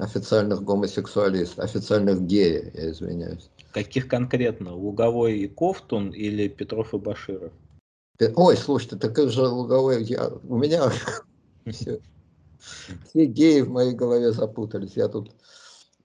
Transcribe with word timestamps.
официальных 0.00 0.62
гомосексуалистов, 0.62 1.58
официальных 1.58 2.22
геев, 2.22 2.74
я 2.74 2.90
извиняюсь. 2.90 3.50
Каких 3.72 4.08
конкретно? 4.08 4.74
Луговой 4.74 5.38
и 5.38 5.48
Ковтун 5.48 6.10
или 6.10 6.48
Петров 6.48 6.94
и 6.94 6.98
Баширов? 6.98 7.52
Ой, 8.34 8.56
слушайте, 8.56 8.96
так 8.96 9.12
это 9.12 9.30
же 9.30 9.46
Луговой, 9.46 10.02
я, 10.04 10.28
у 10.28 10.58
меня 10.58 10.90
все, 11.70 12.00
все 13.08 13.24
геи 13.26 13.60
в 13.60 13.70
моей 13.70 13.92
голове 13.92 14.32
запутались. 14.32 14.96
Я 14.96 15.08
тут 15.08 15.30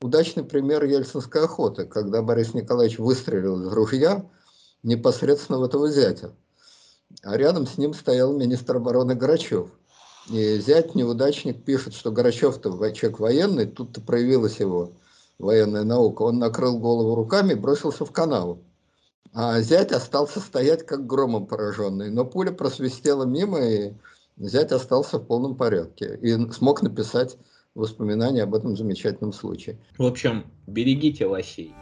удачный 0.01 0.43
пример 0.43 0.83
ельцинской 0.83 1.43
охоты, 1.43 1.85
когда 1.85 2.21
Борис 2.21 2.53
Николаевич 2.53 2.99
выстрелил 2.99 3.61
из 3.61 3.73
ружья 3.73 4.25
непосредственно 4.83 5.59
в 5.59 5.63
этого 5.63 5.89
зятя. 5.89 6.33
А 7.23 7.37
рядом 7.37 7.65
с 7.65 7.77
ним 7.77 7.93
стоял 7.93 8.35
министр 8.37 8.77
обороны 8.77 9.15
Грачев. 9.15 9.69
И 10.29 10.59
зять, 10.59 10.95
неудачник, 10.95 11.63
пишет, 11.63 11.93
что 11.93 12.11
Грачев-то 12.11 12.69
человек 12.93 13.19
военный, 13.19 13.65
тут-то 13.67 14.01
проявилась 14.01 14.59
его 14.59 14.93
военная 15.37 15.83
наука. 15.83 16.23
Он 16.23 16.39
накрыл 16.39 16.79
голову 16.79 17.15
руками 17.15 17.53
и 17.53 17.55
бросился 17.55 18.05
в 18.05 18.11
канаву. 18.11 18.59
А 19.33 19.59
зять 19.61 19.91
остался 19.91 20.39
стоять 20.39 20.85
как 20.85 21.05
громом 21.05 21.45
пораженный. 21.45 22.09
Но 22.09 22.25
пуля 22.25 22.51
просвистела 22.51 23.25
мимо, 23.25 23.59
и 23.59 23.93
зять 24.37 24.71
остался 24.71 25.17
в 25.19 25.25
полном 25.25 25.55
порядке. 25.55 26.17
И 26.21 26.33
смог 26.51 26.81
написать 26.81 27.37
воспоминания 27.75 28.43
об 28.43 28.55
этом 28.55 28.75
замечательном 28.77 29.33
случае. 29.33 29.77
В 29.97 30.05
общем, 30.05 30.45
берегите 30.65 31.25
лосей. 31.25 31.75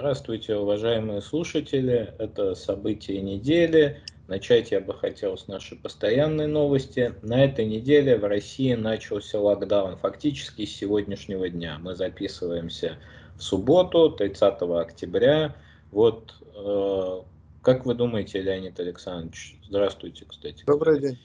Здравствуйте, 0.00 0.56
уважаемые 0.56 1.20
слушатели. 1.20 2.14
Это 2.16 2.54
события 2.54 3.20
недели. 3.20 4.00
Начать 4.28 4.70
я 4.70 4.80
бы 4.80 4.94
хотел 4.94 5.36
с 5.36 5.46
нашей 5.46 5.76
постоянной 5.76 6.46
новости. 6.46 7.14
На 7.20 7.44
этой 7.44 7.66
неделе 7.66 8.16
в 8.16 8.24
России 8.24 8.72
начался 8.72 9.38
локдаун. 9.38 9.98
Фактически 9.98 10.64
с 10.64 10.74
сегодняшнего 10.74 11.50
дня. 11.50 11.76
Мы 11.82 11.96
записываемся 11.96 12.96
в 13.36 13.42
субботу, 13.42 14.10
30 14.10 14.62
октября. 14.62 15.54
Вот 15.90 16.34
э, 16.56 17.20
как 17.60 17.84
вы 17.84 17.94
думаете, 17.94 18.40
Леонид 18.40 18.80
Александрович? 18.80 19.58
Здравствуйте, 19.68 20.24
кстати. 20.24 20.64
Добрый 20.64 20.98
день. 20.98 21.18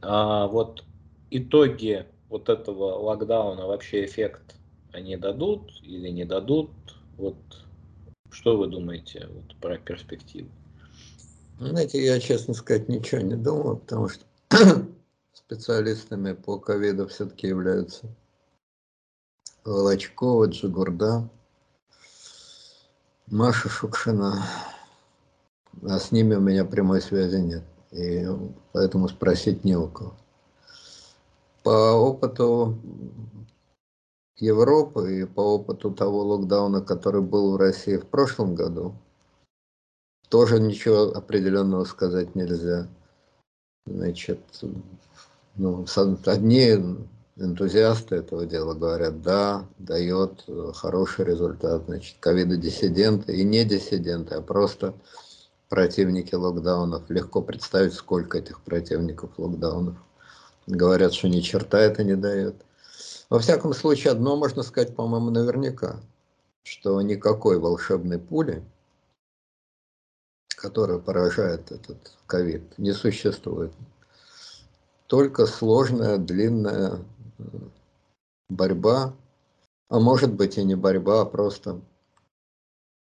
А, 0.00 0.46
вот 0.46 0.82
итоги 1.30 2.06
вот 2.30 2.48
этого 2.48 2.94
локдауна, 3.00 3.66
вообще 3.66 4.06
эффект 4.06 4.54
они 4.92 5.18
дадут 5.18 5.72
или 5.82 6.08
не 6.08 6.24
дадут? 6.24 6.70
Вот 7.18 7.36
что 8.34 8.56
вы 8.56 8.66
думаете 8.66 9.28
вот, 9.32 9.56
про 9.60 9.78
перспективу? 9.78 10.50
Знаете, 11.60 12.04
я, 12.04 12.18
честно 12.18 12.52
сказать, 12.52 12.88
ничего 12.88 13.20
не 13.20 13.36
думал, 13.36 13.76
потому 13.76 14.08
что 14.08 14.24
специалистами 15.32 16.32
по 16.32 16.58
ковиду 16.58 17.06
все-таки 17.06 17.46
являются 17.46 18.08
Волочкова, 19.64 20.46
Джигурда, 20.46 21.28
Маша 23.28 23.68
Шукшина. 23.68 24.44
А 25.82 25.98
с 25.98 26.10
ними 26.10 26.34
у 26.34 26.40
меня 26.40 26.64
прямой 26.64 27.00
связи 27.00 27.36
нет. 27.36 27.64
И 27.92 28.26
поэтому 28.72 29.08
спросить 29.08 29.64
не 29.64 29.76
у 29.76 29.88
кого. 29.88 30.14
По 31.62 31.92
опыту 31.92 32.76
Европы 34.36 35.20
и 35.20 35.24
по 35.24 35.40
опыту 35.40 35.90
того 35.92 36.22
локдауна, 36.22 36.80
который 36.80 37.22
был 37.22 37.52
в 37.52 37.56
России 37.56 37.96
в 37.96 38.06
прошлом 38.06 38.54
году, 38.54 38.94
тоже 40.28 40.58
ничего 40.58 41.14
определенного 41.14 41.84
сказать 41.84 42.34
нельзя. 42.34 42.88
Значит, 43.86 44.40
ну, 45.54 45.86
одни 46.26 46.70
энтузиасты 47.36 48.16
этого 48.16 48.46
дела 48.46 48.74
говорят, 48.74 49.22
да, 49.22 49.66
дает 49.78 50.44
хороший 50.74 51.26
результат. 51.26 51.84
Значит, 51.86 52.16
ковидодиссиденты 52.20 53.36
и 53.36 53.44
не 53.44 53.64
диссиденты, 53.64 54.34
а 54.34 54.40
просто 54.40 54.94
противники 55.68 56.34
локдаунов. 56.34 57.08
Легко 57.08 57.42
представить, 57.42 57.94
сколько 57.94 58.38
этих 58.38 58.60
противников 58.62 59.30
локдаунов. 59.38 59.96
Говорят, 60.66 61.12
что 61.12 61.28
ни 61.28 61.40
черта 61.40 61.78
это 61.78 62.02
не 62.02 62.16
дает. 62.16 62.56
Во 63.34 63.40
всяком 63.40 63.74
случае, 63.74 64.12
одно 64.12 64.36
можно 64.36 64.62
сказать, 64.62 64.94
по-моему, 64.94 65.28
наверняка, 65.30 66.00
что 66.62 67.02
никакой 67.02 67.58
волшебной 67.58 68.20
пули, 68.20 68.64
которая 70.50 71.00
поражает 71.00 71.72
этот 71.72 72.16
ковид, 72.28 72.78
не 72.78 72.92
существует. 72.92 73.72
Только 75.08 75.46
сложная, 75.46 76.18
длинная 76.18 77.00
э, 77.38 77.42
борьба, 78.50 79.16
а 79.88 79.98
может 79.98 80.32
быть 80.32 80.56
и 80.56 80.62
не 80.62 80.76
борьба, 80.76 81.22
а 81.22 81.26
просто 81.26 81.80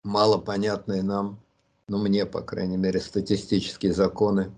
малопонятные 0.05 1.03
нам, 1.03 1.41
ну 1.89 1.99
мне, 1.99 2.25
по 2.25 2.41
крайней 2.41 2.77
мере, 2.77 3.01
статистические 3.01 3.93
законы 3.93 4.55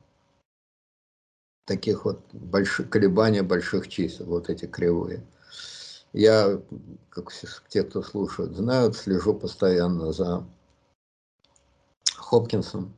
таких 1.64 2.04
вот 2.04 2.20
больших 2.34 2.90
колебаний 2.90 3.40
больших 3.40 3.88
чисел, 3.88 4.26
вот 4.26 4.50
эти 4.50 4.66
кривые. 4.66 5.24
Я, 6.12 6.60
как 7.08 7.32
те, 7.68 7.82
кто 7.82 8.02
слушают, 8.02 8.54
знают, 8.54 8.96
слежу 8.96 9.34
постоянно 9.34 10.12
за 10.12 10.44
Хопкинсом. 12.16 12.92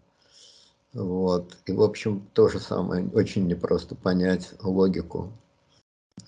Вот. 0.93 1.57
И, 1.67 1.73
в 1.73 1.83
общем, 1.83 2.27
то 2.35 2.49
же 2.49 2.61
самое. 2.61 3.09
Очень 3.15 3.47
непросто 3.47 3.95
понять 3.95 4.55
логику 4.63 5.33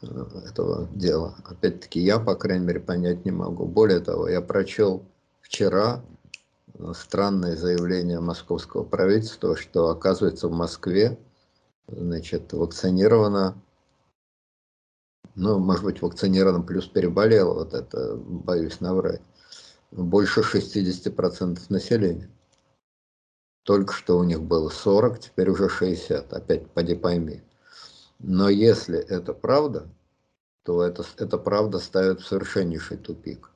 э, 0.02 0.06
этого 0.48 0.88
дела. 0.92 1.36
Опять-таки, 1.44 2.00
я, 2.00 2.18
по 2.18 2.34
крайней 2.34 2.66
мере, 2.66 2.80
понять 2.80 3.24
не 3.24 3.30
могу. 3.30 3.66
Более 3.66 4.00
того, 4.00 4.28
я 4.28 4.40
прочел 4.40 5.04
вчера 5.40 6.04
э, 6.74 6.92
странное 6.94 7.56
заявление 7.56 8.20
московского 8.20 8.82
правительства, 8.82 9.56
что, 9.56 9.88
оказывается, 9.88 10.48
в 10.48 10.52
Москве 10.52 11.16
значит, 11.88 12.52
вакцинировано 12.52 13.60
ну, 15.36 15.58
может 15.58 15.84
быть, 15.84 16.02
вакцинирован 16.02 16.64
плюс 16.64 16.86
переболел, 16.86 17.54
вот 17.54 17.74
это, 17.74 18.16
боюсь 18.16 18.80
наврать, 18.80 19.22
больше 19.92 20.40
60% 20.40 21.60
населения. 21.68 22.28
Только 23.62 23.92
что 23.92 24.18
у 24.18 24.24
них 24.24 24.42
было 24.42 24.68
40, 24.68 25.20
теперь 25.20 25.50
уже 25.50 25.68
60, 25.68 26.32
опять 26.32 26.70
поди 26.70 26.94
пойми. 26.94 27.42
Но 28.18 28.48
если 28.48 28.98
это 28.98 29.34
правда, 29.34 29.86
то 30.64 30.82
это, 30.82 31.04
это 31.18 31.38
правда 31.38 31.78
ставит 31.78 32.20
в 32.20 32.26
совершеннейший 32.26 32.96
тупик. 32.96 33.50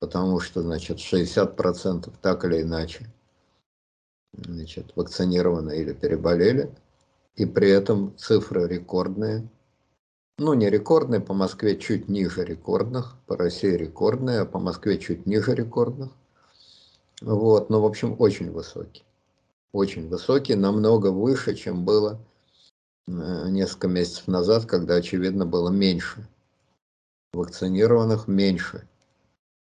Потому 0.00 0.40
что, 0.40 0.60
значит, 0.60 0.98
60% 0.98 2.12
так 2.20 2.44
или 2.44 2.62
иначе 2.62 3.10
значит, 4.36 4.92
вакцинированы 4.96 5.78
или 5.78 5.92
переболели, 5.92 6.70
и 7.36 7.46
при 7.46 7.70
этом 7.70 8.16
цифры 8.16 8.68
рекордные, 8.68 9.48
ну, 10.38 10.54
не 10.54 10.68
рекордные, 10.68 11.20
по 11.20 11.32
Москве 11.32 11.78
чуть 11.78 12.08
ниже 12.08 12.44
рекордных, 12.44 13.16
по 13.26 13.36
России 13.36 13.70
рекордные, 13.70 14.40
а 14.40 14.44
по 14.44 14.58
Москве 14.58 14.98
чуть 14.98 15.26
ниже 15.26 15.54
рекордных. 15.54 16.10
Вот, 17.22 17.70
но, 17.70 17.80
в 17.80 17.86
общем, 17.86 18.16
очень 18.18 18.50
высокий. 18.50 19.04
Очень 19.72 20.08
высокий, 20.08 20.54
намного 20.54 21.10
выше, 21.10 21.54
чем 21.54 21.84
было 21.84 22.20
э, 23.06 23.48
несколько 23.48 23.88
месяцев 23.88 24.28
назад, 24.28 24.66
когда, 24.66 24.96
очевидно, 24.96 25.46
было 25.46 25.70
меньше 25.70 26.28
вакцинированных, 27.32 28.28
меньше 28.28 28.86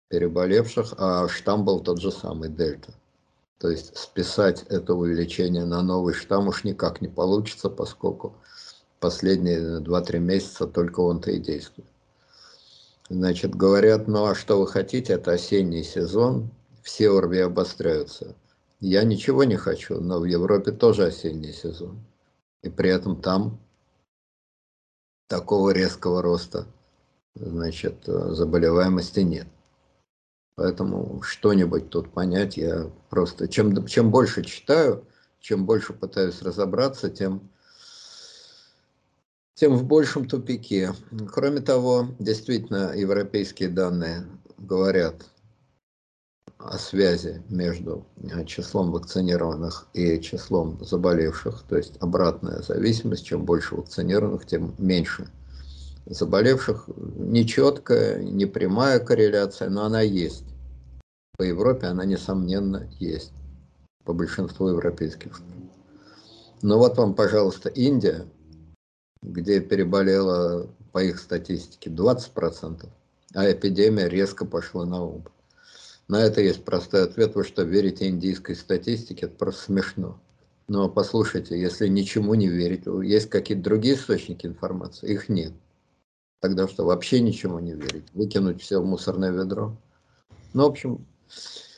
переболевших, 0.09 0.93
а 0.97 1.27
штамм 1.27 1.65
был 1.65 1.79
тот 1.79 1.99
же 1.99 2.11
самый, 2.11 2.49
дельта. 2.49 2.93
То 3.57 3.69
есть 3.69 3.97
списать 3.97 4.63
это 4.69 4.93
увеличение 4.93 5.65
на 5.65 5.81
новый 5.81 6.13
штамм 6.13 6.47
уж 6.47 6.63
никак 6.63 7.01
не 7.01 7.07
получится, 7.07 7.69
поскольку 7.69 8.35
последние 9.01 9.81
2-3 9.81 10.19
месяца 10.19 10.67
только 10.67 11.01
он-то 11.01 11.31
и 11.31 11.39
действует. 11.39 11.89
Значит, 13.09 13.53
говорят, 13.53 14.07
ну 14.07 14.25
а 14.25 14.35
что 14.35 14.57
вы 14.57 14.67
хотите, 14.67 15.13
это 15.13 15.31
осенний 15.33 15.83
сезон, 15.83 16.49
все 16.81 17.09
ОРВИ 17.09 17.39
обостряются. 17.39 18.35
Я 18.79 19.03
ничего 19.03 19.43
не 19.43 19.57
хочу, 19.57 19.99
но 19.99 20.19
в 20.19 20.23
Европе 20.23 20.71
тоже 20.71 21.07
осенний 21.07 21.51
сезон. 21.51 21.99
И 22.63 22.69
при 22.69 22.89
этом 22.89 23.21
там 23.21 23.59
такого 25.27 25.71
резкого 25.71 26.21
роста 26.21 26.67
значит, 27.35 28.03
заболеваемости 28.05 29.19
нет. 29.21 29.47
Поэтому 30.55 31.21
что-нибудь 31.21 31.89
тут 31.89 32.13
понять 32.13 32.55
я 32.55 32.89
просто... 33.09 33.47
Чем, 33.47 33.85
чем 33.87 34.11
больше 34.11 34.43
читаю, 34.43 35.05
чем 35.39 35.65
больше 35.65 35.93
пытаюсь 35.93 36.41
разобраться, 36.41 37.09
тем 37.09 37.50
тем 39.61 39.75
в 39.75 39.83
большем 39.85 40.27
тупике. 40.27 40.95
Кроме 41.31 41.61
того, 41.61 42.07
действительно, 42.17 42.93
европейские 42.95 43.69
данные 43.69 44.25
говорят 44.57 45.23
о 46.57 46.79
связи 46.79 47.43
между 47.47 48.07
э, 48.23 48.43
числом 48.45 48.91
вакцинированных 48.91 49.87
и 49.93 50.19
числом 50.19 50.83
заболевших, 50.83 51.61
то 51.69 51.77
есть 51.77 51.93
обратная 51.99 52.63
зависимость, 52.63 53.23
чем 53.23 53.45
больше 53.45 53.75
вакцинированных, 53.75 54.47
тем 54.47 54.73
меньше 54.79 55.29
заболевших. 56.07 56.89
Нечеткая, 57.17 58.23
непрямая 58.23 58.99
корреляция, 58.99 59.69
но 59.69 59.85
она 59.85 60.01
есть. 60.01 60.45
По 61.37 61.43
Европе 61.43 61.85
она, 61.85 62.03
несомненно, 62.03 62.89
есть. 62.99 63.31
По 64.05 64.13
большинству 64.13 64.69
европейских 64.69 65.35
стран. 65.35 65.69
Ну 66.63 66.79
вот 66.79 66.97
вам, 66.97 67.13
пожалуйста, 67.13 67.69
Индия, 67.69 68.25
где 69.21 69.59
переболело, 69.59 70.69
по 70.91 71.03
их 71.03 71.19
статистике, 71.19 71.89
20%, 71.89 72.89
а 73.33 73.51
эпидемия 73.51 74.09
резко 74.09 74.45
пошла 74.45 74.85
на 74.85 75.03
убыль. 75.03 75.31
На 76.07 76.21
это 76.21 76.41
есть 76.41 76.65
простой 76.65 77.03
ответ. 77.03 77.35
Вы 77.35 77.45
что, 77.45 77.63
верите 77.63 78.07
индийской 78.07 78.55
статистике? 78.55 79.27
Это 79.27 79.35
просто 79.35 79.63
смешно. 79.63 80.19
Но 80.67 80.89
послушайте, 80.89 81.59
если 81.59 81.87
ничему 81.87 82.33
не 82.33 82.47
верить, 82.47 82.83
есть 83.03 83.29
какие-то 83.29 83.63
другие 83.63 83.95
источники 83.95 84.45
информации? 84.45 85.11
Их 85.13 85.29
нет. 85.29 85.53
Тогда 86.41 86.67
что, 86.67 86.85
вообще 86.85 87.21
ничему 87.21 87.59
не 87.59 87.73
верить? 87.73 88.05
Выкинуть 88.13 88.61
все 88.61 88.81
в 88.81 88.85
мусорное 88.85 89.31
ведро? 89.31 89.77
Ну, 90.53 90.63
в 90.63 90.71
общем, 90.71 91.05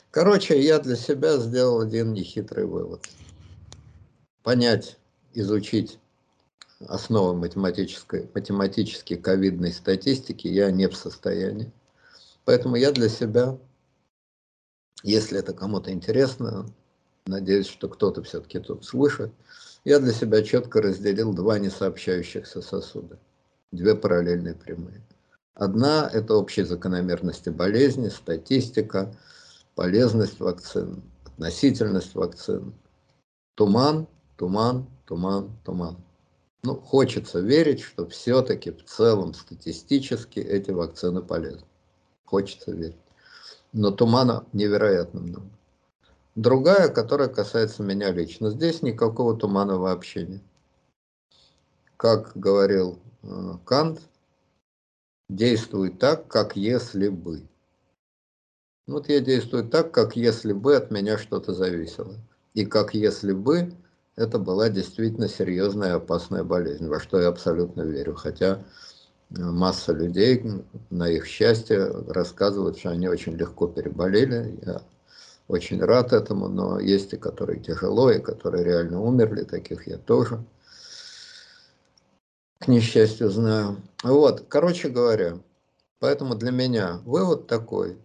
короче, 0.09 0.59
я 0.59 0.79
для 0.79 0.95
себя 0.95 1.37
сделал 1.37 1.81
один 1.81 2.13
нехитрый 2.13 2.65
вывод. 2.65 3.05
Понять, 4.41 4.97
изучить 5.33 5.99
основы 6.87 7.35
математической, 7.35 8.29
математической 8.33 9.15
ковидной 9.15 9.73
статистики 9.73 10.47
я 10.47 10.71
не 10.71 10.87
в 10.87 10.95
состоянии. 10.95 11.71
Поэтому 12.45 12.75
я 12.75 12.91
для 12.91 13.09
себя 13.09 13.57
если 15.03 15.37
это 15.37 15.53
кому-то 15.53 15.91
интересно, 15.91 16.65
надеюсь, 17.25 17.67
что 17.67 17.89
кто-то 17.89 18.23
все-таки 18.23 18.59
тут 18.59 18.85
слышит, 18.85 19.31
я 19.83 19.99
для 19.99 20.13
себя 20.13 20.41
четко 20.41 20.81
разделил 20.81 21.33
два 21.33 21.59
несообщающихся 21.59 22.61
сосуда, 22.61 23.19
две 23.73 23.95
параллельные 23.95 24.55
прямые. 24.55 25.01
Одна– 25.55 26.09
это 26.13 26.35
общие 26.35 26.65
закономерности 26.65 27.49
болезни, 27.49 28.07
статистика, 28.07 29.13
полезность 29.75 30.39
вакцин, 30.39 31.03
относительность 31.25 32.15
вакцин. 32.15 32.73
Туман, 33.55 34.07
туман, 34.37 34.87
туман, 35.05 35.51
туман. 35.65 35.97
Ну, 36.63 36.75
хочется 36.75 37.39
верить, 37.39 37.81
что 37.81 38.07
все-таки 38.07 38.71
в 38.71 38.83
целом 38.85 39.33
статистически 39.33 40.39
эти 40.39 40.71
вакцины 40.71 41.21
полезны. 41.21 41.67
Хочется 42.25 42.71
верить 42.71 42.97
но 43.73 43.91
тумана 43.91 44.45
невероятно 44.53 45.19
много. 45.19 45.49
Другая, 46.35 46.89
которая 46.89 47.27
касается 47.27 47.83
меня 47.83 48.11
лично. 48.11 48.51
Здесь 48.51 48.81
никакого 48.81 49.35
тумана 49.35 49.77
вообще 49.77 50.25
нет. 50.25 50.41
Как 51.97 52.31
говорил 52.35 52.99
э, 53.23 53.57
Кант, 53.65 54.01
действуй 55.29 55.91
так, 55.91 56.27
как 56.27 56.55
если 56.55 57.09
бы. 57.09 57.47
Вот 58.87 59.09
я 59.09 59.19
действую 59.19 59.67
так, 59.69 59.91
как 59.91 60.15
если 60.15 60.53
бы 60.53 60.75
от 60.75 60.91
меня 60.91 61.17
что-то 61.17 61.53
зависело. 61.53 62.15
И 62.53 62.65
как 62.65 62.93
если 62.93 63.31
бы 63.31 63.73
это 64.15 64.39
была 64.39 64.69
действительно 64.69 65.27
серьезная 65.27 65.95
опасная 65.95 66.43
болезнь, 66.43 66.87
во 66.87 66.99
что 66.99 67.19
я 67.19 67.27
абсолютно 67.27 67.81
верю. 67.81 68.15
Хотя 68.15 68.63
масса 69.29 69.93
людей, 69.93 70.43
на 70.89 71.09
их 71.09 71.25
счастье, 71.25 71.85
рассказывают, 72.07 72.77
что 72.77 72.89
они 72.89 73.07
очень 73.07 73.35
легко 73.35 73.67
переболели. 73.67 74.59
Я 74.65 74.81
очень 75.47 75.83
рад 75.83 76.13
этому, 76.13 76.47
но 76.47 76.79
есть 76.79 77.13
и 77.13 77.17
которые 77.17 77.59
тяжело, 77.59 78.11
и 78.11 78.19
которые 78.19 78.63
реально 78.63 79.01
умерли, 79.01 79.43
таких 79.43 79.87
я 79.87 79.97
тоже, 79.97 80.43
к 82.59 82.67
несчастью, 82.67 83.29
знаю. 83.29 83.77
Вот, 84.03 84.45
короче 84.47 84.89
говоря, 84.89 85.37
поэтому 85.99 86.35
для 86.35 86.51
меня 86.51 87.01
вывод 87.05 87.47
такой, 87.47 87.97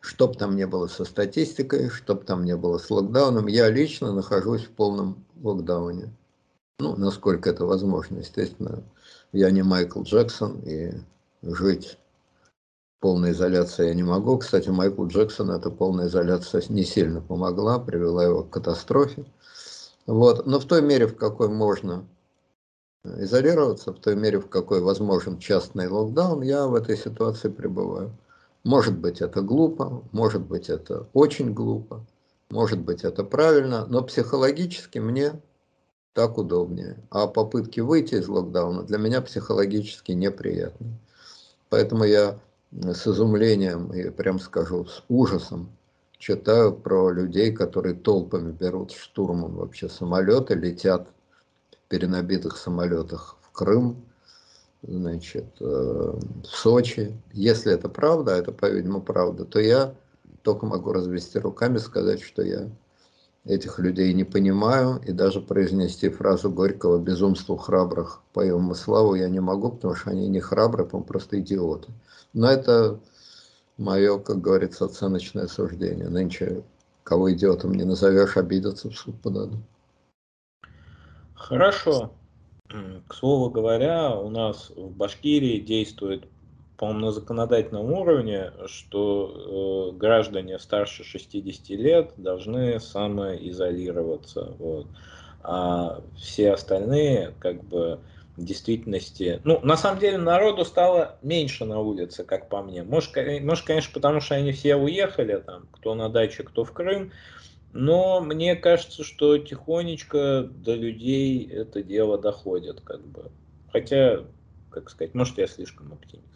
чтоб 0.00 0.36
там 0.36 0.56
не 0.56 0.66
было 0.66 0.86
со 0.86 1.04
статистикой, 1.04 1.90
чтоб 1.90 2.24
там 2.24 2.44
не 2.44 2.56
было 2.56 2.78
с 2.78 2.90
локдауном, 2.90 3.46
я 3.46 3.68
лично 3.70 4.12
нахожусь 4.12 4.64
в 4.64 4.70
полном 4.70 5.24
локдауне. 5.42 6.10
Ну, 6.78 6.96
насколько 6.96 7.50
это 7.50 7.66
возможно, 7.66 8.18
естественно, 8.18 8.82
я 9.32 9.50
не 9.50 9.62
Майкл 9.62 10.02
Джексон, 10.02 10.60
и 10.60 10.92
жить 11.42 11.98
в 12.96 13.02
полной 13.02 13.32
изоляции 13.32 13.88
я 13.88 13.94
не 13.94 14.02
могу. 14.02 14.38
Кстати, 14.38 14.68
Майклу 14.70 15.06
Джексону 15.06 15.52
эта 15.52 15.70
полная 15.70 16.06
изоляция 16.06 16.62
не 16.68 16.84
сильно 16.84 17.20
помогла, 17.20 17.78
привела 17.78 18.24
его 18.24 18.42
к 18.42 18.50
катастрофе. 18.50 19.24
Вот. 20.06 20.46
Но 20.46 20.58
в 20.58 20.64
той 20.64 20.82
мере, 20.82 21.06
в 21.06 21.16
какой 21.16 21.48
можно 21.48 22.06
изолироваться, 23.04 23.92
в 23.92 24.00
той 24.00 24.16
мере, 24.16 24.40
в 24.40 24.48
какой 24.48 24.80
возможен 24.80 25.38
частный 25.38 25.88
локдаун, 25.88 26.42
я 26.42 26.66
в 26.66 26.74
этой 26.74 26.96
ситуации 26.96 27.48
пребываю. 27.48 28.10
Может 28.64 28.98
быть, 28.98 29.20
это 29.20 29.40
глупо, 29.40 30.02
может 30.12 30.42
быть, 30.42 30.68
это 30.68 31.08
очень 31.12 31.54
глупо, 31.54 32.04
может 32.50 32.80
быть, 32.80 33.04
это 33.04 33.24
правильно, 33.24 33.86
но 33.86 34.02
психологически 34.02 34.98
мне 34.98 35.40
так 36.12 36.36
удобнее. 36.36 36.96
А 37.10 37.26
попытки 37.26 37.80
выйти 37.80 38.16
из 38.16 38.28
локдауна 38.28 38.82
для 38.82 38.98
меня 38.98 39.22
психологически 39.22 40.12
неприятны. 40.12 40.98
Поэтому 41.68 42.04
я 42.04 42.38
с 42.72 43.06
изумлением 43.06 43.92
и 43.92 44.10
прям 44.10 44.38
скажу 44.38 44.84
с 44.84 45.04
ужасом 45.08 45.70
читаю 46.18 46.74
про 46.74 47.10
людей, 47.10 47.52
которые 47.52 47.94
толпами 47.94 48.52
берут 48.52 48.92
штурмом 48.92 49.56
вообще 49.56 49.88
самолеты, 49.88 50.54
летят 50.54 51.08
в 51.72 51.88
перенабитых 51.88 52.58
самолетах 52.58 53.36
в 53.40 53.50
Крым, 53.52 54.04
значит, 54.82 55.46
э, 55.60 55.64
в 55.64 56.46
Сочи. 56.46 57.16
Если 57.32 57.72
это 57.72 57.88
правда, 57.88 58.34
а 58.34 58.38
это, 58.38 58.52
по-видимому, 58.52 59.02
правда, 59.02 59.44
то 59.44 59.60
я 59.60 59.94
только 60.42 60.66
могу 60.66 60.92
развести 60.92 61.38
руками, 61.38 61.78
сказать, 61.78 62.22
что 62.22 62.42
я 62.42 62.68
этих 63.44 63.78
людей 63.78 64.12
не 64.12 64.24
понимаю, 64.24 65.00
и 65.06 65.12
даже 65.12 65.40
произнести 65.40 66.08
фразу 66.08 66.50
Горького 66.50 66.98
«безумству 66.98 67.56
храбрых 67.56 68.20
поем 68.32 68.70
и 68.72 68.74
славу» 68.74 69.14
я 69.14 69.28
не 69.28 69.40
могу, 69.40 69.70
потому 69.70 69.94
что 69.94 70.10
они 70.10 70.28
не 70.28 70.40
храбрые, 70.40 70.86
по 70.86 71.00
просто 71.00 71.40
идиоты. 71.40 71.88
Но 72.32 72.50
это 72.50 73.00
мое, 73.78 74.18
как 74.18 74.40
говорится, 74.40 74.84
оценочное 74.84 75.46
суждение. 75.46 76.08
Нынче 76.08 76.62
кого 77.02 77.32
идиотом 77.32 77.74
не 77.74 77.84
назовешь, 77.84 78.36
обидеться 78.36 78.90
в 78.90 78.94
суд 78.94 79.20
подадут. 79.20 79.60
Хорошо. 81.34 82.12
К 83.08 83.14
слову 83.14 83.50
говоря, 83.50 84.14
у 84.14 84.30
нас 84.30 84.70
в 84.70 84.90
Башкирии 84.90 85.58
действует 85.58 86.24
по-моему, 86.80 87.06
на 87.06 87.12
законодательном 87.12 87.92
уровне, 87.92 88.52
что 88.64 89.92
э, 89.92 89.96
граждане 89.98 90.58
старше 90.58 91.04
60 91.04 91.68
лет 91.78 92.12
должны 92.16 92.80
самоизолироваться. 92.80 94.54
Вот. 94.58 94.86
А 95.42 96.00
все 96.16 96.52
остальные, 96.52 97.34
как 97.38 97.62
бы, 97.64 98.00
в 98.38 98.44
действительности... 98.44 99.42
Ну, 99.44 99.60
на 99.62 99.76
самом 99.76 100.00
деле, 100.00 100.16
народу 100.16 100.64
стало 100.64 101.18
меньше 101.20 101.66
на 101.66 101.80
улице, 101.80 102.24
как 102.24 102.48
по 102.48 102.62
мне. 102.62 102.82
Может, 102.82 103.14
может, 103.42 103.66
конечно, 103.66 103.92
потому 103.92 104.22
что 104.22 104.36
они 104.36 104.52
все 104.52 104.76
уехали, 104.76 105.36
там, 105.36 105.66
кто 105.72 105.94
на 105.94 106.08
даче, 106.08 106.44
кто 106.44 106.64
в 106.64 106.72
Крым. 106.72 107.12
Но 107.72 108.20
мне 108.20 108.56
кажется, 108.56 109.04
что 109.04 109.38
тихонечко 109.38 110.42
до 110.42 110.74
людей 110.74 111.48
это 111.48 111.82
дело 111.82 112.18
доходит, 112.18 112.80
как 112.80 113.00
бы. 113.06 113.30
Хотя, 113.72 114.24
как 114.70 114.90
сказать, 114.90 115.14
может, 115.14 115.38
я 115.38 115.46
слишком 115.46 115.92
оптимист. 115.92 116.26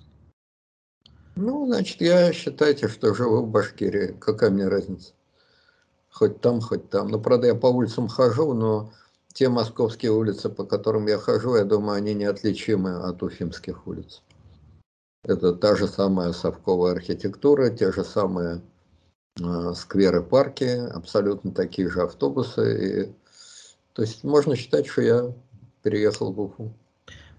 Ну, 1.37 1.67
значит, 1.67 2.01
я 2.01 2.33
считайте, 2.33 2.87
что 2.87 3.13
живу 3.15 3.43
в 3.43 3.51
Башкирии. 3.51 4.17
Какая 4.21 4.51
мне 4.51 4.69
разница? 4.69 5.13
Хоть 6.09 6.41
там, 6.41 6.61
хоть 6.61 6.89
там. 6.91 7.09
Ну, 7.09 7.21
правда, 7.21 7.49
я 7.49 7.57
по 7.57 7.67
улицам 7.67 8.07
хожу, 8.07 8.55
но 8.55 8.93
те 9.33 9.49
московские 9.49 10.13
улицы, 10.13 10.49
по 10.49 10.65
которым 10.65 11.09
я 11.09 11.19
хожу, 11.19 11.57
я 11.57 11.65
думаю, 11.65 11.97
они 11.97 12.15
неотличимы 12.15 13.03
от 13.03 13.21
уфимских 13.25 13.89
улиц. 13.89 14.23
Это 15.25 15.55
та 15.55 15.75
же 15.75 15.89
самая 15.89 16.33
совковая 16.33 16.93
архитектура, 16.93 17.71
те 17.71 17.91
же 17.91 18.05
самые 18.05 18.61
скверы, 19.75 20.23
парки, 20.23 20.65
абсолютно 20.65 21.53
такие 21.53 21.89
же 21.89 22.03
автобусы. 22.03 23.07
И, 23.07 23.13
то 23.93 24.03
есть 24.03 24.25
можно 24.25 24.57
считать, 24.57 24.87
что 24.87 25.03
я 25.03 25.33
переехал 25.83 26.33
в 26.33 26.41
Уфу. 26.41 26.73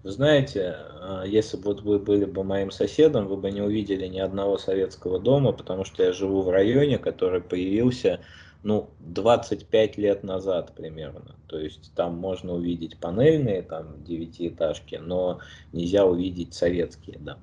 Вы 0.02 0.12
знаете, 0.12 0.76
а, 1.00 1.24
если 1.24 1.56
бы 1.56 1.64
вот 1.64 1.82
вы 1.82 1.98
были 1.98 2.26
бы 2.26 2.44
моим 2.44 2.70
соседом, 2.70 3.26
вы 3.26 3.36
бы 3.36 3.50
не 3.50 3.60
увидели 3.60 4.06
ни 4.06 4.20
одного 4.20 4.56
советского 4.56 5.18
дома, 5.18 5.52
потому 5.52 5.84
что 5.84 6.04
я 6.04 6.12
живу 6.12 6.42
в 6.42 6.50
районе, 6.50 6.98
который 6.98 7.40
появился 7.40 8.20
ну, 8.62 8.88
25 9.00 9.96
лет 9.96 10.22
назад 10.22 10.74
примерно. 10.76 11.34
То 11.48 11.58
есть 11.58 11.92
там 11.94 12.16
можно 12.16 12.52
увидеть 12.52 12.98
панельные, 12.98 13.62
там, 13.62 14.04
девятиэтажки, 14.04 14.96
но 14.96 15.40
нельзя 15.72 16.04
увидеть 16.04 16.54
советские 16.54 17.18
дома. 17.18 17.40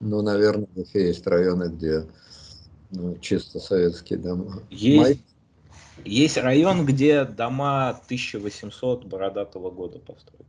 Ну, 0.00 0.20
наверное, 0.22 0.68
в 0.74 0.80
Уфе 0.80 1.08
есть 1.08 1.26
районы, 1.26 1.68
где 1.68 2.06
Ну, 2.94 3.18
чисто 3.18 3.58
советские 3.58 4.18
дома. 4.20 4.62
Есть, 4.70 5.00
Мои... 5.00 5.16
есть 6.04 6.36
район, 6.36 6.86
где 6.86 7.24
дома 7.24 7.90
1800 7.90 9.04
бородатого 9.06 9.70
года 9.70 9.98
постройки. 9.98 10.44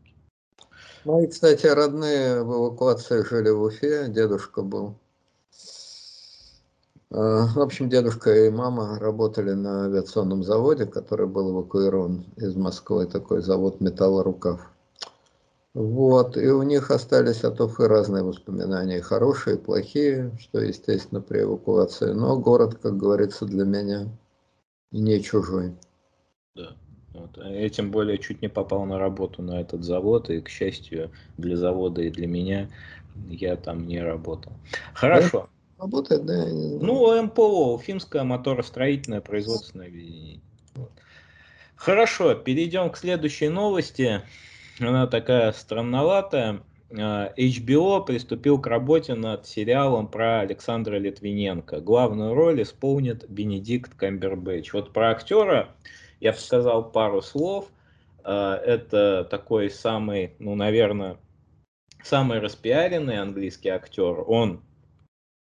Мои, 1.05 1.27
кстати, 1.27 1.65
родные 1.65 2.43
в 2.43 2.53
эвакуации 2.53 3.23
жили 3.23 3.49
в 3.49 3.63
Уфе, 3.63 4.07
дедушка 4.09 4.61
был. 4.61 4.95
А, 7.11 7.47
в 7.47 7.59
общем, 7.59 7.89
дедушка 7.89 8.33
и 8.45 8.49
мама 8.51 8.99
работали 8.99 9.51
на 9.53 9.85
авиационном 9.85 10.43
заводе, 10.43 10.85
который 10.85 11.27
был 11.27 11.51
эвакуирован 11.51 12.25
из 12.37 12.55
Москвы, 12.55 13.07
такой 13.07 13.41
завод 13.41 13.81
«Металлорукав». 13.81 14.71
Вот, 15.75 16.37
и 16.37 16.47
у 16.47 16.63
них 16.63 16.89
остались 16.89 17.43
от 17.43 17.59
Уфы 17.59 17.89
разные 17.89 18.23
воспоминания, 18.23 19.01
хорошие, 19.01 19.57
плохие, 19.57 20.31
что, 20.39 20.61
естественно, 20.61 21.19
при 21.19 21.41
эвакуации. 21.41 22.13
Но 22.13 22.39
город, 22.39 22.79
как 22.81 22.95
говорится, 22.95 23.45
для 23.45 23.65
меня 23.65 24.07
не 24.91 25.21
чужой. 25.21 25.75
Да. 26.55 26.77
Вот. 27.13 27.37
А 27.39 27.49
я 27.49 27.67
тем 27.67 27.91
более 27.91 28.17
чуть 28.19 28.41
не 28.41 28.47
попал 28.47 28.85
на 28.85 28.97
работу 28.97 29.41
на 29.41 29.59
этот 29.59 29.83
завод, 29.83 30.29
и, 30.29 30.39
к 30.39 30.47
счастью, 30.47 31.11
для 31.37 31.57
завода 31.57 32.01
и 32.01 32.09
для 32.09 32.27
меня 32.27 32.69
я 33.27 33.57
там 33.57 33.85
не 33.85 33.99
работал. 33.99 34.53
Хорошо. 34.93 35.49
Да? 35.77 35.83
Работает, 35.83 36.25
да? 36.25 36.45
Ну, 36.47 37.21
МПО, 37.21 37.73
Уфимское 37.73 38.23
моторостроительное 38.23 39.19
производственное 39.19 39.87
объединение. 39.87 40.39
Хорошо, 41.75 42.33
перейдем 42.33 42.89
к 42.91 42.97
следующей 42.97 43.49
новости 43.49 44.21
она 44.79 45.07
такая 45.07 45.51
странноватая. 45.51 46.61
HBO 46.91 47.97
а, 47.97 48.01
приступил 48.01 48.59
к 48.59 48.67
работе 48.67 49.15
над 49.15 49.45
сериалом 49.45 50.07
про 50.07 50.41
Александра 50.41 50.97
Литвиненко. 50.97 51.81
Главную 51.81 52.33
роль 52.33 52.61
исполнит 52.61 53.29
Бенедикт 53.29 53.95
Камбербэтч. 53.95 54.73
Вот 54.73 54.93
про 54.93 55.11
актера 55.11 55.69
я 56.19 56.33
сказал 56.33 56.91
пару 56.91 57.21
слов. 57.21 57.67
А, 58.23 58.55
это 58.57 59.27
такой 59.29 59.69
самый, 59.69 60.35
ну, 60.39 60.55
наверное, 60.55 61.17
самый 62.03 62.39
распиаренный 62.39 63.19
английский 63.19 63.69
актер. 63.69 64.23
Он 64.27 64.61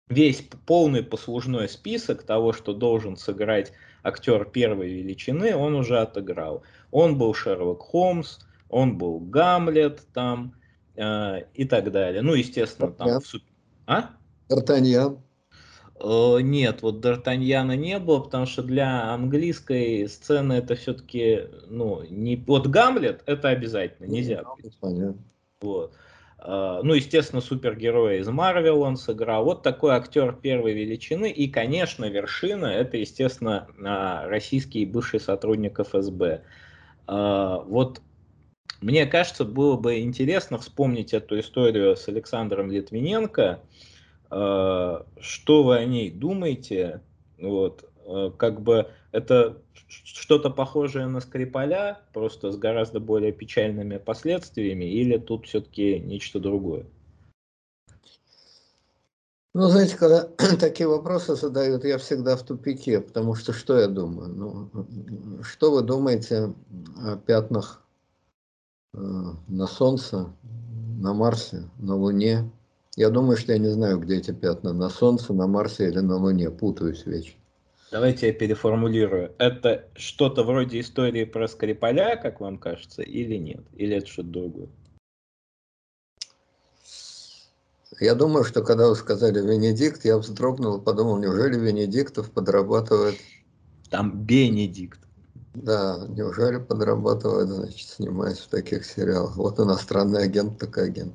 весь 0.09 0.43
полный 0.67 1.03
послужной 1.03 1.69
список 1.69 2.23
того, 2.23 2.53
что 2.53 2.75
должен 2.75 3.17
сыграть 3.17 3.73
актер 4.03 4.45
первой 4.45 4.93
величины, 4.93 5.57
он 5.57 5.75
уже 5.75 5.99
отыграл. 5.99 6.63
Он 6.91 7.17
был 7.17 7.35
Шерлок 7.35 7.81
Холмс, 7.81 8.41
он 8.73 8.99
был 8.99 9.21
Гамлет 9.21 10.01
там 10.13 10.55
э, 10.97 11.43
и 11.55 11.65
так 11.65 11.93
далее. 11.93 12.23
Ну, 12.23 12.35
естественно, 12.35 12.91
там... 12.91 13.21
В... 13.21 13.35
А? 13.87 14.11
Д'Артаньян. 14.49 15.19
Э, 16.01 16.39
нет, 16.41 16.83
вот 16.83 17.05
Д'Артаньяна 17.05 17.77
не 17.77 17.99
было, 17.99 18.21
потому 18.21 18.47
что 18.47 18.63
для 18.63 19.13
английской 19.13 20.09
сцены 20.09 20.55
это 20.55 20.75
все-таки, 20.75 21.43
ну, 21.69 22.03
не... 22.09 22.37
Вот 22.37 22.67
Гамлет 22.67 23.23
это 23.27 23.51
обязательно, 23.51 24.09
ну, 24.09 24.15
нельзя. 24.15 24.43
Понятно. 24.81 25.23
Вот. 25.61 25.93
Uh, 26.45 26.81
ну, 26.83 26.95
естественно, 26.95 27.41
супергероя 27.41 28.19
из 28.19 28.27
Марвел 28.27 28.81
он 28.81 28.97
сыграл. 28.97 29.45
Вот 29.45 29.63
такой 29.63 29.93
актер 29.93 30.33
первой 30.33 30.73
величины. 30.73 31.31
И, 31.31 31.47
конечно, 31.47 32.07
вершина 32.07 32.67
это, 32.67 32.97
естественно, 32.97 33.69
uh, 33.79 34.27
российский 34.27 34.85
бывший 34.85 35.21
сотрудник 35.21 35.79
ФСБ. 35.79 36.43
Uh, 37.07 37.65
вот 37.69 38.01
мне 38.83 39.07
кажется, 39.07 39.45
было 39.45 39.77
бы 39.77 40.01
интересно 40.01 40.59
вспомнить 40.59 41.15
эту 41.15 41.39
историю 41.39 41.97
с 41.97 42.09
Александром 42.09 42.71
Литвиненко. 42.71 43.61
Э, 44.31 45.03
что 45.21 45.63
вы 45.63 45.77
о 45.77 45.85
ней 45.85 46.11
думаете? 46.11 47.01
Вот, 47.39 47.89
э, 48.05 48.31
как 48.37 48.61
бы 48.61 48.91
это 49.13 49.63
что-то 49.89 50.51
похожее 50.51 51.07
на 51.07 51.21
Скрипаля, 51.21 52.01
просто 52.13 52.51
с 52.51 52.57
гораздо 52.57 52.99
более 52.99 53.33
печальными 53.33 53.99
последствиями, 53.99 54.87
или 54.87 55.17
тут 55.17 55.47
все-таки 55.47 56.01
нечто 56.01 56.41
другое? 56.41 56.87
Ну, 59.55 59.69
знаете, 59.69 59.97
когда 59.97 60.25
такие 60.59 60.89
вопросы 60.89 61.37
задают, 61.37 61.85
я 61.85 61.99
всегда 61.99 62.37
в 62.37 62.43
тупике, 62.43 63.01
потому 63.01 63.37
что 63.37 63.53
что 63.53 63.79
я 63.79 63.87
думаю? 63.87 64.29
Ну, 64.29 65.43
что 65.45 65.71
вы 65.71 65.83
думаете 65.83 66.55
о 66.97 67.17
пятнах 67.17 67.82
на 68.95 69.67
Солнце, 69.67 70.33
на 70.99 71.15
Марсе, 71.15 71.69
на 71.79 71.97
Луне. 71.97 72.51
Я 72.97 73.09
думаю, 73.11 73.37
что 73.37 73.53
я 73.53 73.59
не 73.59 73.69
знаю, 73.69 73.99
где 73.99 74.19
эти 74.19 74.33
пятна, 74.33 74.73
на 74.73 74.91
Солнце, 74.91 75.33
на 75.33 75.47
Марсе 75.47 75.89
или 75.89 76.01
на 76.01 76.17
Луне, 76.17 76.51
путаюсь 76.51 77.07
вечно. 77.07 77.39
Давайте 77.91 78.29
я 78.29 78.33
переформулирую. 78.33 79.33
Это 79.39 79.89
что-то 79.95 80.45
вроде 80.45 80.81
истории 80.81 81.25
про 81.25 81.47
Скрипаля, 81.49 82.17
как 82.17 82.41
вам 82.41 82.59
кажется, 82.59 83.03
или 83.03 83.37
нет? 83.37 83.65
Или 83.75 83.97
это 83.97 84.07
что-то 84.07 84.29
другое? 84.29 84.69
Я 88.01 88.15
думаю, 88.15 88.45
что 88.45 88.63
когда 88.63 88.89
вы 88.89 88.97
сказали 88.97 89.41
Венедикт, 89.41 90.05
я 90.05 90.17
вздрогнул 90.17 90.79
и 90.79 90.85
подумал, 90.85 91.19
неужели 91.19 91.59
Венедиктов 91.59 92.31
подрабатывает... 92.31 93.17
Там 93.91 94.25
Бенедикт. 94.25 94.99
Да, 95.55 96.07
неужели 96.09 96.59
подрабатывает, 96.59 97.49
значит, 97.49 97.89
снимаясь 97.89 98.39
в 98.39 98.49
таких 98.49 98.87
сериалах. 98.87 99.37
Вот 99.37 99.61
иностранный 99.61 100.23
агент, 100.23 100.59
так 100.59 100.79
агент. 100.79 101.15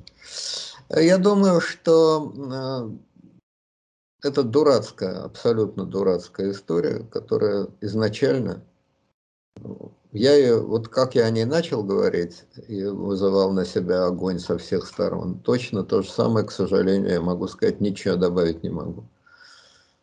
Я 0.90 1.18
думаю, 1.18 1.60
что 1.60 2.32
э, 4.22 4.28
это 4.28 4.44
дурацкая, 4.44 5.24
абсолютно 5.24 5.84
дурацкая 5.84 6.52
история, 6.52 7.00
которая 7.10 7.66
изначально, 7.80 8.64
я 10.12 10.34
ее, 10.34 10.60
вот 10.60 10.88
как 10.88 11.16
я 11.16 11.24
о 11.24 11.30
ней 11.30 11.44
начал 11.44 11.82
говорить 11.82 12.44
и 12.68 12.84
вызывал 12.84 13.52
на 13.52 13.64
себя 13.64 14.06
огонь 14.06 14.38
со 14.38 14.56
всех 14.56 14.86
сторон, 14.86 15.40
точно 15.40 15.84
то 15.84 16.02
же 16.02 16.10
самое, 16.10 16.46
к 16.46 16.52
сожалению, 16.52 17.10
я 17.10 17.20
могу 17.20 17.48
сказать, 17.48 17.80
ничего 17.80 18.14
добавить 18.14 18.62
не 18.62 18.70
могу. 18.70 19.04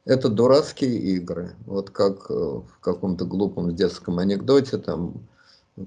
Это 0.05 0.29
дурацкие 0.29 0.97
игры. 0.97 1.55
Вот 1.65 1.89
как 1.89 2.29
э, 2.29 2.33
в 2.33 2.79
каком-то 2.79 3.25
глупом 3.25 3.75
детском 3.75 4.19
анекдоте, 4.19 4.77
там, 4.77 5.27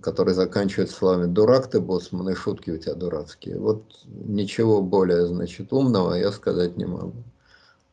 который 0.02 0.34
заканчивается 0.34 0.96
словами 0.96 1.26
«дурак 1.32 1.70
ты, 1.70 1.80
боссман, 1.80 2.28
и 2.28 2.34
шутки 2.34 2.70
у 2.70 2.78
тебя 2.78 2.94
дурацкие». 2.94 3.60
Вот 3.60 3.84
ничего 4.06 4.82
более, 4.82 5.26
значит, 5.26 5.72
умного 5.72 6.14
я 6.14 6.32
сказать 6.32 6.76
не 6.76 6.84
могу. 6.84 7.22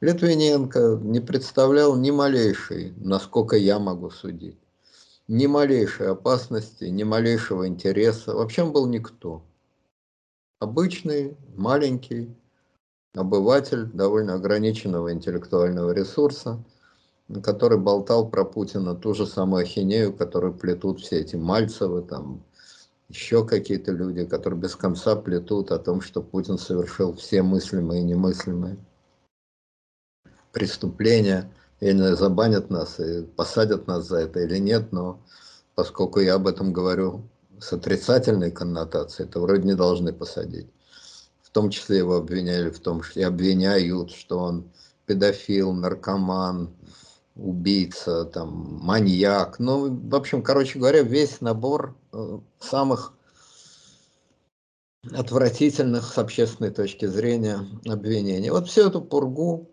Литвиненко 0.01 0.99
не 1.03 1.19
представлял 1.19 1.95
ни 1.95 2.09
малейшей, 2.09 2.93
насколько 2.97 3.55
я 3.55 3.77
могу 3.77 4.09
судить, 4.09 4.57
ни 5.27 5.45
малейшей 5.45 6.09
опасности, 6.09 6.85
ни 6.85 7.03
малейшего 7.03 7.67
интереса. 7.67 8.33
Вообще 8.33 8.63
он 8.63 8.73
был 8.73 8.87
никто. 8.87 9.43
Обычный, 10.59 11.37
маленький, 11.55 12.35
обыватель 13.15 13.85
довольно 13.85 14.35
ограниченного 14.35 15.11
интеллектуального 15.13 15.91
ресурса, 15.91 16.63
который 17.43 17.77
болтал 17.79 18.29
про 18.29 18.45
Путина 18.45 18.95
ту 18.95 19.13
же 19.13 19.25
самую 19.25 19.63
ахинею, 19.63 20.13
которую 20.13 20.53
плетут 20.53 20.99
все 20.99 21.21
эти 21.21 21.35
Мальцевы, 21.35 22.01
там 22.01 22.43
еще 23.09 23.45
какие-то 23.45 23.91
люди, 23.91 24.25
которые 24.25 24.59
без 24.59 24.75
конца 24.75 25.15
плетут 25.15 25.71
о 25.71 25.79
том, 25.79 26.01
что 26.01 26.21
Путин 26.21 26.57
совершил 26.57 27.15
все 27.15 27.41
мыслимые 27.41 28.01
и 28.01 28.05
немыслимые 28.05 28.77
преступления. 30.51 31.51
Я 31.81 31.93
не 31.93 31.99
знаю, 31.99 32.17
забанят 32.17 32.69
нас 32.69 32.99
и 32.99 33.23
посадят 33.23 33.87
нас 33.87 34.07
за 34.07 34.19
это 34.19 34.39
или 34.39 34.57
нет, 34.57 34.91
но 34.91 35.19
поскольку 35.75 36.19
я 36.19 36.35
об 36.35 36.47
этом 36.47 36.73
говорю 36.73 37.23
с 37.59 37.73
отрицательной 37.73 38.51
коннотацией, 38.51 39.29
то 39.29 39.41
вроде 39.41 39.63
не 39.63 39.75
должны 39.75 40.13
посадить 40.13 40.67
том 41.55 41.69
числе 41.69 41.99
его 41.99 42.17
обвиняли 42.17 42.69
в 42.69 42.79
том, 42.79 43.01
что 43.01 43.21
и 43.21 43.23
обвиняют, 43.23 44.11
что 44.11 44.39
он 44.39 44.69
педофил, 45.05 45.71
наркоман, 45.71 46.75
убийца, 47.37 48.25
там, 48.25 48.79
маньяк. 48.81 49.57
Ну, 49.57 49.87
в 49.89 50.15
общем, 50.15 50.43
короче 50.43 50.79
говоря, 50.79 51.01
весь 51.01 51.39
набор 51.39 51.95
э, 52.11 52.39
самых 52.59 53.13
отвратительных 55.13 56.03
с 56.13 56.17
общественной 56.17 56.71
точки 56.71 57.05
зрения 57.05 57.65
обвинений. 57.87 58.49
Вот 58.49 58.67
всю 58.67 58.89
эту 58.89 59.01
пургу 59.01 59.71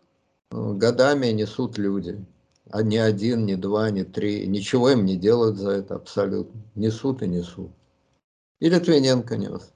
э, 0.53 0.73
годами 0.75 1.27
несут 1.33 1.79
люди. 1.79 2.25
А 2.71 2.83
ни 2.83 2.97
один, 2.97 3.45
ни 3.45 3.57
два, 3.57 3.91
ни 3.91 4.05
три. 4.05 4.47
Ничего 4.47 4.91
им 4.91 5.05
не 5.05 5.17
делают 5.17 5.57
за 5.57 5.71
это 5.71 5.97
абсолютно. 5.97 6.63
Несут 6.77 7.23
и 7.23 7.27
несут. 7.27 7.73
И 8.61 8.71
Литвиненко 8.71 9.37
нес. 9.37 9.73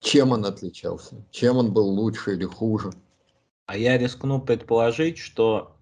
Чем 0.00 0.32
он 0.32 0.44
отличался? 0.44 1.16
Чем 1.30 1.56
он 1.56 1.72
был 1.72 1.86
лучше 1.88 2.34
или 2.34 2.44
хуже? 2.44 2.90
А 3.66 3.76
я 3.76 3.98
рискну 3.98 4.40
предположить, 4.40 5.18
что 5.18 5.76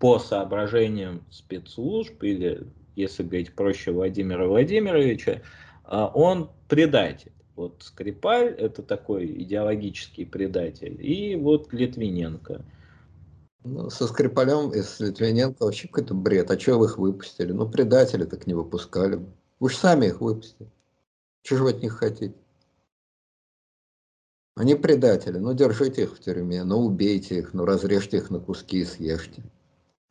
по 0.00 0.18
соображениям 0.18 1.22
спецслужб, 1.30 2.22
или, 2.22 2.66
если 2.96 3.22
говорить 3.22 3.54
проще, 3.54 3.92
Владимира 3.92 4.46
Владимировича, 4.46 5.42
а, 5.84 6.06
он 6.06 6.50
предатель. 6.68 7.32
Вот 7.56 7.82
Скрипаль– 7.82 8.54
это 8.58 8.82
такой 8.82 9.26
идеологический 9.42 10.24
предатель. 10.24 10.96
И 11.04 11.36
вот 11.36 11.72
Литвиненко. 11.74 12.64
Ну, 13.64 13.90
со 13.90 14.06
Скрипалем 14.06 14.70
и 14.70 14.80
с 14.80 15.00
Литвиненко 15.00 15.64
вообще 15.64 15.88
какой-то 15.88 16.14
бред. 16.14 16.50
А 16.50 16.58
что 16.58 16.78
вы 16.78 16.86
их 16.86 16.96
выпустили? 16.96 17.52
Ну, 17.52 17.68
предатели 17.68 18.24
так 18.24 18.46
не 18.46 18.54
выпускали. 18.54 19.20
Вы 19.58 19.68
же 19.68 19.76
сами 19.76 20.06
их 20.06 20.22
выпустили. 20.22 20.70
Чего 21.42 21.58
же 21.58 21.64
вы 21.64 21.70
от 21.72 21.82
них 21.82 21.92
хотите? 21.92 22.34
Они 24.60 24.74
предатели. 24.74 25.38
Ну, 25.38 25.54
держите 25.54 26.02
их 26.02 26.14
в 26.14 26.20
тюрьме, 26.20 26.64
ну, 26.64 26.80
убейте 26.80 27.38
их, 27.38 27.54
ну, 27.54 27.64
разрежьте 27.64 28.18
их 28.18 28.28
на 28.28 28.40
куски 28.40 28.80
и 28.80 28.84
съешьте. 28.84 29.42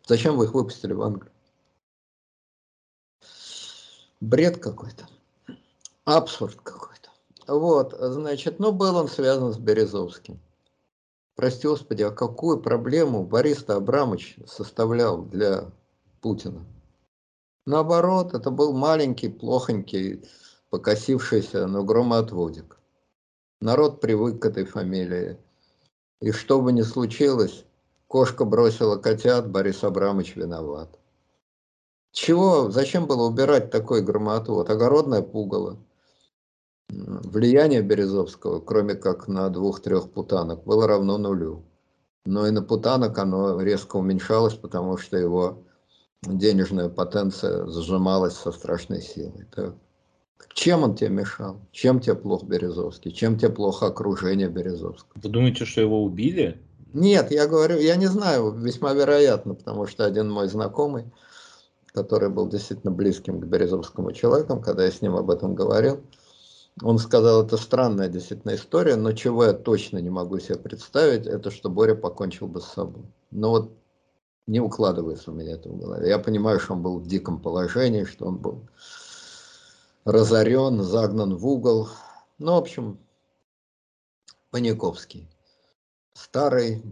Зачем 0.08 0.38
вы 0.38 0.46
их 0.46 0.56
выпустили 0.56 0.94
в 0.94 1.04
Англию? 1.04 1.32
Бред 4.20 4.58
какой-то. 4.58 5.08
Абсурд 6.04 6.60
какой-то. 6.64 7.12
Вот, 7.46 7.96
значит, 8.00 8.58
ну, 8.58 8.72
был 8.72 8.96
он 8.96 9.08
связан 9.08 9.54
с 9.54 9.60
Березовским. 9.60 10.40
Прости 11.36 11.68
господи, 11.68 12.02
а 12.02 12.10
какую 12.10 12.60
проблему 12.60 13.28
Борис 13.28 13.64
Абрамович 13.70 14.38
составлял 14.48 15.22
для 15.22 15.70
Путина? 16.22 16.66
Наоборот, 17.68 18.34
это 18.34 18.50
был 18.50 18.74
маленький, 18.74 19.30
плохонький, 19.30 20.28
покосившийся, 20.72 21.68
но 21.68 21.84
громоотводик. 21.84 22.79
Народ 23.62 24.00
привык 24.00 24.42
к 24.42 24.46
этой 24.46 24.64
фамилии. 24.64 25.38
И 26.22 26.32
что 26.32 26.62
бы 26.62 26.72
ни 26.72 26.82
случилось, 26.82 27.66
кошка 28.08 28.46
бросила 28.46 28.96
котят, 28.96 29.50
Борис 29.50 29.84
Абрамович 29.84 30.38
виноват. 30.38 30.98
Чего, 32.12 32.72
зачем 32.72 33.06
было 33.06 33.28
убирать 33.28 33.70
такой 33.70 34.02
громоотвод? 34.02 34.70
Огородное 34.70 35.22
пугало. 35.22 35.78
Влияние 36.90 37.82
Березовского, 37.82 38.62
кроме 38.62 38.96
как 38.96 39.28
на 39.28 39.50
двух-трех 39.50 40.10
путанок, 40.10 40.64
было 40.64 40.88
равно 40.88 41.18
нулю. 41.18 41.66
Но 42.26 42.48
и 42.48 42.52
на 42.52 42.62
путанок 42.62 43.18
оно 43.18 43.62
резко 43.62 43.98
уменьшалось, 43.98 44.56
потому 44.56 44.98
что 44.98 45.18
его 45.18 45.64
денежная 46.22 46.90
потенция 46.90 47.68
сжималась 47.68 48.38
со 48.38 48.52
страшной 48.52 49.02
силой. 49.02 49.46
Так. 49.54 49.76
Чем 50.54 50.84
он 50.84 50.96
тебе 50.96 51.10
мешал? 51.10 51.58
Чем 51.72 52.00
тебе 52.00 52.16
плохо 52.16 52.46
Березовский? 52.46 53.12
Чем 53.12 53.38
тебе 53.38 53.50
плохо 53.50 53.88
окружение 53.88 54.50
Березовского? 54.50 55.22
Вы 55.22 55.30
думаете, 55.30 55.66
что 55.66 55.82
его 55.82 56.04
убили? 56.04 56.60
Нет, 56.94 57.32
я 57.32 57.48
говорю, 57.48 57.78
я 57.78 57.96
не 57.96 58.08
знаю, 58.08 58.52
весьма 58.52 58.94
вероятно, 58.94 59.54
потому 59.54 59.86
что 59.86 60.06
один 60.06 60.30
мой 60.30 60.48
знакомый, 60.48 61.06
который 61.94 62.30
был 62.30 62.48
действительно 62.48 62.92
близким 62.92 63.40
к 63.40 63.46
Березовскому 63.46 64.12
человеком, 64.12 64.62
когда 64.62 64.86
я 64.86 64.92
с 64.92 65.02
ним 65.02 65.16
об 65.16 65.30
этом 65.30 65.54
говорил, 65.54 66.02
он 66.82 66.98
сказал, 66.98 67.46
это 67.46 67.58
странная 67.58 68.10
действительно 68.10 68.56
история, 68.56 68.96
но 68.96 69.12
чего 69.12 69.46
я 69.46 69.54
точно 69.54 70.00
не 70.00 70.10
могу 70.10 70.40
себе 70.40 70.58
представить, 70.58 71.28
это 71.28 71.52
что 71.52 71.70
Боря 71.70 71.96
покончил 71.96 72.48
бы 72.48 72.62
с 72.62 72.66
собой. 72.66 73.04
Но 73.32 73.52
вот 73.52 73.72
не 74.48 74.60
укладывается 74.60 75.32
у 75.32 75.36
меня 75.36 75.54
это 75.54 75.70
в 75.70 75.78
голове. 75.78 76.10
Я 76.10 76.18
понимаю, 76.18 76.60
что 76.60 76.74
он 76.74 76.82
был 76.82 77.00
в 77.00 77.08
диком 77.08 77.40
положении, 77.40 78.04
что 78.04 78.26
он 78.26 78.38
был 78.38 78.62
разорен, 80.06 80.82
загнан 80.84 81.36
в 81.36 81.46
угол. 81.48 81.90
Ну, 82.38 82.54
в 82.54 82.58
общем, 82.58 83.00
Паниковский. 84.52 85.28
Старый, 86.14 86.84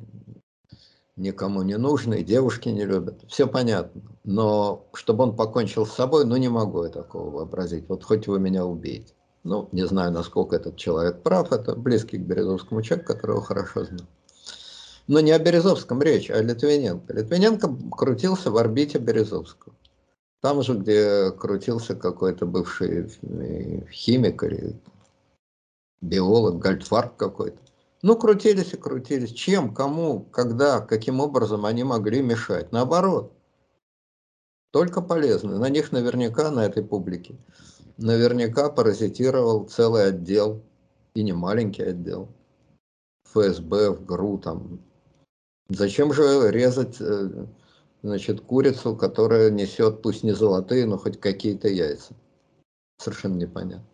никому 1.15 1.63
не 1.63 1.77
нужный, 1.77 2.23
девушки 2.23 2.69
не 2.69 2.85
любят. 2.85 3.23
Все 3.27 3.47
понятно. 3.47 4.01
Но 4.23 4.87
чтобы 4.93 5.23
он 5.23 5.35
покончил 5.35 5.85
с 5.85 5.93
собой, 5.93 6.25
ну 6.25 6.37
не 6.37 6.49
могу 6.49 6.83
я 6.83 6.89
такого 6.89 7.29
вообразить. 7.29 7.89
Вот 7.89 8.03
хоть 8.03 8.27
вы 8.27 8.39
меня 8.39 8.65
убейте. 8.65 9.13
Ну, 9.43 9.69
не 9.71 9.87
знаю, 9.87 10.11
насколько 10.11 10.57
этот 10.57 10.75
человек 10.75 11.23
прав. 11.23 11.51
Это 11.51 11.75
близкий 11.75 12.17
к 12.17 12.21
Березовскому 12.21 12.81
человеку, 12.81 13.13
которого 13.13 13.41
хорошо 13.41 13.85
знаю. 13.85 14.07
Но 15.07 15.21
не 15.21 15.31
о 15.31 15.39
Березовском 15.39 16.01
речь, 16.01 16.29
а 16.29 16.35
о 16.35 16.41
Литвиненко. 16.41 17.13
Литвиненко 17.13 17.73
крутился 17.91 18.51
в 18.51 18.57
орбите 18.57 18.97
Березовского. 18.97 19.73
Там 20.41 20.61
же, 20.61 20.75
где 20.75 21.31
крутился 21.31 21.95
какой-то 21.95 22.45
бывший 22.45 23.09
э, 23.21 23.85
химик 23.89 24.43
или 24.43 24.79
биолог, 26.01 26.59
гальдфарб 26.59 27.15
какой-то. 27.15 27.57
Ну, 28.03 28.15
крутились 28.15 28.73
и 28.73 28.77
крутились. 28.77 29.33
Чем, 29.33 29.73
кому, 29.73 30.21
когда, 30.21 30.79
каким 30.81 31.19
образом 31.19 31.65
они 31.65 31.83
могли 31.83 32.21
мешать? 32.21 32.71
Наоборот. 32.71 33.33
Только 34.71 35.01
полезно. 35.01 35.57
На 35.57 35.69
них 35.69 35.91
наверняка, 35.91 36.51
на 36.51 36.65
этой 36.65 36.83
публике, 36.83 37.35
наверняка 37.97 38.69
паразитировал 38.69 39.65
целый 39.65 40.09
отдел, 40.09 40.61
и 41.15 41.23
не 41.23 41.33
маленький 41.33 41.81
отдел, 41.81 42.29
ФСБ, 43.31 43.89
в 43.91 44.05
ГРУ 44.05 44.37
там. 44.37 44.79
Зачем 45.69 46.13
же 46.13 46.51
резать 46.51 46.97
э, 46.99 47.47
значит, 48.07 48.41
курицу, 48.41 48.95
которая 48.95 49.51
несет, 49.51 50.01
пусть 50.01 50.23
не 50.23 50.31
золотые, 50.31 50.85
но 50.85 50.97
хоть 50.97 51.19
какие-то 51.19 51.67
яйца. 51.67 52.13
Совершенно 52.97 53.35
непонятно. 53.35 53.85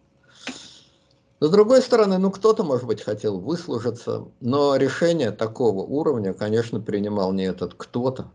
с 1.40 1.50
другой 1.50 1.82
стороны, 1.82 2.18
ну 2.18 2.32
кто-то, 2.32 2.64
может 2.64 2.86
быть, 2.86 3.02
хотел 3.02 3.40
выслужиться, 3.40 4.26
но 4.40 4.76
решение 4.76 5.32
такого 5.32 5.82
уровня, 5.82 6.34
конечно, 6.34 6.80
принимал 6.80 7.34
не 7.34 7.44
этот 7.44 7.74
кто-то, 7.74 8.32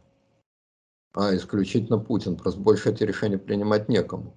а 1.15 1.35
исключительно 1.35 1.99
Путин. 1.99 2.37
Просто 2.37 2.61
больше 2.61 2.91
эти 2.91 3.05
решения 3.05 3.39
принимать 3.39 3.89
некому. 3.89 4.35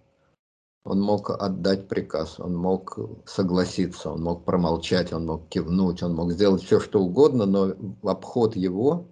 Он 0.83 0.99
мог 0.99 1.29
отдать 1.29 1.87
приказ, 1.87 2.39
он 2.39 2.55
мог 2.55 2.97
согласиться, 3.25 4.09
он 4.11 4.23
мог 4.23 4.45
промолчать, 4.45 5.13
он 5.13 5.27
мог 5.27 5.47
кивнуть, 5.49 6.01
он 6.01 6.15
мог 6.15 6.31
сделать 6.31 6.63
все, 6.63 6.79
что 6.79 7.01
угодно, 7.01 7.45
но 7.45 7.73
в 8.01 8.07
обход 8.07 8.55
его 8.55 9.10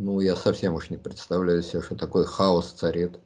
ну, 0.00 0.20
я 0.20 0.34
совсем 0.34 0.74
уж 0.74 0.88
не 0.88 0.96
представляю 0.96 1.62
себе, 1.62 1.82
что 1.82 1.94
такой 1.94 2.24
хаос 2.24 2.72
царит, 2.72 3.18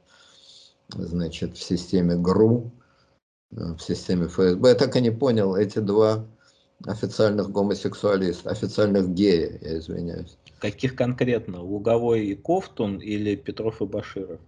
значит, 0.89 1.55
в 1.55 1.63
системе 1.63 2.17
ГРУ, 2.17 2.69
в 3.49 3.79
системе 3.79 4.27
ФСБ. 4.27 4.69
Я 4.69 4.75
так 4.75 4.95
и 4.97 5.01
не 5.01 5.09
понял, 5.11 5.55
эти 5.55 5.79
два 5.79 6.25
официальных 6.85 7.49
гомосексуалиста, 7.49 8.49
официальных 8.49 9.13
гея, 9.13 9.57
я 9.61 9.79
извиняюсь. 9.79 10.37
Каких 10.59 10.95
конкретно? 10.95 11.61
Луговой 11.61 12.25
и 12.25 12.35
Кофтун 12.35 12.97
или 12.97 13.37
Петров 13.37 13.81
и 13.81 13.85
Баширов? 13.85 14.41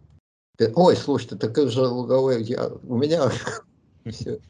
Ой, 0.76 0.98
слушайте, 0.98 1.38
так 1.38 1.52
это 1.52 1.70
же 1.70 1.88
Луговой, 1.88 2.44
я, 2.44 2.68
у 2.68 2.98
меня 2.98 3.32
все, 4.06 4.42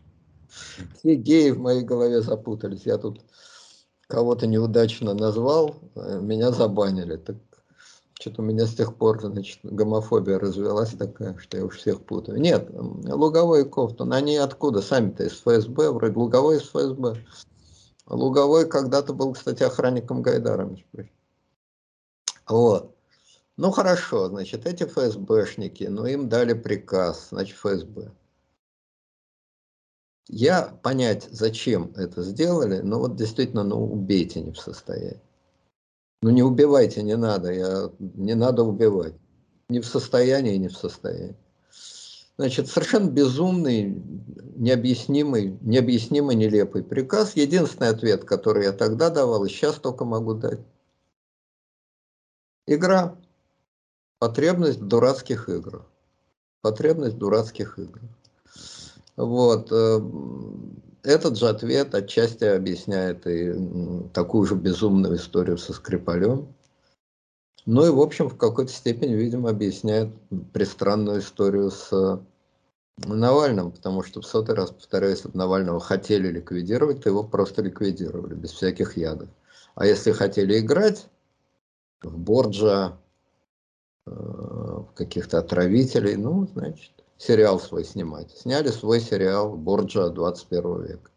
все 0.98 1.16
геи 1.16 1.52
в 1.52 1.60
моей 1.60 1.84
голове 1.84 2.22
запутались. 2.22 2.88
Я 2.88 2.98
тут 2.98 3.22
кого-то 4.08 4.48
неудачно 4.48 5.14
назвал, 5.14 5.76
э, 5.94 6.20
меня 6.22 6.52
забанили. 6.52 7.18
Так 7.18 7.38
что-то 8.20 8.42
у 8.42 8.46
меня 8.46 8.66
с 8.66 8.74
тех 8.74 8.96
пор, 8.96 9.22
значит, 9.22 9.60
гомофобия 9.64 10.40
развелась 10.40 10.90
такая, 10.92 11.38
что 11.38 11.58
я 11.58 11.66
уж 11.66 11.78
всех 11.78 12.04
путаю. 12.04 12.40
Нет, 12.40 12.68
Луговой 12.72 13.62
и 13.62 13.70
Кофтун, 13.70 14.12
они 14.12 14.38
откуда? 14.38 14.82
Сами-то 14.82 15.26
из 15.26 15.34
ФСБ, 15.34 15.92
вроде 15.92 16.16
Луговой 16.16 16.58
из 16.58 16.64
ФСБ. 16.64 17.24
Луговой 18.08 18.68
когда-то 18.68 19.14
был, 19.14 19.34
кстати, 19.34 19.62
охранником 19.62 20.24
Гайдара, 20.24 20.76
Вот. 22.48 22.96
Ну 23.56 23.72
хорошо, 23.72 24.30
значит, 24.30 24.66
эти 24.66 24.84
ФСБшники, 24.84 25.84
ну 25.84 26.06
им 26.06 26.28
дали 26.28 26.54
приказ, 26.54 27.28
значит, 27.30 27.58
ФСБ. 27.58 28.12
Я 30.28 30.64
понять, 30.82 31.28
зачем 31.30 31.94
это 31.96 32.24
сделали, 32.24 32.80
но 32.80 33.00
вот 33.00 33.16
действительно, 33.16 33.64
ну 33.64 33.92
убейте 33.92 34.42
не 34.42 34.52
в 34.52 34.60
состоянии. 34.60 35.22
Ну 36.22 36.32
не 36.32 36.44
убивайте, 36.44 37.04
не 37.04 37.16
надо, 37.16 37.52
я, 37.52 37.92
не 38.00 38.34
надо 38.34 38.64
убивать. 38.64 39.14
Не 39.70 39.82
в 39.82 39.86
состоянии, 39.86 40.58
не 40.58 40.70
в 40.70 40.78
состоянии. 40.78 41.36
Значит, 42.38 42.68
совершенно 42.68 43.10
безумный, 43.10 44.02
необъяснимый, 44.56 45.58
необъяснимо 45.62 46.34
нелепый 46.34 46.84
приказ. 46.84 47.36
Единственный 47.36 47.90
ответ, 47.90 48.24
который 48.26 48.66
я 48.66 48.74
тогда 48.74 49.10
давал, 49.10 49.46
и 49.46 49.50
сейчас 49.50 49.76
только 49.76 50.06
могу 50.06 50.36
дать. 50.36 50.60
Игра. 52.68 53.16
Потребность 54.20 54.80
в 54.80 54.88
дурацких 54.88 55.50
играх. 55.50 55.86
Потребность 56.62 57.16
в 57.16 57.20
дурацких 57.20 57.80
играх. 57.80 58.12
Вот. 59.16 59.72
Этот 61.08 61.38
же 61.38 61.48
ответ 61.48 61.96
отчасти 61.96 62.44
объясняет 62.44 63.26
и 63.28 63.54
такую 64.14 64.46
же 64.46 64.56
безумную 64.56 65.16
историю 65.16 65.58
со 65.58 65.72
Скрипалем. 65.72 66.54
Ну 67.66 67.86
и, 67.86 67.90
в 67.90 68.02
общем, 68.02 68.28
в 68.28 68.36
какой-то 68.36 68.74
степени, 68.74 69.14
видимо, 69.14 69.52
объясняет 69.52 70.10
пристранную 70.52 71.22
историю 71.22 71.72
с 71.72 72.22
Навальным, 72.98 73.72
потому 73.72 74.04
что 74.04 74.20
в 74.20 74.26
сотый 74.26 74.56
раз, 74.56 74.72
повторяю, 74.72 75.14
если 75.14 75.30
бы 75.30 75.38
Навального 75.38 75.80
хотели 75.80 76.28
ликвидировать, 76.28 77.04
то 77.04 77.10
его 77.10 77.24
просто 77.24 77.62
ликвидировали, 77.62 78.34
без 78.34 78.52
всяких 78.52 78.98
ядов. 78.98 79.30
А 79.76 79.86
если 79.86 80.12
хотели 80.12 80.60
играть 80.60 81.08
в 82.02 82.18
Борджа, 82.18 82.98
э, 84.06 84.12
в 84.12 84.90
каких-то 84.94 85.38
отравителей, 85.38 86.18
ну, 86.18 86.48
значит, 86.48 86.97
сериал 87.18 87.60
свой 87.60 87.84
снимать. 87.84 88.32
Сняли 88.32 88.70
свой 88.70 89.00
сериал 89.00 89.56
«Борджа 89.56 90.10
21 90.10 90.84
века». 90.84 91.12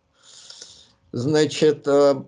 Значит, 1.13 1.87
э, 1.87 2.25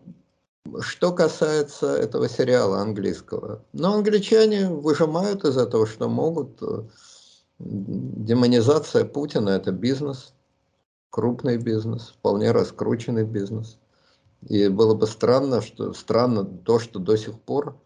Что 0.81 1.13
касается 1.13 1.97
этого 1.97 2.29
сериала 2.29 2.79
английского, 2.79 3.65
ну, 3.73 3.95
англичане 3.95 4.69
выжимают 4.69 5.45
из 5.45 5.57
этого, 5.57 5.87
что 5.87 6.09
могут. 6.09 6.61
Демонизация 7.59 9.05
Путина– 9.05 9.49
это 9.51 9.73
бизнес, 9.73 10.35
крупный 11.11 11.57
бизнес, 11.59 12.15
вполне 12.17 12.53
раскрученный 12.53 13.25
бизнес. 13.25 13.79
И 14.49 14.69
было 14.69 14.95
бы 14.95 15.07
странно, 15.07 15.63
что 15.63 15.93
странно 15.95 16.45
то, 16.45 16.79
что 16.79 16.99
до 16.99 17.17
сих 17.17 17.41
пор 17.41 17.77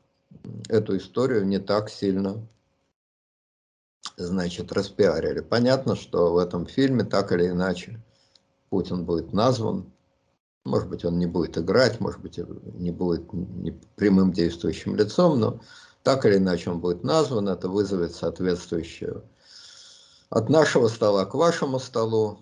эту 0.68 0.96
историю 0.96 1.46
не 1.46 1.59
так 1.59 1.90
сильно 1.90 2.46
значит, 4.16 4.73
распиарили. 4.73 5.40
Понятно, 5.40 5.97
что 5.97 6.33
в 6.33 6.38
этом 6.38 6.66
фильме 6.66 7.05
так 7.05 7.33
или 7.33 7.49
иначе 7.49 8.01
Путин 8.71 9.05
будет 9.05 9.33
назван, 9.33 9.92
может 10.64 10.88
быть, 10.88 11.05
он 11.05 11.19
не 11.19 11.27
будет 11.27 11.57
играть, 11.57 12.01
может 12.01 12.21
быть, 12.21 12.38
не 12.38 12.90
будет 12.90 13.31
прямым 13.95 14.33
действующим 14.33 14.97
лицом, 14.97 15.38
но 15.38 15.61
так 16.03 16.27
или 16.27 16.37
иначе 16.37 16.71
он 16.71 16.81
будет 16.81 17.05
назван, 17.05 17.49
это 17.49 17.69
вызовет 17.69 18.14
соответствующую 18.14 19.25
от 20.31 20.49
нашего 20.49 20.88
стола 20.88 21.25
к 21.25 21.35
вашему 21.35 21.79
столу. 21.79 22.40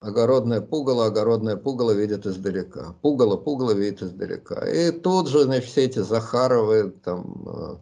Огородное 0.00 0.60
пугало, 0.60 1.06
огородное 1.06 1.56
пугало 1.56 1.90
видит 1.90 2.24
издалека. 2.24 2.94
Пугало, 3.02 3.36
пугало 3.36 3.72
видит 3.72 4.02
издалека. 4.02 4.68
И 4.68 4.92
тут 4.92 5.28
же, 5.28 5.42
значит, 5.42 5.64
все 5.64 5.86
эти 5.86 5.98
Захаровы, 5.98 6.90
там, 7.04 7.48
э, 7.48 7.76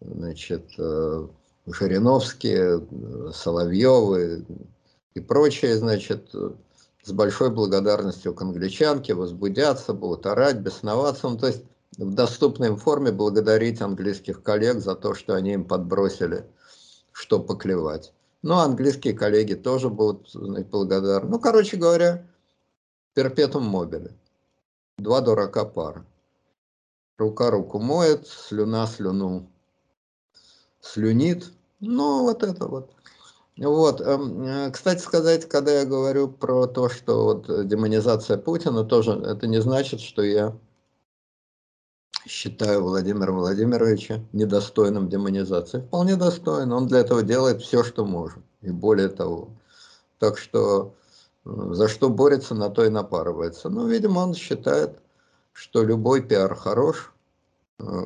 значит, 0.00 0.64
э, 0.78 1.26
Жириновские, 1.66 2.86
Соловьевы 3.32 4.44
и 5.14 5.20
прочие, 5.20 5.76
значит, 5.76 6.34
с 7.02 7.12
большой 7.12 7.50
благодарностью 7.50 8.34
к 8.34 8.42
англичанке 8.42 9.14
возбудятся, 9.14 9.92
будут 9.92 10.26
орать, 10.26 10.56
бесноваться. 10.56 11.28
Ну, 11.28 11.38
то 11.38 11.46
есть 11.48 11.64
в 11.96 12.14
доступной 12.14 12.76
форме 12.76 13.12
благодарить 13.12 13.80
английских 13.80 14.42
коллег 14.42 14.80
за 14.80 14.94
то, 14.94 15.14
что 15.14 15.34
они 15.34 15.52
им 15.52 15.64
подбросили, 15.64 16.44
что 17.12 17.40
поклевать. 17.40 18.12
Ну, 18.42 18.54
английские 18.54 19.14
коллеги 19.14 19.54
тоже 19.54 19.90
будут 19.90 20.34
благодарны. 20.34 21.28
Ну, 21.28 21.38
короче 21.38 21.76
говоря, 21.76 22.26
перпетум 23.14 23.64
мобили. 23.64 24.12
Два 24.98 25.20
дурака 25.20 25.64
пара. 25.64 26.06
Рука 27.18 27.50
руку 27.50 27.78
моет, 27.78 28.26
слюна 28.26 28.86
слюну 28.86 29.50
слюнит. 30.80 31.52
Ну, 31.80 32.22
вот 32.22 32.42
это 32.42 32.66
вот. 32.66 32.90
Вот, 33.56 34.00
эм, 34.00 34.42
э, 34.42 34.70
кстати 34.70 35.00
сказать, 35.00 35.46
когда 35.48 35.72
я 35.80 35.84
говорю 35.84 36.28
про 36.28 36.66
то, 36.66 36.88
что 36.88 37.24
вот 37.24 37.68
демонизация 37.68 38.38
Путина, 38.38 38.84
тоже 38.84 39.12
это 39.12 39.46
не 39.46 39.60
значит, 39.60 40.00
что 40.00 40.22
я 40.22 40.56
считаю 42.26 42.82
Владимира 42.82 43.32
Владимировича 43.32 44.20
недостойным 44.32 45.08
демонизации. 45.08 45.80
Вполне 45.80 46.16
достоин, 46.16 46.72
он 46.72 46.86
для 46.86 47.00
этого 47.00 47.22
делает 47.22 47.60
все, 47.60 47.84
что 47.84 48.04
может, 48.04 48.38
и 48.62 48.70
более 48.70 49.08
того. 49.08 49.50
Так 50.18 50.38
что 50.38 50.94
э, 51.44 51.50
за 51.72 51.88
что 51.88 52.08
борется, 52.08 52.54
на 52.54 52.70
то 52.70 52.84
и 52.84 52.88
напарывается. 52.88 53.68
Ну, 53.68 53.86
видимо, 53.86 54.20
он 54.20 54.34
считает, 54.34 54.98
что 55.52 55.82
любой 55.82 56.22
пиар 56.22 56.54
хорош, 56.54 57.12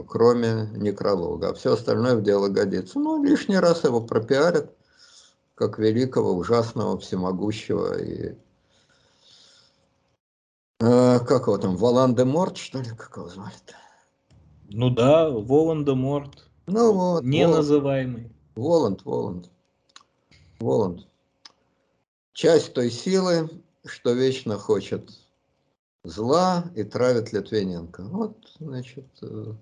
кроме 0.08 0.68
некролога, 0.74 1.50
а 1.50 1.54
все 1.54 1.72
остальное 1.72 2.16
в 2.16 2.22
дело 2.22 2.48
годится. 2.48 2.98
Ну, 2.98 3.22
лишний 3.22 3.58
раз 3.58 3.84
его 3.84 4.00
пропиарят, 4.00 4.74
как 5.54 5.78
великого, 5.78 6.32
ужасного, 6.32 6.98
всемогущего 6.98 8.00
и 8.00 8.34
э, 10.80 11.18
как 11.20 11.46
его 11.46 11.58
там, 11.58 11.76
Волан-де-Морт, 11.76 12.56
что 12.56 12.80
ли, 12.80 12.90
как 12.90 13.16
его 13.16 13.28
звали-то? 13.28 13.74
Ну 14.70 14.90
да, 14.90 15.30
Волан-де-Морт. 15.30 16.46
Ну 16.66 16.92
вот. 16.92 17.24
Неназываемый. 17.24 18.32
Воланд, 18.56 19.04
Воланд. 19.04 19.50
Воланд. 20.60 21.06
Часть 22.32 22.74
той 22.74 22.90
силы, 22.90 23.50
что 23.84 24.12
вечно 24.12 24.58
хочет 24.58 25.10
зла 26.04 26.64
и 26.74 26.84
травит 26.84 27.32
Литвиненко. 27.32 28.02
Вот, 28.04 28.36
значит, 28.60 29.06
э, 29.22 29.54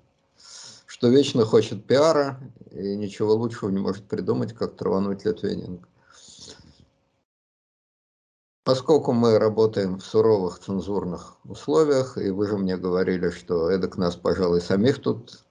что 0.86 1.08
вечно 1.08 1.44
хочет 1.44 1.86
пиара 1.86 2.40
и 2.70 2.96
ничего 2.96 3.34
лучшего 3.34 3.70
не 3.70 3.78
может 3.78 4.04
придумать, 4.06 4.52
как 4.52 4.76
травануть 4.76 5.24
Литвиненко. 5.24 5.88
Поскольку 8.64 9.12
мы 9.12 9.38
работаем 9.38 9.98
в 9.98 10.04
суровых 10.04 10.60
цензурных 10.60 11.36
условиях, 11.44 12.16
и 12.16 12.30
вы 12.30 12.46
же 12.46 12.56
мне 12.56 12.76
говорили, 12.76 13.30
что 13.30 13.70
эдак 13.70 13.96
нас, 13.96 14.14
пожалуй, 14.14 14.60
самих 14.60 15.00
тут 15.02 15.44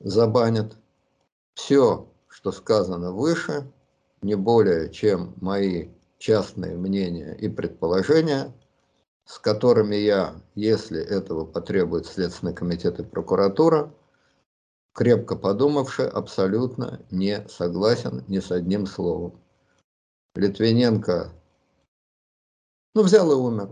забанят, 0.00 0.76
все, 1.54 2.08
что 2.28 2.50
сказано 2.50 3.12
выше, 3.12 3.70
не 4.22 4.34
более 4.34 4.90
чем 4.92 5.34
мои 5.40 5.90
частные 6.18 6.76
мнения 6.76 7.36
и 7.38 7.48
предположения, 7.48 8.52
с 9.28 9.38
которыми 9.38 9.94
я, 9.94 10.34
если 10.54 10.98
этого 10.98 11.44
потребует 11.44 12.06
Следственный 12.06 12.54
комитет 12.54 12.98
и 12.98 13.04
прокуратура, 13.04 13.94
крепко 14.94 15.36
подумавши, 15.36 16.02
абсолютно 16.04 17.02
не 17.10 17.46
согласен 17.46 18.24
ни 18.26 18.38
с 18.38 18.50
одним 18.50 18.86
словом. 18.86 19.38
Литвиненко, 20.34 21.30
ну, 22.94 23.02
взял 23.02 23.30
и 23.30 23.34
умер. 23.34 23.68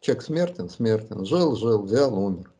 Человек 0.00 0.22
смертен, 0.22 0.68
смертен. 0.68 1.24
Жил, 1.24 1.56
жил, 1.56 1.82
взял, 1.84 2.14
умер. 2.14 2.52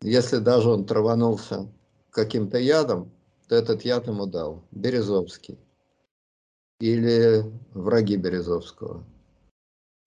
Если 0.00 0.38
даже 0.38 0.70
он 0.70 0.86
траванулся 0.86 1.70
каким-то 2.10 2.56
ядом, 2.56 3.12
то 3.46 3.56
этот 3.56 3.82
яд 3.82 4.06
ему 4.06 4.26
дал 4.26 4.64
Березовский. 4.70 5.58
Или 6.80 7.44
враги 7.74 8.16
Березовского 8.16 9.04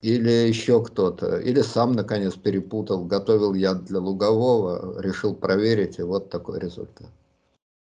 или 0.01 0.47
еще 0.47 0.83
кто-то, 0.83 1.38
или 1.39 1.62
сам 1.62 1.93
наконец 1.93 2.35
перепутал, 2.35 3.05
готовил 3.05 3.53
яд 3.53 3.83
для 3.85 3.99
лугового, 3.99 5.01
решил 5.01 5.35
проверить, 5.35 5.99
и 5.99 6.03
вот 6.03 6.29
такой 6.29 6.59
результат. 6.59 7.09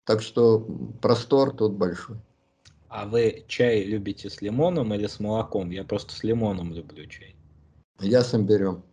Так 0.05 0.23
что 0.23 0.67
простор 1.01 1.57
тут 1.57 1.73
большой. 1.73 2.17
А 2.89 3.07
вы 3.07 3.45
чай 3.49 3.83
любите 3.83 4.31
с 4.31 4.41
лимоном 4.41 4.95
или 4.95 5.07
с 5.07 5.19
молоком? 5.19 5.71
Я 5.71 5.83
просто 5.83 6.15
с 6.15 6.23
лимоном 6.23 6.73
люблю 6.73 7.07
чай. 7.07 7.35
Я 8.01 8.23
с 8.23 8.35
имбирем. 8.35 8.85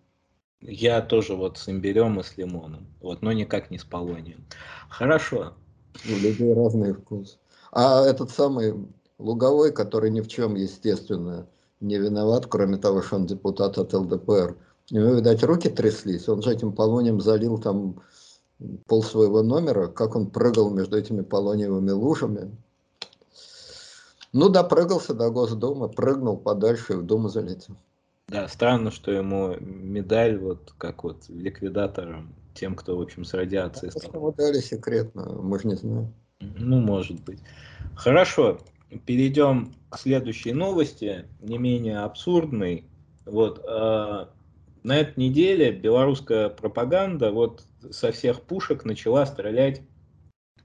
Я 0.62 1.02
тоже 1.02 1.36
вот 1.36 1.58
с 1.58 1.70
имбирем 1.70 2.20
и 2.20 2.24
с 2.24 2.38
лимоном. 2.38 2.88
Вот, 3.02 3.22
но 3.22 3.32
никак 3.32 3.70
не 3.70 3.78
с 3.78 3.84
полонием. 3.84 4.46
Хорошо. 4.90 5.54
У 6.06 6.10
людей 6.10 6.54
разные 6.54 6.94
вкусы. 6.94 7.38
А 7.72 8.04
этот 8.06 8.32
самый 8.32 8.74
луговой, 9.20 9.72
который 9.72 10.10
ни 10.10 10.22
в 10.22 10.28
чем, 10.28 10.56
естественно, 10.56 11.48
не 11.82 11.98
виноват, 11.98 12.46
кроме 12.48 12.78
того, 12.78 13.02
что 13.02 13.18
он 13.18 13.26
депутат 13.26 13.78
от 13.78 13.94
ЛДПР. 13.94 14.56
У 14.92 14.94
него, 14.94 15.14
видать, 15.16 15.44
руки 15.44 15.70
тряслись, 15.70 16.30
он 16.30 16.42
же 16.42 16.52
этим 16.52 16.74
полонием 16.74 17.20
залил 17.20 17.58
там 17.58 18.02
пол 18.88 19.04
своего 19.04 19.42
номера, 19.42 19.88
как 19.88 20.16
он 20.16 20.30
прыгал 20.30 20.70
между 20.70 20.98
этими 20.98 21.22
полониевыми 21.22 21.92
лужами. 21.92 22.56
Ну, 24.34 24.50
допрыгался 24.50 25.14
до 25.14 25.30
Госдумы, 25.30 25.90
прыгнул 25.90 26.38
подальше 26.38 26.94
и 26.94 26.96
в 26.96 27.06
Думу 27.06 27.28
залетел. 27.28 27.76
Да, 28.28 28.48
странно, 28.48 28.92
что 28.92 29.12
ему 29.12 29.58
медаль, 29.60 30.38
вот 30.38 30.74
как 30.78 31.04
вот 31.04 31.28
ликвидаторам, 31.28 32.34
тем, 32.54 32.76
кто, 32.76 32.98
в 32.98 33.02
общем, 33.02 33.26
с 33.26 33.34
радиацией 33.34 33.92
стал. 33.92 34.14
Ему 34.14 34.32
дали 34.32 34.60
секретно, 34.60 35.26
мы 35.34 35.60
же 35.60 35.68
не 35.68 35.76
знаем. 35.76 36.14
Ну, 36.40 36.80
может 36.80 37.22
быть. 37.24 37.40
Хорошо, 37.96 38.60
перейдем 39.00 39.74
к 39.90 39.98
следующей 39.98 40.54
новости, 40.54 41.26
не 41.40 41.58
менее 41.58 42.00
абсурдной. 42.00 42.86
Вот, 43.26 43.64
э, 43.68 44.26
на 44.84 44.98
этой 44.98 45.20
неделе 45.20 45.72
белорусская 45.72 46.50
пропаганда 46.50 47.32
вот 47.32 47.64
со 47.92 48.12
всех 48.12 48.42
пушек 48.42 48.84
начала 48.86 49.26
стрелять 49.26 49.82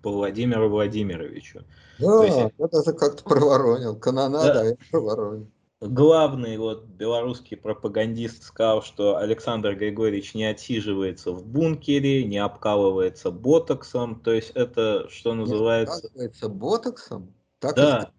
по 0.02 0.10
Владимиру 0.10 0.68
Владимировичу. 0.68 1.64
Да, 1.98 2.24
есть, 2.24 2.52
я 2.58 2.66
даже 2.68 2.92
как-то 2.92 3.24
проворонил. 3.24 3.96
Канонада, 3.98 4.54
да, 4.54 4.64
я 4.66 4.76
проворонил. 4.90 5.50
Главный 5.80 6.56
вот 6.56 6.84
белорусский 6.84 7.56
пропагандист 7.56 8.44
сказал, 8.44 8.82
что 8.82 9.18
Александр 9.18 9.74
Григорьевич 9.74 10.34
не 10.34 10.44
отсиживается 10.44 11.32
в 11.32 11.46
бункере, 11.46 12.24
не 12.24 12.38
обкалывается 12.38 13.30
ботоксом. 13.30 14.20
То 14.20 14.32
есть 14.32 14.52
это, 14.54 15.06
что 15.10 15.34
называется... 15.34 16.00
Не 16.02 16.06
обкалывается 16.06 16.48
ботоксом? 16.48 17.34
Так 17.58 17.76
да, 17.76 18.10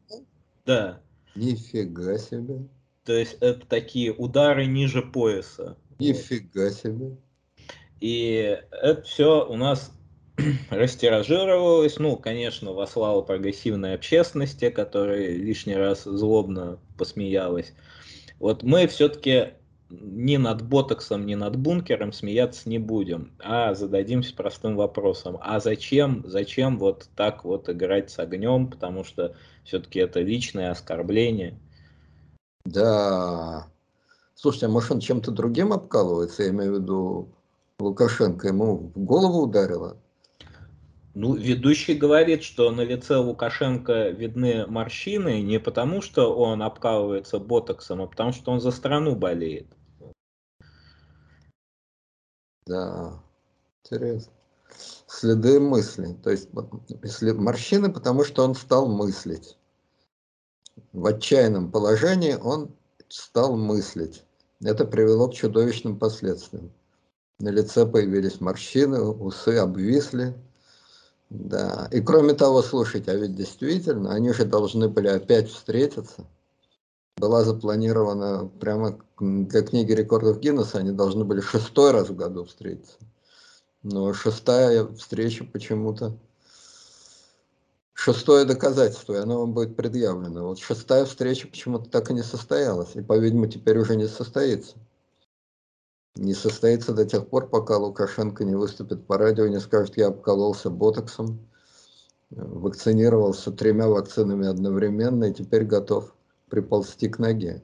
да. 0.65 1.01
Нифига 1.35 2.17
себе. 2.17 2.67
То 3.03 3.13
есть 3.13 3.37
это 3.39 3.65
такие 3.67 4.11
удары 4.13 4.65
ниже 4.65 5.01
пояса. 5.01 5.77
Нифига 5.99 6.65
вот. 6.65 6.73
себе. 6.73 7.17
И 7.99 8.59
это 8.71 9.01
все 9.03 9.47
у 9.47 9.55
нас 9.55 9.91
растиражировалось, 10.69 11.97
ну, 11.99 12.17
конечно, 12.17 12.73
во 12.73 12.85
славу 12.87 13.23
прогрессивной 13.23 13.95
общественности, 13.95 14.69
которая 14.69 15.29
лишний 15.29 15.75
раз 15.75 16.03
злобно 16.03 16.79
посмеялась. 16.97 17.73
Вот 18.39 18.63
мы 18.63 18.87
все-таки 18.87 19.53
ни 19.89 20.37
над 20.37 20.61
ботоксом, 20.67 21.25
ни 21.25 21.35
над 21.35 21.55
бункером 21.57 22.11
смеяться 22.11 22.69
не 22.69 22.79
будем, 22.79 23.31
а 23.39 23.73
зададимся 23.73 24.35
простым 24.35 24.75
вопросом. 24.75 25.37
А 25.41 25.59
зачем, 25.59 26.23
зачем 26.25 26.77
вот 26.77 27.09
так 27.15 27.45
вот 27.45 27.69
играть 27.69 28.11
с 28.11 28.19
огнем, 28.19 28.69
потому 28.69 29.03
что 29.03 29.35
все-таки 29.63 29.99
это 29.99 30.19
личное 30.19 30.71
оскорбление. 30.71 31.57
Да. 32.65 33.67
Слушайте, 34.35 34.65
а 34.65 34.69
может 34.69 34.91
он 34.91 34.99
чем-то 34.99 35.31
другим 35.31 35.73
обкалывается? 35.73 36.43
Я 36.43 36.49
имею 36.49 36.75
в 36.75 36.81
виду 36.81 37.29
Лукашенко 37.79 38.47
ему 38.47 38.91
в 38.93 38.99
голову 38.99 39.43
ударило? 39.43 39.97
Ну, 41.19 41.33
ведущий 41.33 41.95
говорит, 41.95 42.43
что 42.43 42.69
на 42.69 42.81
лице 42.81 43.15
Лукашенко 43.15 44.09
видны 44.09 44.67
морщины 44.67 45.41
не 45.41 45.59
потому, 45.59 46.03
что 46.03 46.35
он 46.37 46.61
обкалывается 46.61 47.39
ботоксом, 47.39 48.03
а 48.03 48.07
потому, 48.07 48.33
что 48.33 48.51
он 48.51 48.61
за 48.61 48.69
страну 48.69 49.15
болеет. 49.15 49.65
Да, 52.67 53.19
интересно. 53.83 54.31
Следы 55.07 55.59
мысли. 55.59 56.15
То 56.23 56.29
есть 56.29 56.49
морщины, 56.53 57.91
потому 57.91 58.23
что 58.23 58.43
он 58.43 58.53
стал 58.53 58.87
мыслить. 58.87 59.57
В 60.93 61.03
отчаянном 61.03 61.71
положении 61.71 62.35
он 62.35 62.75
стал 63.07 63.57
мыслить. 63.57 64.23
Это 64.61 64.85
привело 64.85 65.29
к 65.29 65.33
чудовищным 65.33 65.97
последствиям. 65.97 66.71
На 67.39 67.49
лице 67.49 67.87
появились 67.87 68.39
морщины, 68.39 69.01
усы 69.01 69.57
обвисли, 69.57 70.35
да, 71.29 71.89
и 71.91 71.99
кроме 71.99 72.33
того, 72.33 72.61
слушайте, 72.61 73.11
а 73.11 73.15
ведь 73.15 73.35
действительно, 73.35 74.13
они 74.13 74.31
же 74.31 74.45
должны 74.45 74.87
были 74.87 75.09
опять 75.09 75.49
встретиться. 75.49 76.25
Была 77.17 77.43
запланирована 77.43 78.49
прямо 78.59 78.99
для 79.19 79.61
книги 79.61 79.91
рекордов 79.91 80.39
Гиннесса, 80.39 80.77
они 80.77 80.91
должны 80.91 81.25
были 81.25 81.41
шестой 81.41 81.91
раз 81.91 82.09
в 82.09 82.15
году 82.15 82.45
встретиться. 82.45 82.97
Но 83.83 84.13
шестая 84.13 84.85
встреча 84.87 85.43
почему-то, 85.43 86.17
шестое 87.93 88.45
доказательство, 88.45 89.13
и 89.13 89.17
оно 89.17 89.39
вам 89.39 89.53
будет 89.53 89.75
предъявлено. 89.75 90.47
Вот 90.47 90.59
шестая 90.59 91.05
встреча 91.05 91.47
почему-то 91.47 91.89
так 91.89 92.09
и 92.09 92.13
не 92.13 92.23
состоялась, 92.23 92.95
и, 92.95 93.01
по-видимому, 93.01 93.47
теперь 93.47 93.79
уже 93.79 93.95
не 93.95 94.07
состоится 94.07 94.75
не 96.17 96.33
состоится 96.33 96.93
до 96.93 97.05
тех 97.05 97.27
пор, 97.27 97.49
пока 97.49 97.77
Лукашенко 97.77 98.43
не 98.43 98.55
выступит 98.55 99.05
по 99.05 99.17
радио 99.17 99.45
и 99.45 99.49
не 99.51 99.59
скажет, 99.59 99.97
я 99.97 100.07
обкололся 100.07 100.69
ботоксом, 100.69 101.39
вакцинировался 102.29 103.51
тремя 103.51 103.87
вакцинами 103.87 104.47
одновременно 104.47 105.25
и 105.25 105.33
теперь 105.33 105.63
готов 105.63 106.13
приползти 106.49 107.09
к 107.09 107.19
ноге. 107.19 107.63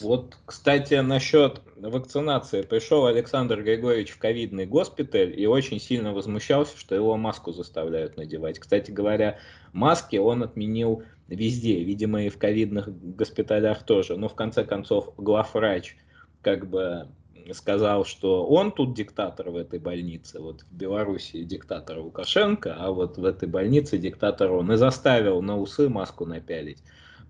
Вот, 0.00 0.36
кстати, 0.44 0.94
насчет 0.94 1.60
вакцинации. 1.76 2.62
Пришел 2.62 3.06
Александр 3.06 3.62
Григорьевич 3.62 4.10
в 4.10 4.18
ковидный 4.18 4.66
госпиталь 4.66 5.38
и 5.38 5.46
очень 5.46 5.80
сильно 5.80 6.12
возмущался, 6.12 6.76
что 6.76 6.94
его 6.94 7.16
маску 7.16 7.52
заставляют 7.52 8.16
надевать. 8.16 8.58
Кстати 8.58 8.90
говоря, 8.90 9.38
маски 9.72 10.16
он 10.16 10.42
отменил 10.42 11.04
везде, 11.28 11.82
видимо, 11.84 12.24
и 12.24 12.28
в 12.28 12.38
ковидных 12.38 12.88
госпиталях 13.16 13.84
тоже. 13.84 14.16
Но 14.16 14.28
в 14.28 14.34
конце 14.34 14.64
концов 14.64 15.14
главврач 15.16 15.96
как 16.42 16.68
бы 16.68 17.08
сказал, 17.52 18.04
что 18.04 18.46
он 18.46 18.72
тут 18.72 18.94
диктатор 18.94 19.50
в 19.50 19.56
этой 19.56 19.78
больнице, 19.78 20.40
вот 20.40 20.62
в 20.62 20.72
Беларуси 20.72 21.44
диктатор 21.44 21.98
Лукашенко, 21.98 22.74
а 22.78 22.90
вот 22.90 23.18
в 23.18 23.24
этой 23.24 23.48
больнице 23.48 23.98
диктатор 23.98 24.52
он 24.52 24.72
и 24.72 24.76
заставил 24.76 25.42
на 25.42 25.58
усы 25.58 25.88
маску 25.88 26.24
напялить. 26.24 26.82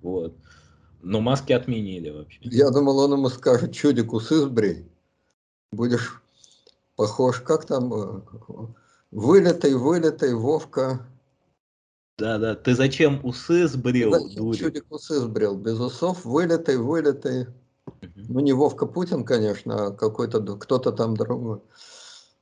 Вот. 0.02 0.36
Но 1.02 1.20
маски 1.20 1.52
отменили 1.52 2.10
вообще. 2.10 2.38
Я 2.42 2.70
думал, 2.70 2.98
он 2.98 3.12
ему 3.12 3.28
скажет, 3.28 3.72
чудик, 3.72 4.12
усы 4.12 4.36
сбрей. 4.36 4.86
Будешь 5.72 6.22
похож, 6.96 7.40
как 7.40 7.66
там, 7.66 7.92
э, 7.92 8.20
вылетый, 9.10 9.74
вылетый, 9.74 10.34
Вовка. 10.34 11.06
Да-да, 12.16 12.54
ты 12.54 12.74
зачем 12.74 13.20
усы 13.24 13.66
сбрил, 13.66 14.12
зачем 14.12 14.52
чудик 14.52 14.86
усы 14.90 15.18
сбрил, 15.18 15.56
без 15.56 15.80
усов, 15.80 16.24
вылетый, 16.24 16.76
вылетый. 16.76 17.46
Ну, 18.14 18.40
не 18.40 18.52
Вовка 18.52 18.86
Путин, 18.86 19.24
конечно, 19.24 19.86
а 19.86 19.90
какой-то 19.92 20.40
кто-то 20.56 20.92
там 20.92 21.16
другой. 21.16 21.60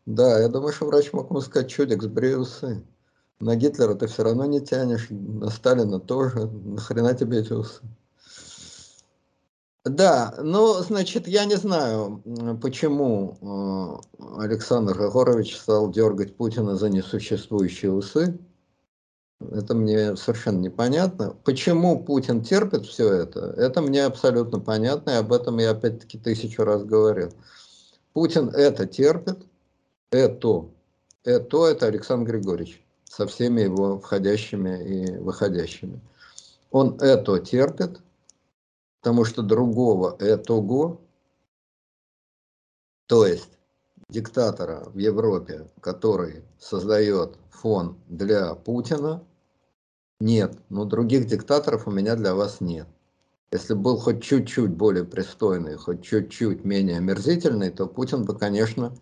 Да, 0.06 0.40
я 0.40 0.48
думаю, 0.48 0.72
что 0.72 0.86
врач 0.86 1.12
мог 1.12 1.30
ему 1.30 1.40
сказать, 1.40 1.70
чудик, 1.70 2.02
сбрей 2.02 2.36
усы. 2.36 2.84
На 3.40 3.56
Гитлера 3.56 3.94
ты 3.94 4.06
все 4.06 4.22
равно 4.22 4.44
не 4.44 4.60
тянешь, 4.60 5.08
на 5.10 5.50
Сталина 5.50 5.98
тоже. 5.98 6.46
Нахрена 6.46 7.14
тебе 7.14 7.40
эти 7.40 7.52
усы? 7.52 7.82
Да, 9.84 10.34
ну, 10.38 10.74
значит, 10.74 11.26
я 11.26 11.44
не 11.44 11.56
знаю, 11.56 12.22
почему 12.62 14.00
э, 14.20 14.38
Александр 14.38 14.96
Григорович 14.96 15.56
стал 15.56 15.90
дергать 15.90 16.36
Путина 16.36 16.76
за 16.76 16.88
несуществующие 16.88 17.90
усы. 17.90 18.38
Это 19.50 19.74
мне 19.74 20.16
совершенно 20.16 20.60
непонятно. 20.60 21.36
Почему 21.44 22.02
Путин 22.02 22.42
терпит 22.42 22.86
все 22.86 23.12
это, 23.12 23.54
это 23.56 23.80
мне 23.82 24.04
абсолютно 24.04 24.60
понятно, 24.60 25.10
и 25.10 25.14
об 25.14 25.32
этом 25.32 25.58
я 25.58 25.70
опять-таки 25.70 26.18
тысячу 26.18 26.64
раз 26.64 26.84
говорил. 26.84 27.30
Путин 28.12 28.48
это 28.50 28.86
терпит, 28.86 29.38
это, 30.10 30.66
это, 31.24 31.66
это 31.66 31.86
Александр 31.86 32.32
Григорьевич 32.32 32.82
со 33.04 33.26
всеми 33.26 33.62
его 33.62 33.98
входящими 33.98 34.82
и 34.82 35.18
выходящими. 35.18 36.00
Он 36.70 36.96
это 37.00 37.38
терпит, 37.40 38.00
потому 39.00 39.24
что 39.24 39.42
другого 39.42 40.16
этого, 40.18 40.98
то 43.06 43.26
есть 43.26 43.50
диктатора 44.08 44.84
в 44.86 44.98
Европе, 44.98 45.68
который 45.80 46.44
создает 46.58 47.36
фон 47.50 47.98
для 48.08 48.54
Путина, 48.54 49.22
нет, 50.22 50.56
но 50.68 50.84
других 50.84 51.26
диктаторов 51.26 51.88
у 51.88 51.90
меня 51.90 52.14
для 52.14 52.34
вас 52.34 52.60
нет. 52.60 52.86
Если 53.50 53.74
был 53.74 53.98
хоть 53.98 54.22
чуть-чуть 54.22 54.70
более 54.70 55.04
пристойный, 55.04 55.76
хоть 55.76 56.02
чуть-чуть 56.02 56.64
менее 56.64 56.98
омерзительный, 56.98 57.70
то 57.70 57.86
Путин 57.86 58.24
бы, 58.24 58.38
конечно, 58.38 58.94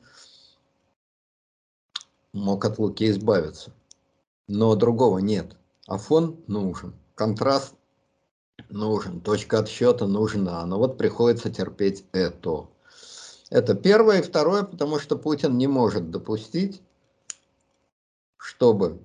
мог 2.33 2.65
от 2.65 2.79
Луки 2.79 3.11
избавиться. 3.11 3.71
Но 4.49 4.75
другого 4.75 5.19
нет. 5.19 5.57
А 5.87 5.99
фон 5.99 6.43
нужен, 6.47 6.95
контраст 7.15 7.75
нужен, 8.71 9.21
точка 9.21 9.59
отсчета 9.59 10.07
нужна. 10.07 10.65
Но 10.65 10.79
вот 10.79 10.97
приходится 10.97 11.51
терпеть 11.51 12.07
это. 12.13 12.67
Это 13.51 13.75
первое. 13.75 14.21
И 14.21 14.23
второе, 14.23 14.63
потому 14.63 14.99
что 14.99 15.19
Путин 15.19 15.59
не 15.59 15.67
может 15.67 16.11
допустить, 16.11 16.83
чтобы 18.39 19.01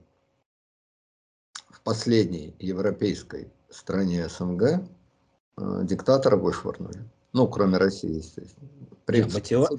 последней 1.86 2.54
европейской 2.60 3.48
стране 3.69 4.28
СНГ 4.28 4.63
э, 4.63 4.82
диктатора 5.84 6.36
вышвырнули. 6.36 7.06
Ну, 7.32 7.48
кроме 7.48 7.78
России, 7.78 8.17
естественно. 8.17 8.69
При... 9.06 9.21
Мотива... 9.21 9.69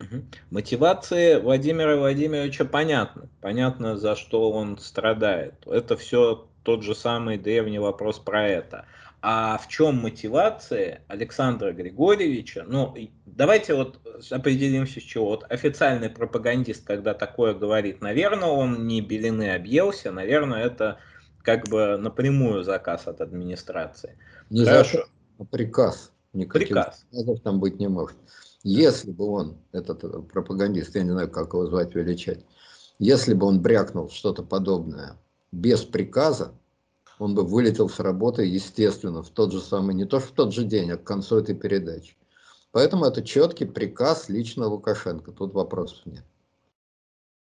Угу. 0.00 0.22
Мотивации 0.50 1.38
Владимира 1.38 1.96
Владимировича 1.96 2.64
понятно. 2.64 3.28
Понятно, 3.40 3.96
за 3.96 4.16
что 4.16 4.50
он 4.50 4.78
страдает. 4.78 5.54
Это 5.66 5.96
все 5.96 6.48
тот 6.64 6.82
же 6.82 6.94
самый 6.94 7.38
древний 7.38 7.78
вопрос 7.78 8.18
про 8.18 8.48
это. 8.48 8.86
А 9.24 9.56
в 9.56 9.68
чем 9.68 10.00
мотивация 10.00 11.02
Александра 11.06 11.72
Григорьевича? 11.72 12.64
Ну, 12.66 12.92
давайте 13.24 13.74
вот 13.74 14.00
определимся 14.30 14.98
с 14.98 15.04
чего. 15.04 15.26
Вот 15.26 15.44
официальный 15.48 16.10
пропагандист, 16.10 16.84
когда 16.84 17.14
такое 17.14 17.54
говорит, 17.54 18.00
наверное, 18.00 18.48
он 18.48 18.88
не 18.88 19.00
белины 19.00 19.54
объелся, 19.54 20.10
наверное, 20.10 20.64
это 20.64 20.98
как 21.42 21.68
бы 21.68 21.96
напрямую 21.98 22.64
заказ 22.64 23.06
от 23.06 23.20
администрации. 23.20 24.18
Не 24.50 24.64
Хорошо. 24.64 24.98
заказ, 24.98 25.10
а 25.38 25.44
приказ. 25.44 26.12
Никаких 26.32 26.68
приказ. 26.68 27.06
приказов 27.10 27.42
там 27.42 27.60
быть 27.60 27.78
не 27.78 27.88
может. 27.88 28.16
Если 28.64 29.12
бы 29.12 29.26
он, 29.26 29.58
этот 29.70 30.02
э, 30.02 30.08
пропагандист, 30.22 30.96
я 30.96 31.04
не 31.04 31.10
знаю, 31.10 31.30
как 31.30 31.52
его 31.52 31.66
звать, 31.66 31.94
величать, 31.94 32.44
если 32.98 33.34
бы 33.34 33.46
он 33.46 33.60
брякнул 33.60 34.08
что-то 34.10 34.42
подобное 34.42 35.16
без 35.52 35.82
приказа, 35.84 36.54
он 37.22 37.36
бы 37.36 37.44
вылетел 37.44 37.88
с 37.88 38.00
работы, 38.00 38.44
естественно, 38.44 39.22
в 39.22 39.30
тот 39.30 39.52
же 39.52 39.60
самый, 39.60 39.94
не 39.94 40.04
то 40.04 40.18
что 40.18 40.28
в 40.28 40.32
тот 40.32 40.52
же 40.52 40.64
день, 40.64 40.90
а 40.90 40.96
к 40.96 41.04
концу 41.04 41.38
этой 41.38 41.54
передачи. 41.54 42.16
Поэтому 42.72 43.04
это 43.04 43.22
четкий 43.22 43.64
приказ 43.64 44.28
лично 44.28 44.66
Лукашенко, 44.66 45.30
тут 45.30 45.54
вопросов 45.54 46.04
нет. 46.04 46.24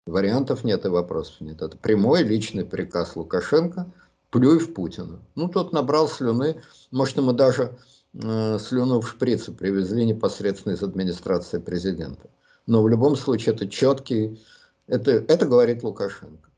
Вариантов 0.06 0.64
нет 0.64 0.84
и 0.84 0.88
вопросов 0.88 1.40
нет. 1.40 1.62
Это 1.62 1.78
прямой 1.78 2.22
личный 2.22 2.66
приказ 2.66 3.16
Лукашенко, 3.16 3.90
плюй 4.28 4.58
в 4.58 4.74
Путина. 4.74 5.20
Ну, 5.36 5.48
тот 5.48 5.72
набрал 5.72 6.06
слюны, 6.06 6.60
может, 6.90 7.16
ему 7.16 7.32
даже 7.32 7.78
э, 8.12 8.58
слюну 8.58 9.00
в 9.00 9.08
шприце 9.08 9.52
привезли 9.52 10.04
непосредственно 10.04 10.74
из 10.74 10.82
администрации 10.82 11.58
президента. 11.58 12.28
Но 12.66 12.82
в 12.82 12.90
любом 12.90 13.16
случае 13.16 13.54
это 13.54 13.66
четкий, 13.66 14.38
это, 14.86 15.12
это 15.12 15.46
говорит 15.46 15.82
Лукашенко 15.82 16.51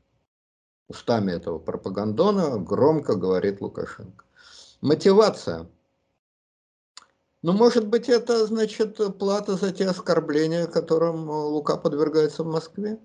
устами 0.87 1.31
этого 1.31 1.59
пропагандона 1.59 2.57
громко 2.57 3.15
говорит 3.15 3.61
Лукашенко. 3.61 4.25
Мотивация. 4.81 5.67
Ну, 7.41 7.53
может 7.53 7.87
быть, 7.87 8.09
это, 8.09 8.45
значит, 8.47 8.99
плата 9.17 9.55
за 9.55 9.71
те 9.71 9.87
оскорбления, 9.87 10.67
которым 10.67 11.29
Лука 11.29 11.77
подвергается 11.77 12.43
в 12.43 12.47
Москве? 12.47 12.99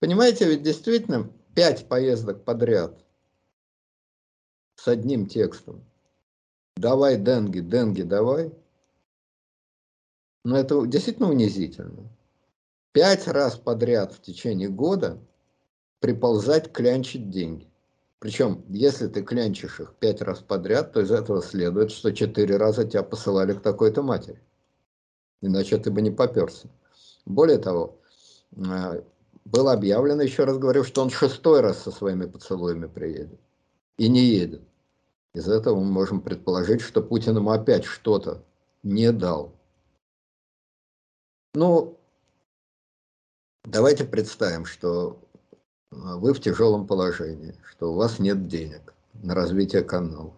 Понимаете, 0.00 0.46
ведь 0.46 0.62
действительно 0.62 1.30
пять 1.54 1.88
поездок 1.88 2.44
подряд 2.44 3.04
с 4.76 4.86
одним 4.86 5.26
текстом. 5.26 5.84
Давай, 6.76 7.16
Денги, 7.16 7.60
Денги, 7.60 8.02
давай. 8.02 8.52
Но 10.44 10.56
это 10.56 10.86
действительно 10.86 11.28
унизительно. 11.28 12.08
Пять 12.92 13.26
раз 13.26 13.56
подряд 13.56 14.12
в 14.12 14.22
течение 14.22 14.68
года 14.68 15.18
приползать, 16.00 16.72
клянчить 16.72 17.30
деньги. 17.30 17.68
Причем, 18.18 18.64
если 18.68 19.06
ты 19.06 19.22
клянчишь 19.22 19.80
их 19.80 19.94
пять 19.94 20.20
раз 20.22 20.40
подряд, 20.40 20.92
то 20.92 21.00
из 21.00 21.10
этого 21.10 21.40
следует, 21.40 21.92
что 21.92 22.12
четыре 22.12 22.56
раза 22.56 22.84
тебя 22.84 23.02
посылали 23.02 23.52
к 23.52 23.62
такой-то 23.62 24.02
матери. 24.02 24.42
Иначе 25.40 25.78
ты 25.78 25.90
бы 25.90 26.02
не 26.02 26.10
поперся. 26.10 26.68
Более 27.24 27.58
того, 27.58 28.00
э, 28.56 29.02
было 29.44 29.72
объявлено, 29.72 30.22
еще 30.22 30.44
раз 30.44 30.58
говорю, 30.58 30.82
что 30.82 31.02
он 31.02 31.10
шестой 31.10 31.60
раз 31.60 31.82
со 31.82 31.90
своими 31.90 32.26
поцелуями 32.26 32.86
приедет. 32.86 33.38
И 33.96 34.08
не 34.08 34.24
едет. 34.24 34.62
Из 35.34 35.48
этого 35.48 35.76
мы 35.78 35.84
можем 35.84 36.20
предположить, 36.20 36.80
что 36.80 37.02
Путин 37.02 37.36
ему 37.36 37.50
опять 37.50 37.84
что-то 37.84 38.42
не 38.82 39.12
дал. 39.12 39.52
Ну, 41.54 41.98
давайте 43.64 44.04
представим, 44.04 44.64
что 44.64 45.20
вы 45.90 46.32
в 46.32 46.40
тяжелом 46.40 46.86
положении, 46.86 47.54
что 47.70 47.92
у 47.92 47.96
вас 47.96 48.18
нет 48.18 48.48
денег 48.48 48.94
на 49.14 49.34
развитие 49.34 49.82
канала. 49.82 50.32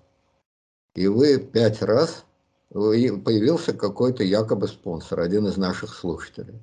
И 0.95 1.07
вы 1.07 1.39
пять 1.39 1.83
раз, 1.83 2.25
появился 2.71 3.73
какой-то 3.73 4.25
якобы 4.25 4.69
спонсор, 4.69 5.21
один 5.21 5.47
из 5.47 5.57
наших 5.57 5.95
слушателей 5.95 6.61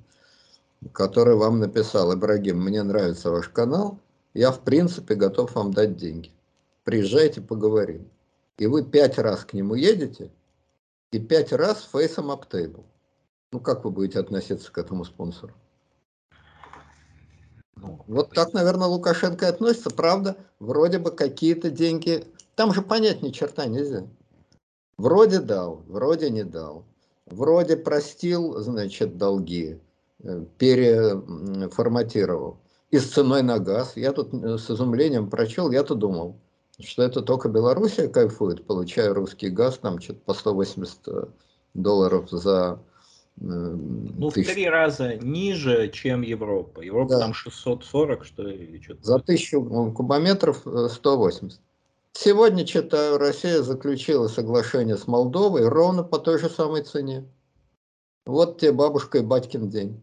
который 0.92 1.34
вам 1.34 1.58
написал, 1.58 2.14
Ибрагим, 2.14 2.62
мне 2.62 2.82
нравится 2.82 3.30
ваш 3.30 3.48
канал, 3.48 3.98
я 4.34 4.52
в 4.52 4.60
принципе 4.60 5.14
готов 5.14 5.54
вам 5.54 5.72
дать 5.72 5.96
деньги. 5.96 6.30
Приезжайте, 6.84 7.40
поговорим. 7.40 8.08
И 8.58 8.66
вы 8.66 8.84
пять 8.84 9.18
раз 9.18 9.44
к 9.44 9.52
нему 9.52 9.74
едете, 9.74 10.30
и 11.10 11.18
пять 11.18 11.52
раз 11.52 11.88
фейсом 11.92 12.30
аптейбл. 12.30 12.84
Ну, 13.52 13.60
как 13.60 13.84
вы 13.84 13.90
будете 13.90 14.18
относиться 14.18 14.70
к 14.70 14.78
этому 14.78 15.04
спонсору? 15.04 15.54
Ну, 17.80 18.04
вот 18.06 18.30
так, 18.30 18.52
наверное, 18.52 18.88
Лукашенко 18.88 19.48
относится. 19.48 19.90
Правда, 19.90 20.36
вроде 20.58 20.98
бы 20.98 21.10
какие-то 21.10 21.70
деньги... 21.70 22.24
Там 22.54 22.74
же 22.74 22.82
понять 22.82 23.22
ни 23.22 23.30
черта 23.30 23.66
нельзя. 23.66 24.06
Вроде 24.96 25.38
дал, 25.38 25.82
вроде 25.86 26.30
не 26.30 26.42
дал. 26.42 26.84
Вроде 27.26 27.76
простил, 27.76 28.60
значит, 28.60 29.16
долги. 29.16 29.78
Э, 30.24 30.44
переформатировал. 30.58 32.58
И 32.90 32.98
с 32.98 33.12
ценой 33.12 33.42
на 33.42 33.60
газ. 33.60 33.96
Я 33.96 34.12
тут 34.12 34.34
э, 34.34 34.58
с 34.58 34.68
изумлением 34.70 35.30
прочел, 35.30 35.70
я-то 35.70 35.94
думал, 35.94 36.40
что 36.80 37.04
это 37.04 37.22
только 37.22 37.48
Белоруссия 37.48 38.08
кайфует, 38.08 38.66
получая 38.66 39.14
русский 39.14 39.48
газ, 39.48 39.78
там 39.78 40.00
что-то 40.00 40.18
по 40.24 40.34
180 40.34 40.98
э, 41.06 41.26
долларов 41.74 42.28
за 42.30 42.80
ну, 43.40 44.30
тысяч... 44.30 44.50
в 44.50 44.52
три 44.52 44.68
раза 44.68 45.16
ниже, 45.16 45.90
чем 45.90 46.22
Европа. 46.22 46.80
Европа 46.80 47.12
да. 47.12 47.20
там 47.20 47.34
640, 47.34 48.24
что 48.24 48.42
ли, 48.42 48.80
что-то. 48.82 49.04
За 49.04 49.18
тысячу 49.20 49.62
кубометров 49.92 50.62
180. 50.64 51.60
Сегодня, 52.12 52.64
читаю, 52.64 53.18
Россия 53.18 53.62
заключила 53.62 54.28
соглашение 54.28 54.96
с 54.96 55.06
Молдовой 55.06 55.68
ровно 55.68 56.02
по 56.02 56.18
той 56.18 56.38
же 56.38 56.48
самой 56.48 56.82
цене. 56.82 57.28
Вот 58.26 58.60
тебе 58.60 58.72
бабушка 58.72 59.18
и 59.18 59.22
батькин 59.22 59.70
день. 59.70 60.02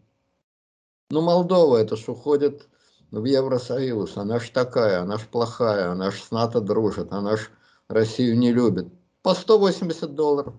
Ну, 1.10 1.20
Молдова, 1.20 1.76
это 1.76 1.96
ж 1.96 2.08
уходит 2.08 2.68
в 3.10 3.24
Евросоюз, 3.24 4.16
она 4.16 4.40
ж 4.40 4.50
такая, 4.50 5.02
она 5.02 5.18
ж 5.18 5.26
плохая, 5.30 5.90
она 5.90 6.10
ж 6.10 6.20
с 6.20 6.30
НАТО 6.30 6.60
дружит, 6.60 7.12
она 7.12 7.36
ж 7.36 7.50
Россию 7.88 8.36
не 8.38 8.52
любит. 8.52 8.88
По 9.22 9.34
180 9.34 10.14
долларов. 10.14 10.54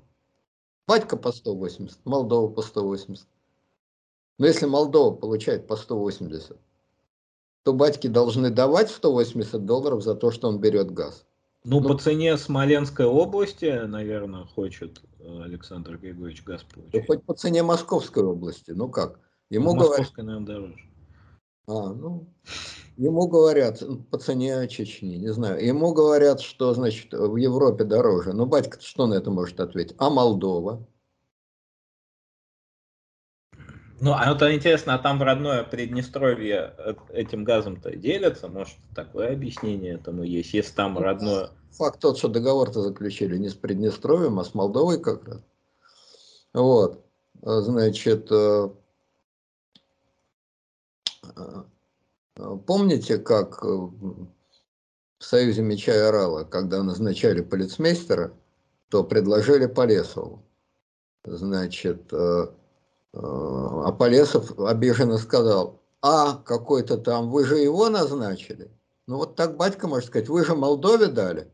Батька 0.88 1.18
по 1.18 1.32
180, 1.32 2.06
Молдова 2.06 2.50
по 2.50 2.62
180. 2.62 3.28
Но 4.38 4.46
если 4.48 4.66
Молдова 4.66 5.14
получает 5.14 5.68
по 5.68 5.76
180, 5.76 6.58
то 7.64 7.74
батьки 7.74 8.08
должны 8.08 8.50
давать 8.50 8.90
180 8.90 9.66
долларов 9.66 10.02
за 10.02 10.16
то, 10.16 10.32
что 10.32 10.48
он 10.48 10.60
берет 10.60 10.92
газ. 10.92 11.26
Ну, 11.66 11.82
ну 11.82 11.90
по 11.90 11.98
цене 11.98 12.38
Смоленской 12.38 13.06
области, 13.06 13.86
наверное, 13.86 14.46
хочет 14.46 15.02
э, 15.20 15.42
Александр 15.44 15.98
Григорьевич 15.98 16.44
газ 16.46 16.64
получить. 16.64 16.94
Да 16.94 17.06
хоть 17.06 17.24
по 17.26 17.34
цене 17.34 17.64
Московской 17.64 18.24
области, 18.24 18.72
ну 18.72 18.88
как? 18.88 19.20
Ему 19.50 19.74
ну, 19.74 19.80
Московская, 19.80 20.24
говорят... 20.24 20.48
наверное, 20.48 20.72
дороже. 20.72 20.90
А, 21.68 21.94
ну, 21.94 22.28
ему 22.98 23.28
говорят, 23.28 23.82
ну, 23.82 24.00
по 24.00 24.18
цене 24.18 24.68
Чечни, 24.68 25.16
не 25.16 25.32
знаю, 25.32 25.64
ему 25.64 25.94
говорят, 25.94 26.42
что, 26.42 26.74
значит, 26.74 27.14
в 27.14 27.36
Европе 27.36 27.84
дороже. 27.84 28.34
Ну, 28.34 28.46
батька 28.46 28.82
что 28.82 29.08
на 29.08 29.14
это 29.14 29.32
может 29.32 29.60
ответить? 29.60 29.96
А 30.00 30.10
Молдова? 30.10 30.86
Ну, 34.00 34.14
а 34.14 34.32
это 34.32 34.54
интересно, 34.54 34.94
а 34.94 35.00
там 35.00 35.18
в 35.18 35.24
родное 35.24 35.64
Приднестровье 35.64 36.76
этим 37.10 37.44
газом-то 37.44 37.96
делятся? 37.96 38.48
Может, 38.48 38.76
такое 38.94 39.34
объяснение 39.34 39.96
этому 39.96 40.24
есть, 40.24 40.54
если 40.54 40.74
там 40.74 40.96
ну, 40.96 41.02
родное... 41.02 41.50
Факт 41.72 42.00
тот, 42.00 42.18
что 42.18 42.28
договор-то 42.28 42.82
заключили 42.82 43.38
не 43.38 43.50
с 43.50 43.56
Приднестровьем, 43.56 44.40
а 44.40 44.44
с 44.44 44.54
Молдовой 44.54 45.00
как 45.02 45.28
раз. 45.28 45.42
Вот. 46.54 47.06
Значит, 47.42 48.32
э, 48.32 48.70
Помните, 52.66 53.18
как 53.18 53.64
э, 53.64 53.68
в 53.68 54.28
Союзе 55.20 55.64
Меча 55.64 55.96
и 55.96 56.00
Орала, 56.00 56.44
когда 56.44 56.84
назначали 56.84 57.42
полицмейстера, 57.42 58.34
то 58.90 59.04
предложили 59.04 59.66
Полесову. 59.66 60.44
Значит, 61.26 62.14
э, 62.14 62.18
э, 62.18 62.48
а 63.14 63.92
Полесов 63.92 64.58
обиженно 64.60 65.18
сказал, 65.18 65.82
а 66.02 66.36
какой-то 66.36 66.98
там, 66.98 67.32
вы 67.32 67.44
же 67.44 67.58
его 67.58 67.90
назначили? 67.90 68.70
Ну 69.08 69.18
вот 69.18 69.36
так 69.36 69.58
батька 69.58 69.88
может 69.88 70.10
сказать, 70.10 70.30
вы 70.30 70.46
же 70.46 70.56
Молдове 70.56 71.08
дали. 71.08 71.52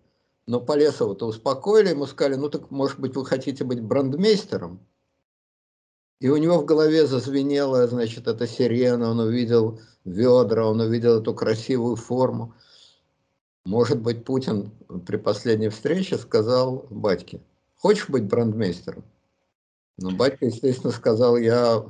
Но 0.47 0.59
Полесова-то 0.59 1.27
успокоили, 1.27 1.89
ему 1.89 2.05
сказали, 2.07 2.35
ну 2.35 2.49
так 2.49 2.69
может 2.71 2.99
быть 2.99 3.15
вы 3.15 3.25
хотите 3.25 3.63
быть 3.63 3.81
брандмейстером? 3.81 4.85
И 6.19 6.29
у 6.29 6.37
него 6.37 6.59
в 6.59 6.65
голове 6.65 7.05
зазвенела, 7.05 7.87
значит, 7.87 8.27
эта 8.27 8.47
сирена, 8.47 9.11
он 9.11 9.19
увидел 9.19 9.79
ведра, 10.05 10.67
он 10.67 10.79
увидел 10.79 11.19
эту 11.19 11.33
красивую 11.33 11.95
форму. 11.95 12.53
Может 13.65 14.01
быть, 14.01 14.25
Путин 14.25 14.71
при 15.05 15.17
последней 15.17 15.69
встрече 15.69 16.17
сказал 16.17 16.85
батьке, 16.89 17.41
хочешь 17.77 18.09
быть 18.09 18.23
брандмейстером? 18.23 19.03
Но 19.97 20.11
батька, 20.11 20.45
естественно, 20.45 20.91
сказал, 20.91 21.37
я 21.37 21.85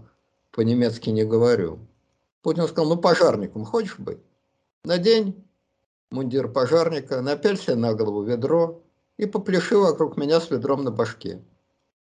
по-немецки 0.51 1.09
не 1.09 1.23
говорю. 1.23 1.79
Путин 2.41 2.67
сказал, 2.67 2.95
ну 2.95 3.01
пожарником 3.01 3.65
хочешь 3.65 3.97
быть? 3.97 4.19
Надень 4.83 5.43
мундир 6.11 6.47
пожарника, 6.47 7.21
напяль 7.21 7.57
на 7.67 7.93
голову 7.93 8.23
ведро 8.23 8.81
и 9.17 9.25
попляши 9.25 9.77
вокруг 9.77 10.17
меня 10.17 10.39
с 10.39 10.49
ведром 10.51 10.83
на 10.83 10.91
башке. 10.91 11.41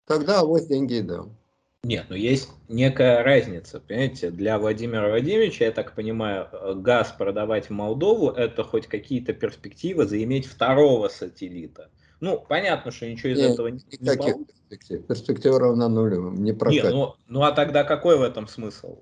Тогда 0.06 0.40
авось 0.40 0.66
деньги 0.66 0.94
и 0.94 1.02
дам. 1.02 1.36
Нет, 1.84 2.06
ну 2.10 2.14
есть 2.14 2.48
некая 2.68 3.24
разница, 3.24 3.80
понимаете, 3.80 4.30
для 4.30 4.56
Владимира 4.60 5.08
Владимировича, 5.08 5.64
я 5.64 5.72
так 5.72 5.96
понимаю, 5.96 6.46
э, 6.52 6.74
газ 6.76 7.12
продавать 7.18 7.66
в 7.66 7.70
Молдову, 7.70 8.30
это 8.30 8.62
хоть 8.62 8.86
какие-то 8.86 9.32
перспективы 9.32 10.06
заиметь 10.06 10.46
второго 10.46 11.08
сателлита. 11.08 11.90
Ну, 12.20 12.38
понятно, 12.38 12.92
что 12.92 13.10
ничего 13.10 13.32
из 13.32 13.38
Нет, 13.38 13.50
этого 13.54 13.66
не, 13.66 13.80
не 13.98 14.16
получится. 14.16 14.54
Перспектив. 14.68 15.06
Перспектива 15.08 15.58
равна 15.58 15.88
нулю, 15.88 16.30
не 16.30 16.52
прокатит. 16.52 16.84
Нет, 16.84 16.92
ну, 16.92 17.14
ну 17.26 17.42
а 17.42 17.50
тогда 17.50 17.82
какой 17.82 18.16
в 18.16 18.22
этом 18.22 18.46
смысл? 18.46 19.00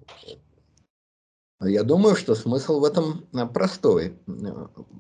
Я 1.63 1.83
думаю, 1.83 2.17
что 2.17 2.35
смысл 2.35 2.81
в 2.81 2.85
этом 2.85 3.27
э, 3.35 3.45
простой. 3.47 4.19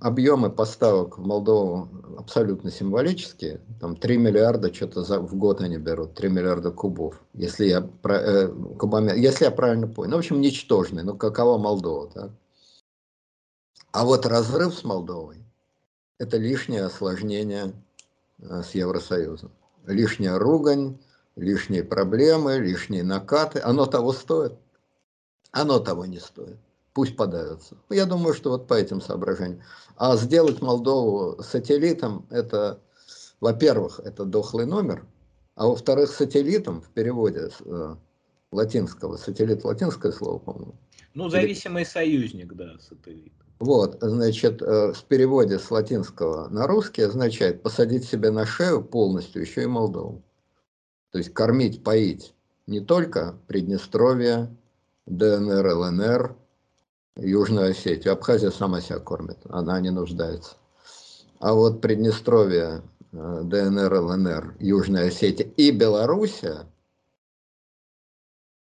Объемы 0.00 0.50
поставок 0.50 1.16
в 1.16 1.22
Молдову 1.22 1.88
абсолютно 2.18 2.70
символические. 2.70 3.62
Там 3.80 3.96
3 3.96 4.18
миллиарда 4.18 4.72
что-то 4.72 5.02
за, 5.02 5.20
в 5.20 5.34
год 5.36 5.62
они 5.62 5.78
берут, 5.78 6.14
3 6.14 6.28
миллиарда 6.28 6.70
кубов. 6.70 7.18
Если 7.32 7.64
я, 7.64 7.88
э, 8.04 8.48
кубами, 8.78 9.18
если 9.18 9.46
я 9.46 9.50
правильно 9.50 9.88
понял. 9.88 10.10
Ну, 10.10 10.16
в 10.16 10.18
общем, 10.18 10.42
ничтожный. 10.42 11.02
Ну, 11.02 11.16
какова 11.16 11.56
Молдова, 11.56 12.10
да? 12.14 12.30
А 13.92 14.04
вот 14.04 14.26
разрыв 14.26 14.74
с 14.74 14.84
Молдовой– 14.84 15.42
это 16.18 16.36
лишнее 16.36 16.84
осложнение 16.84 17.72
э, 18.38 18.62
с 18.62 18.72
Евросоюзом. 18.74 19.50
Лишняя 19.86 20.38
ругань, 20.38 20.98
лишние 21.36 21.84
проблемы, 21.84 22.58
лишние 22.58 23.02
накаты. 23.02 23.60
Оно 23.60 23.86
того 23.86 24.12
стоит 24.12 24.52
оно 25.52 25.78
того 25.78 26.06
не 26.06 26.18
стоит. 26.18 26.56
Пусть 26.92 27.16
подавятся. 27.16 27.76
Я 27.88 28.04
думаю, 28.06 28.34
что 28.34 28.50
вот 28.50 28.66
по 28.66 28.74
этим 28.74 29.00
соображениям. 29.00 29.62
А 29.96 30.16
сделать 30.16 30.60
Молдову 30.60 31.40
сателлитом, 31.42 32.26
это, 32.30 32.80
во-первых, 33.40 34.00
это 34.00 34.24
дохлый 34.24 34.66
номер, 34.66 35.06
А 35.54 35.66
во-вторых, 35.66 36.10
сателлитом 36.10 36.80
в 36.80 36.88
переводе 36.88 37.50
э, 37.64 37.96
латинского, 38.50 39.16
сателлит 39.16 39.64
латинское 39.64 40.10
слово, 40.10 40.38
по-моему. 40.38 40.74
Ну, 41.14 41.28
зависимый 41.28 41.82
Или... 41.82 41.90
союзник, 41.90 42.54
да, 42.54 42.78
сателлит. 42.80 43.32
Вот, 43.60 43.98
значит, 44.00 44.62
э, 44.62 44.92
в 44.92 45.04
переводе 45.04 45.58
с 45.58 45.70
латинского 45.70 46.48
на 46.48 46.66
русский 46.66 47.02
означает 47.02 47.62
посадить 47.62 48.04
себе 48.04 48.30
на 48.30 48.46
шею 48.46 48.82
полностью 48.82 49.42
еще 49.42 49.62
и 49.62 49.66
Молдову. 49.66 50.22
То 51.12 51.18
есть 51.18 51.34
кормить, 51.34 51.84
поить 51.84 52.34
не 52.66 52.80
только 52.80 53.38
Приднестровье, 53.46 54.56
ДНР, 55.10 55.66
ЛНР, 55.66 56.36
Южную 57.16 57.72
Осетию. 57.72 58.12
Абхазия 58.12 58.50
сама 58.50 58.80
себя 58.80 59.00
кормит, 59.00 59.38
она 59.48 59.80
не 59.80 59.90
нуждается. 59.90 60.56
А 61.40 61.52
вот 61.52 61.80
Приднестровье, 61.80 62.82
э, 63.12 63.40
ДНР, 63.42 63.92
ЛНР, 63.92 64.56
Южная 64.60 65.08
Осетия 65.08 65.46
и 65.56 65.72
Белоруссия, 65.72 66.66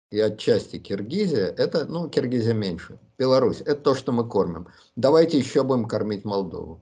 и 0.09 0.19
отчасти 0.19 0.79
Киргизия, 0.79 1.45
это, 1.45 1.85
ну, 1.85 2.09
Киргизия 2.09 2.55
меньше. 2.55 2.97
Беларусь, 3.19 3.61
это 3.61 3.75
то, 3.75 3.95
что 3.95 4.11
мы 4.11 4.27
кормим. 4.27 4.67
Давайте 4.95 5.37
еще 5.37 5.61
будем 5.63 5.85
кормить 5.87 6.25
Молдову. 6.25 6.81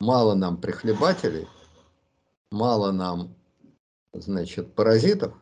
Мало 0.00 0.34
нам 0.34 0.60
прихлебателей, 0.60 1.48
мало 2.50 2.92
нам, 2.92 3.34
значит, 4.12 4.74
паразитов, 4.74 5.32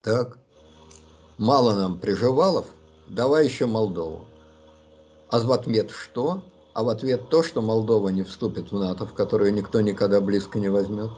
так, 0.00 0.39
мало 1.40 1.74
нам 1.74 1.98
приживалов, 1.98 2.66
давай 3.08 3.46
еще 3.46 3.66
Молдову. 3.66 4.26
А 5.28 5.40
в 5.40 5.50
ответ 5.50 5.90
что? 5.90 6.44
А 6.72 6.84
в 6.84 6.88
ответ 6.88 7.28
то, 7.28 7.42
что 7.42 7.60
Молдова 7.60 8.10
не 8.10 8.22
вступит 8.22 8.70
в 8.70 8.78
НАТО, 8.78 9.06
в 9.06 9.14
которую 9.14 9.52
никто 9.52 9.80
никогда 9.80 10.20
близко 10.20 10.60
не 10.60 10.68
возьмет 10.68 11.10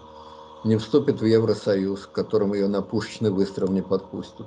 не 0.64 0.76
вступит 0.76 1.20
в 1.20 1.24
Евросоюз, 1.24 2.06
к 2.06 2.12
которому 2.12 2.54
ее 2.54 2.68
на 2.68 2.82
пушечный 2.82 3.30
выстрел 3.30 3.68
не 3.68 3.82
подпустят. 3.82 4.46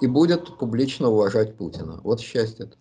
И 0.00 0.06
будет 0.06 0.58
публично 0.58 1.08
уважать 1.08 1.56
Путина. 1.56 2.00
Вот 2.02 2.20
счастье-то. 2.20 2.76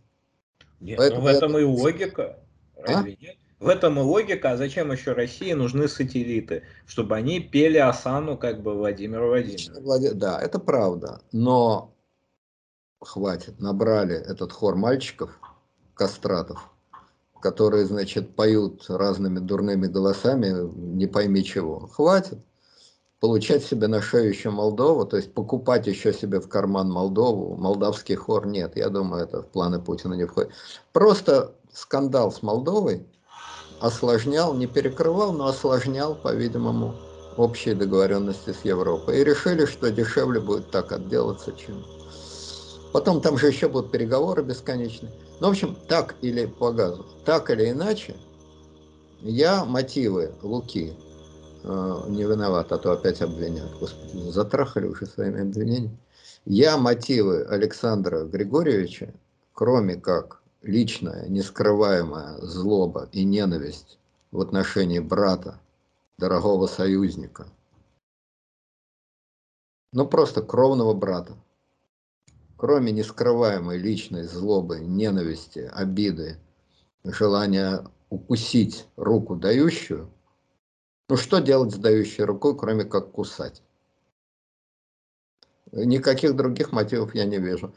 Нет, 0.79 0.97
Поэтому 0.97 1.21
ну 1.21 1.27
в 1.27 1.35
этом 1.35 1.51
это... 1.51 1.59
и 1.59 1.63
логика. 1.63 2.39
А? 2.85 3.03
нет? 3.03 3.37
В 3.63 3.69
этом 3.69 3.97
и 3.97 4.01
логика, 4.01 4.51
а 4.51 4.57
зачем 4.57 4.91
еще 4.91 5.13
России 5.13 5.53
нужны 5.53 5.87
сателлиты? 5.87 6.63
Чтобы 6.85 7.15
они 7.15 7.39
пели 7.39 7.77
Асану 7.77 8.37
как 8.37 8.61
бы 8.61 8.73
Владимиру 8.73 9.29
Владимировичу. 9.29 9.71
Да, 10.15 10.41
это 10.41 10.59
правда. 10.59 11.21
Но 11.31 11.93
хватит, 12.99 13.61
набрали 13.61 14.15
этот 14.15 14.51
хор 14.51 14.75
мальчиков, 14.75 15.39
кастратов, 15.93 16.69
которые, 17.39 17.85
значит, 17.85 18.35
поют 18.35 18.83
разными 18.89 19.39
дурными 19.39 19.87
голосами, 19.87 20.69
не 20.75 21.07
пойми 21.07 21.41
чего. 21.41 21.87
Хватит 21.87 22.39
получать 23.21 23.63
себе 23.63 23.87
на 23.87 24.01
шею 24.01 24.27
еще 24.27 24.49
Молдову, 24.49 25.05
то 25.05 25.15
есть 25.15 25.33
покупать 25.33 25.87
еще 25.87 26.11
себе 26.11 26.41
в 26.41 26.49
карман 26.49 26.91
Молдову, 26.91 27.55
молдавский 27.55 28.15
хор 28.15 28.45
нет, 28.45 28.75
я 28.75 28.89
думаю, 28.89 29.23
это 29.23 29.41
в 29.41 29.47
планы 29.47 29.79
Путина 29.79 30.15
не 30.15 30.25
входит. 30.25 30.51
Просто 30.91 31.55
скандал 31.71 32.33
с 32.33 32.41
Молдовой 32.41 33.07
осложнял, 33.83 34.53
не 34.53 34.65
перекрывал, 34.65 35.33
но 35.33 35.47
осложнял, 35.47 36.15
по-видимому, 36.15 36.95
общие 37.35 37.75
договоренности 37.75 38.53
с 38.53 38.63
Европой. 38.63 39.19
И 39.19 39.23
решили, 39.25 39.65
что 39.65 39.91
дешевле 39.91 40.39
будет 40.39 40.71
так 40.71 40.93
отделаться, 40.93 41.51
чем... 41.51 41.83
Потом 42.93 43.19
там 43.19 43.37
же 43.37 43.47
еще 43.47 43.67
будут 43.67 43.91
переговоры 43.91 44.41
бесконечные. 44.41 45.11
Ну, 45.41 45.47
в 45.47 45.51
общем, 45.51 45.75
так 45.89 46.15
или 46.21 46.45
по 46.45 46.71
газу, 46.71 47.05
так 47.25 47.49
или 47.49 47.71
иначе, 47.71 48.15
я 49.19 49.65
мотивы 49.65 50.31
Луки 50.43 50.93
э, 51.63 51.99
не 52.07 52.23
виноват, 52.23 52.71
а 52.71 52.77
то 52.77 52.93
опять 52.93 53.21
обвинят. 53.21 53.69
Господи, 53.81 54.29
затрахали 54.29 54.87
уже 54.87 55.07
своими 55.07 55.41
обвинениями. 55.41 55.97
Я 56.45 56.77
мотивы 56.77 57.43
Александра 57.49 58.23
Григорьевича, 58.23 59.13
кроме 59.53 59.95
как 59.95 60.42
личная, 60.63 61.27
нескрываемая 61.27 62.37
злоба 62.39 63.09
и 63.11 63.23
ненависть 63.23 63.99
в 64.31 64.39
отношении 64.39 64.99
брата, 64.99 65.59
дорогого 66.17 66.67
союзника, 66.67 67.47
ну 69.91 70.07
просто 70.07 70.41
кровного 70.41 70.93
брата, 70.93 71.35
кроме 72.57 72.91
нескрываемой 72.91 73.77
личной 73.77 74.23
злобы, 74.23 74.79
ненависти, 74.79 75.69
обиды, 75.73 76.39
желания 77.03 77.85
укусить 78.09 78.87
руку 78.95 79.35
дающую, 79.35 80.09
ну 81.09 81.17
что 81.17 81.39
делать 81.39 81.73
с 81.73 81.77
дающей 81.77 82.23
рукой, 82.23 82.57
кроме 82.57 82.85
как 82.85 83.11
кусать? 83.11 83.61
Никаких 85.71 86.35
других 86.35 86.71
мотивов 86.71 87.15
я 87.15 87.25
не 87.25 87.39
вижу. 87.39 87.73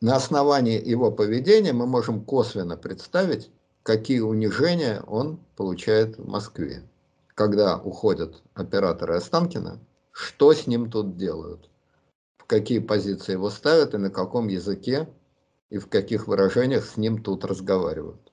На 0.00 0.16
основании 0.16 0.82
его 0.82 1.10
поведения 1.10 1.72
мы 1.72 1.86
можем 1.86 2.24
косвенно 2.24 2.76
представить, 2.76 3.50
какие 3.82 4.20
унижения 4.20 5.02
он 5.06 5.38
получает 5.56 6.18
в 6.18 6.28
Москве. 6.28 6.82
Когда 7.34 7.78
уходят 7.78 8.42
операторы 8.54 9.16
Останкина, 9.16 9.78
что 10.12 10.52
с 10.52 10.66
ним 10.66 10.90
тут 10.90 11.16
делают? 11.16 11.68
какие 12.46 12.78
позиции 12.78 13.32
его 13.32 13.50
ставят 13.50 13.94
и 13.94 13.98
на 13.98 14.10
каком 14.10 14.48
языке 14.48 15.08
и 15.70 15.78
в 15.78 15.88
каких 15.88 16.28
выражениях 16.28 16.84
с 16.86 16.96
ним 16.96 17.22
тут 17.22 17.44
разговаривают. 17.44 18.32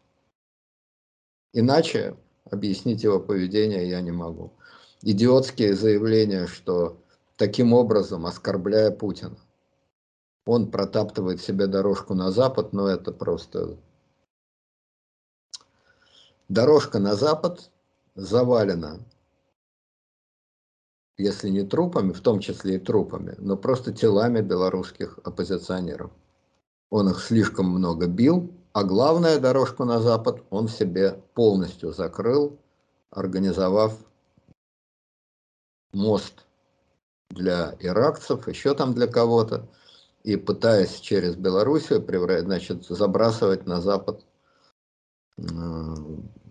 Иначе 1.53 2.15
объяснить 2.49 3.03
его 3.03 3.19
поведение 3.19 3.89
я 3.89 4.01
не 4.01 4.11
могу. 4.11 4.53
Идиотские 5.01 5.75
заявления, 5.75 6.47
что 6.47 7.01
таким 7.37 7.73
образом, 7.73 8.25
оскорбляя 8.25 8.91
Путина, 8.91 9.37
он 10.45 10.71
протаптывает 10.71 11.41
себе 11.41 11.67
дорожку 11.67 12.13
на 12.13 12.31
Запад, 12.31 12.73
но 12.73 12.87
это 12.87 13.11
просто... 13.11 13.77
Дорожка 16.49 16.99
на 16.99 17.15
Запад 17.15 17.71
завалена 18.15 18.99
если 21.17 21.49
не 21.49 21.63
трупами, 21.63 22.11
в 22.11 22.21
том 22.21 22.39
числе 22.39 22.75
и 22.75 22.79
трупами, 22.79 23.35
но 23.37 23.55
просто 23.55 23.93
телами 23.93 24.41
белорусских 24.41 25.19
оппозиционеров. 25.23 26.11
Он 26.89 27.09
их 27.09 27.21
слишком 27.21 27.67
много 27.67 28.07
бил, 28.07 28.51
а 28.73 28.83
главная 28.83 29.39
дорожку 29.39 29.85
на 29.85 29.99
запад 29.99 30.43
он 30.49 30.67
себе 30.67 31.21
полностью 31.33 31.93
закрыл, 31.93 32.57
организовав 33.11 33.95
мост 35.91 36.45
для 37.29 37.75
иракцев, 37.79 38.47
еще 38.47 38.73
там 38.73 38.93
для 38.93 39.07
кого-то, 39.07 39.67
и 40.23 40.37
пытаясь 40.37 40.99
через 40.99 41.35
Белоруссию 41.35 42.03
значит, 42.41 42.85
забрасывать 42.85 43.65
на 43.65 43.81
запад 43.81 44.25
э, 45.37 45.43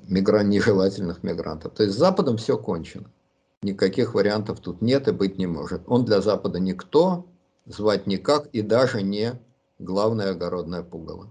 мигран, 0.08 0.48
нежелательных 0.50 1.22
мигрантов. 1.22 1.72
То 1.74 1.84
есть 1.84 1.94
с 1.94 1.98
Западом 1.98 2.36
все 2.36 2.58
кончено. 2.58 3.10
Никаких 3.62 4.14
вариантов 4.14 4.60
тут 4.60 4.82
нет 4.82 5.08
и 5.08 5.12
быть 5.12 5.38
не 5.38 5.46
может. 5.46 5.82
Он 5.86 6.04
для 6.04 6.20
Запада 6.20 6.58
никто, 6.58 7.26
звать 7.64 8.06
никак 8.06 8.46
и 8.52 8.60
даже 8.60 9.02
не 9.02 9.40
главное 9.78 10.32
огородное 10.32 10.82
пугало. 10.82 11.28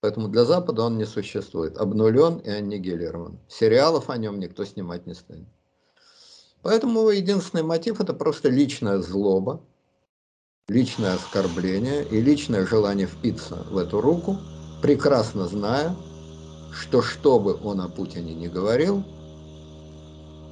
Поэтому 0.00 0.28
для 0.28 0.44
Запада 0.44 0.82
он 0.82 0.98
не 0.98 1.06
существует. 1.06 1.78
Обнулен 1.78 2.38
и 2.38 2.50
аннигилирован. 2.50 3.38
Сериалов 3.48 4.10
о 4.10 4.16
нем 4.18 4.38
никто 4.38 4.64
снимать 4.64 5.06
не 5.06 5.14
станет. 5.14 5.48
Поэтому 6.62 7.08
единственный 7.08 7.62
мотив 7.62 8.00
это 8.00 8.12
просто 8.12 8.48
личная 8.48 8.98
злоба, 8.98 9.62
личное 10.68 11.14
оскорбление 11.14 12.04
и 12.04 12.20
личное 12.20 12.66
желание 12.66 13.06
впиться 13.06 13.64
в 13.70 13.78
эту 13.78 14.00
руку, 14.00 14.36
прекрасно 14.82 15.46
зная, 15.46 15.94
что 16.72 17.02
что 17.02 17.38
бы 17.38 17.56
он 17.62 17.80
о 17.80 17.88
Путине 17.88 18.34
не 18.34 18.48
говорил, 18.48 19.04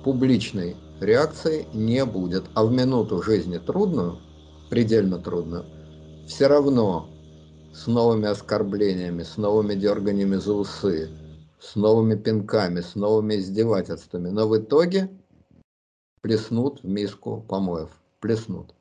публичной 0.04 0.76
реакции 1.00 1.66
не 1.72 2.04
будет. 2.04 2.44
А 2.54 2.64
в 2.64 2.72
минуту 2.72 3.22
жизни 3.22 3.58
трудную, 3.58 4.20
предельно 4.70 5.18
трудную, 5.18 5.64
все 6.28 6.46
равно 6.46 7.08
с 7.74 7.88
новыми 7.88 8.28
оскорблениями, 8.28 9.24
с 9.24 9.36
новыми 9.36 9.74
дерганиями 9.74 10.36
за 10.36 10.54
усы, 10.54 11.10
с 11.60 11.74
новыми 11.74 12.14
пинками, 12.14 12.82
с 12.82 12.94
новыми 12.94 13.34
издевательствами. 13.34 14.28
Но 14.28 14.46
в 14.46 14.56
итоге 14.56 15.10
плеснут 16.20 16.82
в 16.82 16.86
миску 16.86 17.44
помоев. 17.48 17.90
Плеснут. 18.20 18.73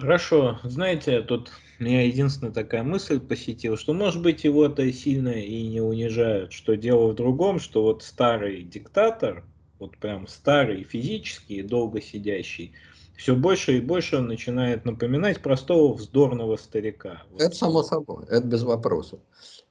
Хорошо. 0.00 0.58
Знаете, 0.64 1.20
тут 1.20 1.50
меня 1.78 2.06
единственная 2.06 2.54
такая 2.54 2.82
мысль 2.82 3.20
посетила, 3.20 3.76
что 3.76 3.92
может 3.92 4.22
быть 4.22 4.44
его-то 4.44 4.90
сильно 4.92 5.28
и 5.28 5.68
не 5.68 5.82
унижают, 5.82 6.52
что 6.54 6.74
дело 6.74 7.08
в 7.08 7.14
другом, 7.14 7.60
что 7.60 7.82
вот 7.82 8.02
старый 8.02 8.62
диктатор, 8.62 9.44
вот 9.78 9.98
прям 9.98 10.26
старый, 10.26 10.84
физический, 10.84 11.60
долго 11.60 12.00
сидящий, 12.00 12.72
все 13.14 13.36
больше 13.36 13.76
и 13.76 13.80
больше 13.82 14.20
начинает 14.20 14.86
напоминать 14.86 15.42
простого 15.42 15.92
вздорного 15.92 16.56
старика. 16.56 17.22
Это 17.38 17.54
само 17.54 17.82
собой, 17.82 18.24
это 18.30 18.46
без 18.46 18.62
вопросов. 18.62 19.20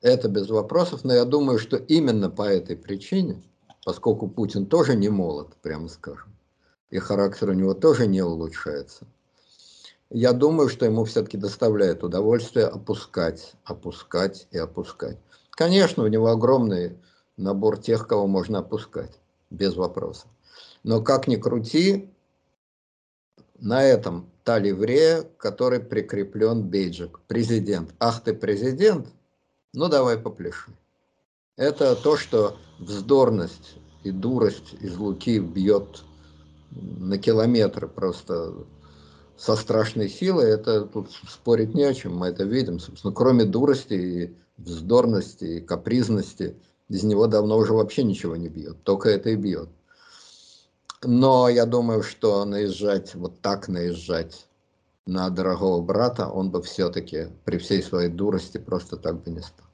Это 0.03 0.30
без 0.30 0.47
вопросов, 0.49 1.03
но 1.03 1.13
я 1.13 1.25
думаю, 1.25 1.57
что 1.57 1.75
именно 1.75 2.30
по 2.30 2.43
этой 2.43 2.77
причине, 2.77 3.41
поскольку 3.84 4.27
Путин 4.27 4.67
тоже 4.67 4.95
не 4.95 5.09
молод, 5.09 5.55
прямо 5.63 5.88
скажем, 5.88 6.36
и 6.91 6.99
характер 6.99 7.49
у 7.49 7.53
него 7.53 7.73
тоже 7.73 8.05
не 8.05 8.21
улучшается, 8.21 9.07
я 10.10 10.34
думаю, 10.34 10.70
что 10.70 10.86
ему 10.86 11.05
все-таки 11.05 11.38
доставляет 11.38 12.03
удовольствие 12.03 12.66
опускать, 12.66 13.53
опускать 13.64 14.47
и 14.51 14.57
опускать. 14.57 15.18
Конечно, 15.51 16.03
у 16.03 16.07
него 16.07 16.28
огромный 16.28 16.97
набор 17.38 17.78
тех, 17.78 18.07
кого 18.07 18.28
можно 18.28 18.60
опускать, 18.60 19.20
без 19.49 19.76
вопросов. 19.76 20.28
Но 20.84 21.01
как 21.01 21.28
ни 21.28 21.36
крути, 21.36 22.10
на 23.60 23.84
этом 23.84 24.30
та 24.43 24.57
ливрея, 24.57 25.24
который 25.38 25.80
прикреплен 25.80 26.64
бейджик. 26.64 27.20
Президент. 27.28 27.93
Ах 27.99 28.24
ты 28.24 28.34
президент? 28.34 29.07
Ну 29.74 29.89
давай 29.89 30.18
попляши. 30.18 30.72
Это 31.55 31.95
то, 31.95 32.18
что 32.18 32.57
вздорность 32.80 33.76
и 34.03 34.12
дурость 34.12 34.74
из 34.80 34.97
Луки 34.97 35.39
бьет 35.39 36.03
на 36.72 37.18
километры 37.18 37.88
просто 37.88 38.66
со 39.39 39.55
страшной 39.55 40.09
силой. 40.09 40.51
Это 40.51 40.81
тут 40.81 41.11
спорить 41.27 41.73
не 41.73 41.83
о 41.83 41.93
чем, 41.93 42.17
мы 42.17 42.27
это 42.27 42.43
видим. 42.43 42.79
Собственно, 42.79 43.13
кроме 43.13 43.45
дурости 43.45 43.93
и 43.93 44.35
вздорности 44.57 45.45
и 45.45 45.61
капризности, 45.61 46.57
из 46.89 47.03
него 47.03 47.27
давно 47.27 47.57
уже 47.57 47.73
вообще 47.73 48.03
ничего 48.03 48.35
не 48.35 48.49
бьет. 48.49 48.83
Только 48.83 49.09
это 49.09 49.29
и 49.29 49.35
бьет. 49.35 49.69
Но 51.01 51.47
я 51.47 51.65
думаю, 51.65 52.03
что 52.03 52.43
наезжать, 52.43 53.15
вот 53.15 53.39
так 53.39 53.69
наезжать 53.69 54.45
на 55.05 55.29
дорогого 55.29 55.81
брата, 55.81 56.27
он 56.27 56.51
бы 56.51 56.61
все-таки 56.61 57.27
при 57.45 57.57
всей 57.57 57.81
своей 57.81 58.09
дурости 58.09 58.57
просто 58.57 58.97
так 58.97 59.23
бы 59.23 59.31
не 59.31 59.39
стал. 59.39 59.65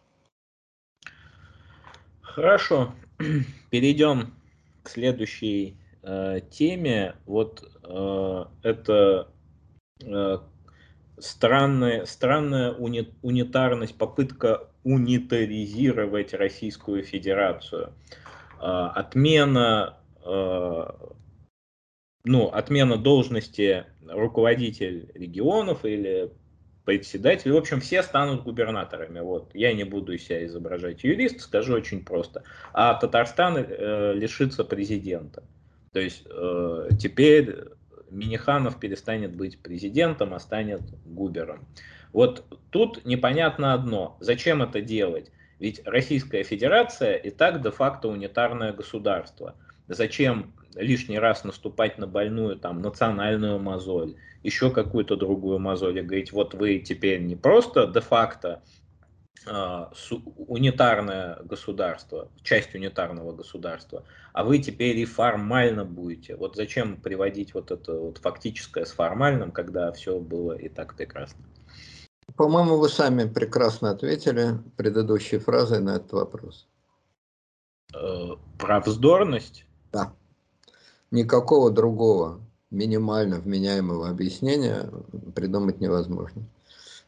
Хорошо, 2.22 2.94
перейдем 3.72 4.36
к 4.84 4.90
следующей 4.90 5.78
э, 6.04 6.42
теме. 6.52 7.16
Вот 7.26 7.64
э, 7.84 8.46
это 8.62 9.30
странная, 11.20 12.06
странная 12.06 12.72
уни, 12.72 13.14
унитарность, 13.22 13.98
попытка 13.98 14.68
унитаризировать 14.84 16.34
Российскую 16.34 17.04
Федерацию. 17.04 17.94
Э, 18.62 18.90
отмена, 18.94 19.98
э, 20.24 20.86
ну, 22.24 22.48
отмена 22.48 22.98
должности 22.98 23.86
руководитель 24.08 25.10
регионов 25.14 25.86
или 25.86 26.32
председатель. 26.86 27.52
В 27.52 27.58
общем, 27.58 27.82
все 27.82 28.04
станут 28.04 28.44
губернаторами. 28.44 29.20
Вот. 29.20 29.54
Я 29.56 29.74
не 29.74 29.84
буду 29.84 30.18
себя 30.18 30.46
изображать 30.46 31.04
юрист, 31.04 31.42
скажу 31.42 31.74
очень 31.74 32.06
просто. 32.06 32.44
А 32.74 32.94
Татарстан 32.94 33.58
э, 33.58 34.14
лишится 34.14 34.64
президента. 34.64 35.44
То 35.92 36.00
есть 36.00 36.24
э, 36.30 36.90
теперь 37.00 37.56
Миниханов 38.10 38.80
перестанет 38.80 39.36
быть 39.36 39.60
президентом, 39.60 40.34
а 40.34 40.40
станет 40.40 40.82
губером. 41.06 41.66
Вот 42.14 42.46
тут 42.70 43.06
непонятно 43.06 43.74
одно. 43.74 44.18
Зачем 44.20 44.62
это 44.62 44.82
делать? 44.82 45.32
Ведь 45.60 45.82
Российская 45.86 46.44
Федерация 46.44 47.16
и 47.16 47.30
так 47.30 47.62
де-факто 47.62 48.08
унитарное 48.08 48.74
государство. 48.74 49.56
Зачем 49.88 50.54
лишний 50.76 51.20
раз 51.20 51.44
наступать 51.44 51.98
на 51.98 52.08
больную 52.08 52.58
там 52.58 52.82
национальную 52.82 53.60
мозоль, 53.60 54.16
еще 54.44 54.72
какую-то 54.72 55.16
другую 55.16 55.60
мозоль 55.60 56.00
и 56.00 56.02
говорить, 56.02 56.32
вот 56.32 56.54
вы 56.54 56.80
теперь 56.80 57.22
не 57.22 57.36
просто 57.36 57.88
де-факто 57.88 58.62
унитарное 59.48 61.38
государство, 61.44 62.30
часть 62.42 62.74
унитарного 62.74 63.34
государства, 63.34 64.04
а 64.34 64.44
вы 64.44 64.60
теперь 64.60 64.98
и 64.98 65.06
формально 65.06 65.86
будете. 65.86 66.36
Вот 66.36 66.56
зачем 66.56 66.98
приводить 66.98 67.54
вот 67.54 67.72
это 67.72 67.94
вот 67.94 68.18
фактическое 68.18 68.86
с 68.86 68.92
формальным, 68.92 69.52
когда 69.52 69.92
все 69.92 70.20
было 70.20 70.54
и 70.54 70.70
так 70.70 70.96
прекрасно? 70.96 71.46
По-моему, 72.36 72.78
вы 72.78 72.90
сами 72.90 73.30
прекрасно 73.30 73.92
ответили 73.92 74.58
предыдущей 74.78 75.38
фразой 75.38 75.80
на 75.80 75.98
этот 75.98 76.12
вопрос. 76.14 76.68
Э, 77.94 78.32
про 78.58 78.80
вздорность? 78.80 79.66
Да 79.92 80.14
никакого 81.16 81.72
другого 81.72 82.42
минимально 82.70 83.40
вменяемого 83.40 84.10
объяснения 84.10 84.90
придумать 85.34 85.80
невозможно. 85.80 86.44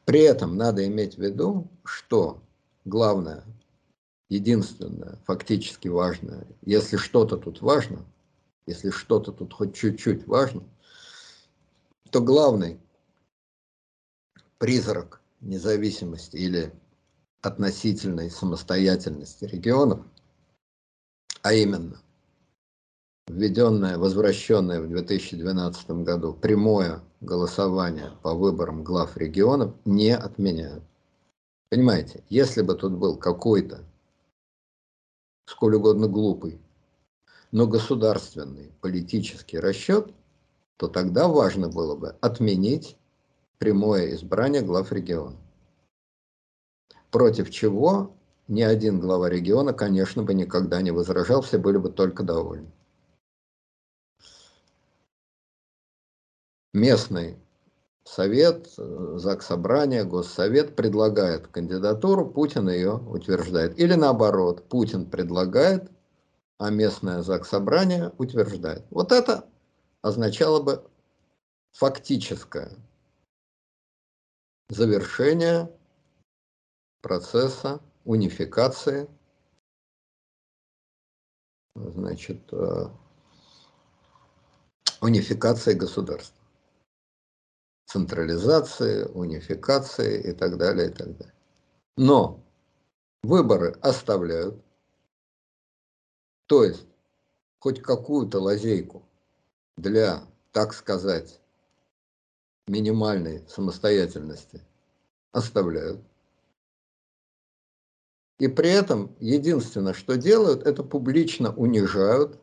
При 0.07 0.21
этом 0.21 0.55
надо 0.55 0.87
иметь 0.87 1.15
в 1.17 1.21
виду, 1.21 1.69
что 1.83 2.41
главное, 2.85 3.43
единственное, 4.29 5.19
фактически 5.25 5.89
важное, 5.89 6.47
если 6.61 6.95
что-то 6.95 7.35
тут 7.35 7.61
важно, 7.61 8.05
если 8.65 8.89
что-то 8.89 9.33
тут 9.33 9.51
хоть 9.51 9.75
чуть-чуть 9.75 10.25
важно, 10.25 10.63
то 12.09 12.21
главный 12.21 12.79
призрак 14.59 15.19
независимости 15.41 16.37
или 16.37 16.71
относительной 17.41 18.31
самостоятельности 18.31 19.43
регионов, 19.43 20.05
а 21.41 21.51
именно 21.51 22.01
введенное, 23.27 23.97
возвращенное 23.97 24.79
в 24.79 24.87
2012 24.87 25.89
году 26.05 26.33
прямое 26.33 27.03
голосование 27.21 28.11
по 28.21 28.33
выборам 28.33 28.83
глав 28.83 29.17
регионов 29.17 29.73
не 29.85 30.15
отменяют. 30.15 30.83
Понимаете, 31.69 32.23
если 32.29 32.61
бы 32.61 32.75
тут 32.75 32.93
был 32.93 33.17
какой-то, 33.17 33.83
сколь 35.45 35.75
угодно 35.75 36.07
глупый, 36.07 36.61
но 37.51 37.67
государственный 37.67 38.71
политический 38.81 39.59
расчет, 39.59 40.13
то 40.77 40.87
тогда 40.87 41.27
важно 41.27 41.69
было 41.69 41.95
бы 41.95 42.15
отменить 42.21 42.97
прямое 43.57 44.13
избрание 44.13 44.61
глав 44.61 44.91
региона. 44.91 45.37
Против 47.09 47.49
чего 47.49 48.15
ни 48.47 48.61
один 48.61 48.99
глава 48.99 49.29
региона, 49.29 49.73
конечно, 49.73 50.23
бы 50.23 50.33
никогда 50.33 50.81
не 50.81 50.91
возражал, 50.91 51.41
все 51.41 51.57
были 51.57 51.77
бы 51.77 51.89
только 51.89 52.23
довольны. 52.23 52.71
Местный 56.73 57.37
совет, 58.03 58.67
ЗАГС 58.77 59.45
Собрание, 59.47 60.03
Госсовет 60.03 60.75
предлагает 60.75 61.47
кандидатуру, 61.47 62.29
Путин 62.29 62.69
ее 62.69 62.93
утверждает. 62.93 63.77
Или 63.79 63.95
наоборот, 63.95 64.67
Путин 64.69 65.09
предлагает, 65.09 65.91
а 66.57 66.69
местное 66.69 67.21
ЗАГС 67.21 67.49
Собрание 67.49 68.11
утверждает. 68.17 68.85
Вот 68.89 69.11
это 69.11 69.45
означало 70.01 70.61
бы 70.61 70.83
фактическое 71.73 72.71
завершение 74.69 75.69
процесса 77.01 77.79
унификации 78.05 79.07
значит, 81.75 82.41
э, 82.51 82.89
унификации 85.01 85.73
государств 85.73 86.36
централизации, 87.87 89.05
унификации 89.05 90.21
и 90.21 90.33
так 90.33 90.57
далее, 90.57 90.89
и 90.89 90.93
так 90.93 91.17
далее. 91.17 91.33
Но 91.95 92.43
выборы 93.23 93.71
оставляют, 93.81 94.61
то 96.47 96.63
есть 96.63 96.85
хоть 97.59 97.81
какую-то 97.81 98.39
лазейку 98.39 99.03
для, 99.77 100.23
так 100.51 100.73
сказать, 100.73 101.39
минимальной 102.67 103.43
самостоятельности 103.47 104.61
оставляют. 105.31 106.01
И 108.39 108.47
при 108.47 108.69
этом 108.69 109.15
единственное, 109.19 109.93
что 109.93 110.17
делают, 110.17 110.67
это 110.67 110.83
публично 110.83 111.55
унижают 111.55 112.39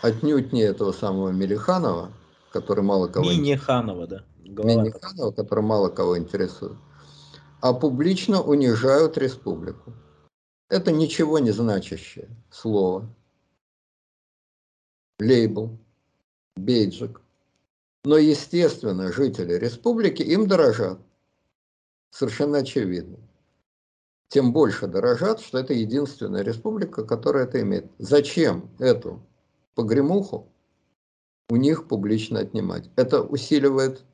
отнюдь 0.00 0.52
не 0.52 0.62
этого 0.62 0.92
самого 0.92 1.30
Мелиханова, 1.30 2.12
который 2.54 2.84
мало 2.84 3.08
кого... 3.08 3.28
Миниханова, 3.28 4.06
да 4.06 4.24
Миниханова, 4.44 5.32
который 5.32 5.64
мало 5.64 5.88
кого 5.88 6.16
интересует, 6.16 6.78
а 7.60 7.74
публично 7.74 8.40
унижают 8.40 9.18
республику. 9.18 9.92
Это 10.68 10.92
ничего 10.92 11.40
не 11.40 11.50
значащее 11.50 12.28
слово, 12.50 13.12
лейбл, 15.18 15.76
бейджик. 16.54 17.20
Но, 18.04 18.18
естественно, 18.18 19.12
жители 19.12 19.54
республики 19.54 20.22
им 20.22 20.46
дорожат. 20.46 21.00
Совершенно 22.10 22.58
очевидно. 22.58 23.18
Тем 24.28 24.52
больше 24.52 24.86
дорожат, 24.86 25.40
что 25.40 25.58
это 25.58 25.74
единственная 25.74 26.42
республика, 26.42 27.04
которая 27.04 27.46
это 27.46 27.60
имеет. 27.62 27.90
Зачем 27.98 28.70
эту 28.78 29.20
погремуху 29.74 30.53
у 31.48 31.56
них 31.56 31.88
публично 31.88 32.40
отнимать? 32.40 32.90
Это 32.96 33.22
усиливает 33.22 34.04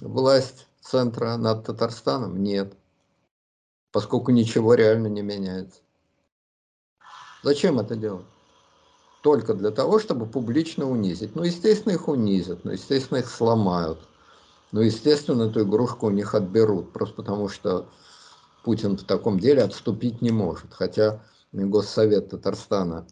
власть 0.00 0.66
центра 0.80 1.36
над 1.36 1.64
Татарстаном? 1.64 2.42
Нет. 2.42 2.76
Поскольку 3.92 4.30
ничего 4.30 4.74
реально 4.74 5.06
не 5.06 5.22
меняется. 5.22 5.80
Зачем 7.42 7.78
это 7.78 7.96
делать? 7.96 8.26
только 9.26 9.54
для 9.54 9.72
того, 9.72 9.98
чтобы 9.98 10.24
публично 10.24 10.88
унизить. 10.88 11.34
Ну, 11.34 11.42
естественно, 11.42 11.94
их 11.94 12.06
унизят, 12.06 12.64
ну, 12.64 12.70
естественно, 12.70 13.18
их 13.18 13.28
сломают. 13.28 13.98
Ну, 14.70 14.82
естественно, 14.82 15.50
эту 15.50 15.64
игрушку 15.64 16.06
у 16.06 16.10
них 16.10 16.36
отберут, 16.36 16.92
просто 16.92 17.16
потому 17.16 17.48
что 17.48 17.88
Путин 18.62 18.96
в 18.96 19.02
таком 19.02 19.40
деле 19.40 19.64
отступить 19.64 20.22
не 20.22 20.30
может. 20.30 20.72
Хотя 20.72 21.24
Госсовет 21.50 22.30
Татарстана 22.30 23.04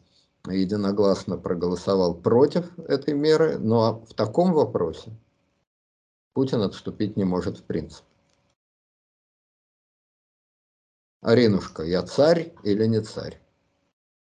единогласно 0.49 1.39
проголосовал 1.39 2.15
против 2.15 2.79
этой 2.79 3.15
меры, 3.15 3.59
но 3.59 4.05
в 4.09 4.15
таком 4.15 4.53
вопросе 4.53 5.11
Путин 6.35 6.63
отступить 6.63 7.17
не 7.17 7.25
может 7.25 7.59
в 7.59 7.63
принципе. 7.63 8.07
Аринушка, 11.23 11.85
я 11.85 12.03
царь 12.03 12.53
или 12.63 12.85
не 12.87 13.01
царь? 13.01 13.41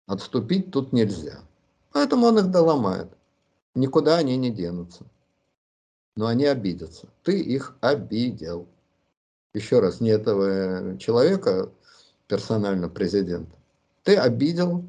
Отступить 0.07 0.71
тут 0.71 0.93
нельзя. 0.93 1.39
Поэтому 1.91 2.27
он 2.27 2.39
их 2.39 2.49
доломает. 2.49 3.11
Никуда 3.75 4.17
они 4.17 4.37
не 4.37 4.51
денутся. 4.51 5.05
Но 6.15 6.27
они 6.27 6.45
обидятся. 6.45 7.09
Ты 7.23 7.41
их 7.41 7.75
обидел. 7.81 8.67
Еще 9.53 9.79
раз, 9.79 9.99
не 9.99 10.09
этого 10.09 10.97
человека, 10.97 11.71
персонально 12.27 12.87
президента. 12.87 13.55
Ты 14.03 14.15
обидел 14.15 14.85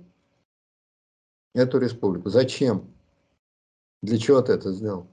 эту 1.55 1.79
республику. 1.79 2.29
Зачем? 2.29 2.91
Для 4.03 4.19
чего 4.19 4.43
ты 4.43 4.53
это 4.53 4.73
сделал? 4.73 5.07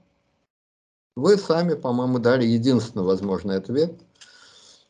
Вы 1.16 1.36
сами, 1.36 1.74
по-моему, 1.74 2.18
дали 2.18 2.44
единственный 2.44 3.04
возможный 3.04 3.56
ответ. 3.56 4.00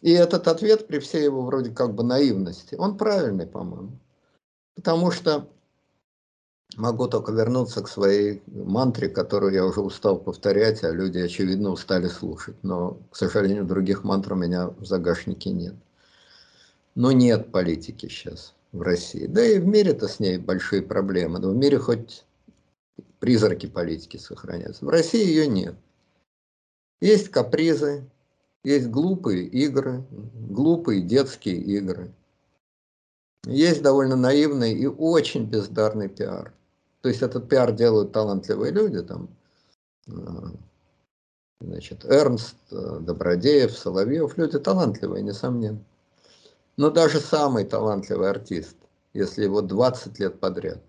И 0.00 0.10
этот 0.10 0.48
ответ, 0.48 0.86
при 0.86 0.98
всей 0.98 1.24
его 1.24 1.42
вроде 1.42 1.70
как 1.70 1.94
бы 1.94 2.02
наивности, 2.02 2.74
он 2.74 2.96
правильный, 2.96 3.46
по-моему. 3.46 3.92
Потому 4.74 5.10
что 5.10 5.48
могу 6.76 7.06
только 7.06 7.32
вернуться 7.32 7.82
к 7.82 7.88
своей 7.88 8.42
мантре, 8.46 9.08
которую 9.08 9.52
я 9.52 9.64
уже 9.64 9.80
устал 9.80 10.18
повторять, 10.18 10.82
а 10.82 10.90
люди, 10.90 11.18
очевидно, 11.18 11.70
устали 11.70 12.08
слушать. 12.08 12.56
Но, 12.62 12.98
к 13.10 13.16
сожалению, 13.16 13.64
других 13.64 14.02
мантр 14.02 14.32
у 14.32 14.36
меня 14.36 14.68
в 14.68 14.84
загашнике 14.84 15.50
нет. 15.50 15.74
Но 16.94 17.12
нет 17.12 17.52
политики 17.52 18.06
сейчас 18.08 18.54
в 18.72 18.80
России. 18.82 19.26
Да 19.26 19.44
и 19.44 19.58
в 19.58 19.66
мире-то 19.66 20.08
с 20.08 20.18
ней 20.18 20.38
большие 20.38 20.82
проблемы. 20.82 21.38
Но 21.38 21.50
в 21.50 21.56
мире 21.56 21.78
хоть 21.78 22.24
призраки 23.20 23.66
политики 23.66 24.16
сохраняются. 24.16 24.84
В 24.84 24.88
России 24.88 25.24
ее 25.24 25.46
нет. 25.46 25.76
Есть 27.00 27.28
капризы, 27.28 28.04
есть 28.64 28.88
глупые 28.88 29.44
игры, 29.44 30.04
глупые 30.10 31.02
детские 31.02 31.56
игры. 31.56 32.12
Есть 33.44 33.82
довольно 33.82 34.16
наивный 34.16 34.72
и 34.72 34.86
очень 34.86 35.46
бездарный 35.46 36.08
пиар. 36.08 36.52
То 37.00 37.08
есть 37.08 37.22
этот 37.22 37.48
пиар 37.48 37.72
делают 37.72 38.12
талантливые 38.12 38.70
люди, 38.70 39.02
там, 39.02 39.28
э, 40.06 40.12
значит, 41.60 42.04
Эрнст, 42.04 42.54
э, 42.70 42.98
Добродеев, 43.00 43.76
Соловьев, 43.76 44.38
люди 44.38 44.60
талантливые, 44.60 45.24
несомненно. 45.24 45.80
Но 46.76 46.90
даже 46.90 47.20
самый 47.20 47.64
талантливый 47.64 48.30
артист, 48.30 48.76
если 49.12 49.44
его 49.44 49.60
20 49.60 50.18
лет 50.18 50.40
подряд 50.40 50.82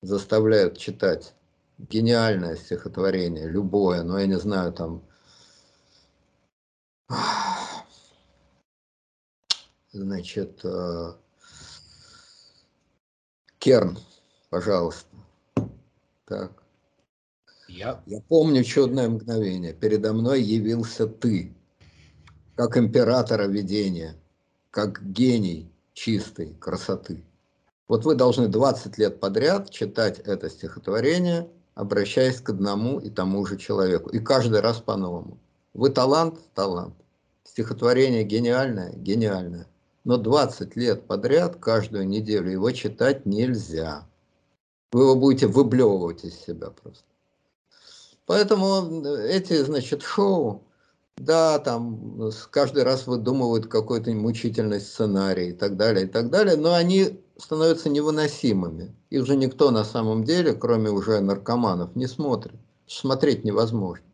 заставляют 0.00 0.78
читать 0.78 1.34
гениальное 1.78 2.56
стихотворение, 2.56 3.48
любое, 3.48 4.02
но 4.04 4.18
я 4.18 4.26
не 4.26 4.38
знаю, 4.38 4.72
там, 4.72 5.02
значит, 9.92 10.64
э, 10.64 11.14
Керн, 13.58 13.98
пожалуйста. 14.50 15.08
Так. 16.26 16.62
Я... 17.66 18.02
Я 18.06 18.20
помню 18.20 18.62
чудное 18.62 19.08
мгновение. 19.08 19.72
Передо 19.72 20.12
мной 20.12 20.42
явился 20.42 21.06
ты, 21.08 21.56
как 22.54 22.76
императора 22.76 23.46
видения 23.46 24.16
как 24.74 25.00
гений 25.04 25.70
чистой 25.92 26.56
красоты. 26.58 27.22
Вот 27.86 28.04
вы 28.04 28.16
должны 28.16 28.48
20 28.48 28.98
лет 28.98 29.20
подряд 29.20 29.70
читать 29.70 30.18
это 30.18 30.50
стихотворение, 30.50 31.48
обращаясь 31.76 32.40
к 32.40 32.50
одному 32.50 32.98
и 32.98 33.08
тому 33.08 33.46
же 33.46 33.56
человеку. 33.56 34.10
И 34.10 34.18
каждый 34.18 34.58
раз 34.58 34.78
по-новому. 34.78 35.38
Вы 35.74 35.90
талант? 35.90 36.40
Талант. 36.54 36.96
Стихотворение 37.44 38.24
гениальное? 38.24 38.92
Гениальное. 38.94 39.68
Но 40.02 40.16
20 40.16 40.74
лет 40.74 41.06
подряд, 41.06 41.54
каждую 41.60 42.08
неделю 42.08 42.50
его 42.50 42.72
читать 42.72 43.26
нельзя. 43.26 44.04
Вы 44.90 45.02
его 45.02 45.14
будете 45.14 45.46
выблевывать 45.46 46.24
из 46.24 46.34
себя 46.34 46.70
просто. 46.70 47.04
Поэтому 48.26 49.04
эти, 49.18 49.62
значит, 49.62 50.02
шоу, 50.02 50.64
да, 51.16 51.58
там 51.58 52.30
каждый 52.50 52.82
раз 52.82 53.06
выдумывают 53.06 53.66
какой-то 53.66 54.10
мучительный 54.12 54.80
сценарий 54.80 55.50
и 55.50 55.52
так 55.52 55.76
далее, 55.76 56.06
и 56.06 56.08
так 56.08 56.30
далее, 56.30 56.56
но 56.56 56.74
они 56.74 57.20
становятся 57.36 57.88
невыносимыми. 57.88 58.94
Их 59.10 59.26
же 59.26 59.36
никто 59.36 59.70
на 59.70 59.84
самом 59.84 60.24
деле, 60.24 60.54
кроме 60.54 60.90
уже 60.90 61.20
наркоманов, 61.20 61.96
не 61.96 62.06
смотрит. 62.06 62.58
Смотреть 62.86 63.44
невозможно. 63.44 64.04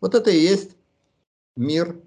Вот 0.00 0.14
это 0.14 0.30
и 0.30 0.40
есть 0.40 0.76
мир 1.56 2.00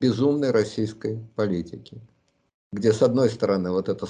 безумной 0.00 0.50
российской 0.50 1.18
политики, 1.34 2.00
где 2.72 2.92
с 2.92 3.02
одной 3.02 3.28
стороны 3.28 3.70
вот 3.70 3.88
это 3.88 4.06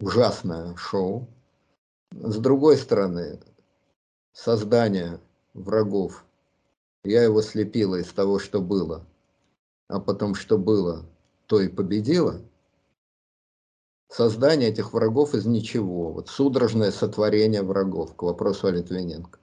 ужасное 0.00 0.76
шоу, 0.76 1.26
с 2.12 2.36
другой 2.36 2.76
стороны 2.76 3.40
создание 4.32 5.20
врагов 5.54 6.24
я 7.06 7.22
его 7.22 7.42
слепила 7.42 7.96
из 7.96 8.08
того, 8.08 8.38
что 8.38 8.60
было. 8.60 9.04
А 9.88 10.00
потом, 10.00 10.34
что 10.34 10.58
было, 10.58 11.04
то 11.46 11.60
и 11.60 11.68
победило. 11.68 12.40
Создание 14.08 14.70
этих 14.70 14.92
врагов 14.92 15.34
из 15.34 15.46
ничего. 15.46 16.12
Вот 16.12 16.28
судорожное 16.28 16.90
сотворение 16.90 17.62
врагов, 17.62 18.14
к 18.14 18.22
вопросу 18.22 18.68
о 18.68 18.70
Литвиненко. 18.70 19.38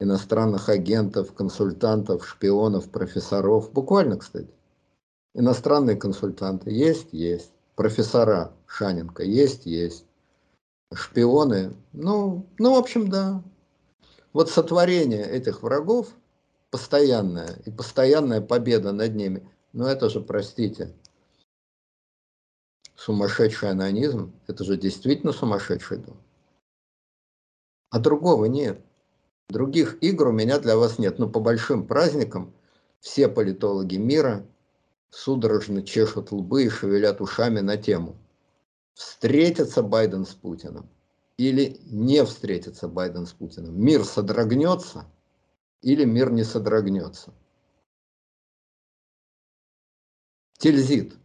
Иностранных 0.00 0.68
агентов, 0.68 1.32
консультантов, 1.34 2.26
шпионов, 2.26 2.88
профессоров. 2.88 3.72
Буквально, 3.72 4.16
кстати. 4.16 4.50
Иностранные 5.34 5.96
консультанты 5.96 6.70
есть? 6.70 7.08
Есть. 7.12 7.50
Профессора 7.74 8.52
Шаненко 8.66 9.22
есть? 9.22 9.66
Есть. 9.66 10.04
Шпионы? 10.92 11.74
Ну, 11.92 12.46
ну, 12.58 12.74
в 12.74 12.78
общем, 12.78 13.08
да. 13.08 13.42
Вот 14.32 14.50
сотворение 14.50 15.24
этих 15.24 15.62
врагов– 15.62 16.08
постоянная, 16.70 17.60
и 17.64 17.70
постоянная 17.70 18.40
победа 18.40 18.92
над 18.92 19.14
ними. 19.14 19.48
Но 19.72 19.88
это 19.88 20.08
же, 20.08 20.20
простите, 20.20 20.94
сумасшедший 22.96 23.70
анонизм, 23.70 24.32
это 24.46 24.64
же 24.64 24.76
действительно 24.76 25.32
сумасшедший 25.32 25.98
дом. 25.98 26.16
А 27.90 27.98
другого 27.98 28.46
нет. 28.46 28.80
Других 29.48 30.02
игр 30.02 30.28
у 30.28 30.32
меня 30.32 30.58
для 30.58 30.76
вас 30.76 30.98
нет. 30.98 31.18
Но 31.18 31.28
по 31.28 31.40
большим 31.40 31.86
праздникам 31.86 32.52
все 33.00 33.28
политологи 33.28 33.96
мира 33.96 34.46
судорожно 35.10 35.82
чешут 35.82 36.32
лбы 36.32 36.64
и 36.64 36.68
шевелят 36.68 37.22
ушами 37.22 37.60
на 37.60 37.78
тему. 37.78 38.16
Встретится 38.92 39.82
Байден 39.82 40.26
с 40.26 40.34
Путиным 40.34 40.88
или 41.38 41.78
не 41.86 42.24
встретится 42.24 42.88
Байден 42.88 43.26
с 43.26 43.32
Путиным. 43.32 43.80
Мир 43.80 44.04
содрогнется– 44.04 45.06
или 45.82 46.04
мир 46.04 46.30
не 46.30 46.44
содрогнется. 46.44 47.32
Тильзит. 50.58 51.16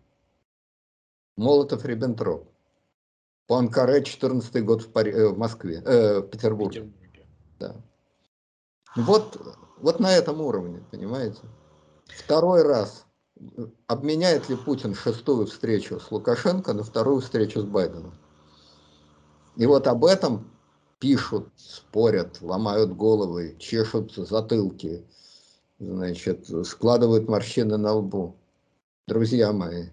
Молотов-Риббентроп. 1.38 2.48
Пуанкаре, 3.48 4.04
14 4.04 4.64
год 4.64 4.84
в, 4.84 4.92
Пари... 4.92 5.12
э, 5.12 5.28
в 5.28 5.38
Москве, 5.38 5.82
э, 5.84 6.20
в 6.20 6.28
Петербурге. 6.28 6.82
Петербурге. 6.82 7.28
Да. 7.60 7.76
Вот, 8.96 9.42
вот 9.78 10.00
на 10.00 10.12
этом 10.14 10.40
уровне, 10.40 10.84
понимаете? 10.92 11.42
Второй 12.06 12.62
раз. 12.62 13.06
Обменяет 13.88 14.48
ли 14.50 14.56
Путин 14.56 14.94
шестую 14.94 15.48
встречу 15.48 16.00
с 16.00 16.12
Лукашенко 16.12 16.74
на 16.74 16.84
вторую 16.84 17.20
встречу 17.20 17.62
с 17.62 17.66
Байденом? 17.66 18.14
И 19.56 19.66
вот 19.66 19.88
об 19.88 20.06
этом 20.06 20.53
пишут, 21.04 21.50
спорят, 21.58 22.38
ломают 22.40 22.96
головы, 22.96 23.58
чешут 23.60 24.14
затылки, 24.14 25.04
значит, 25.78 26.48
складывают 26.66 27.28
морщины 27.28 27.76
на 27.76 27.96
лбу. 27.96 28.38
Друзья 29.10 29.52
мои, 29.52 29.90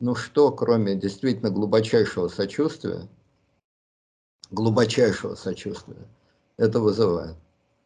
ну 0.00 0.14
что, 0.14 0.52
кроме 0.52 0.96
действительно 0.96 1.48
глубочайшего 1.48 2.28
сочувствия, 2.28 3.08
глубочайшего 4.50 5.34
сочувствия, 5.34 6.06
это 6.58 6.78
вызывает. 6.78 7.36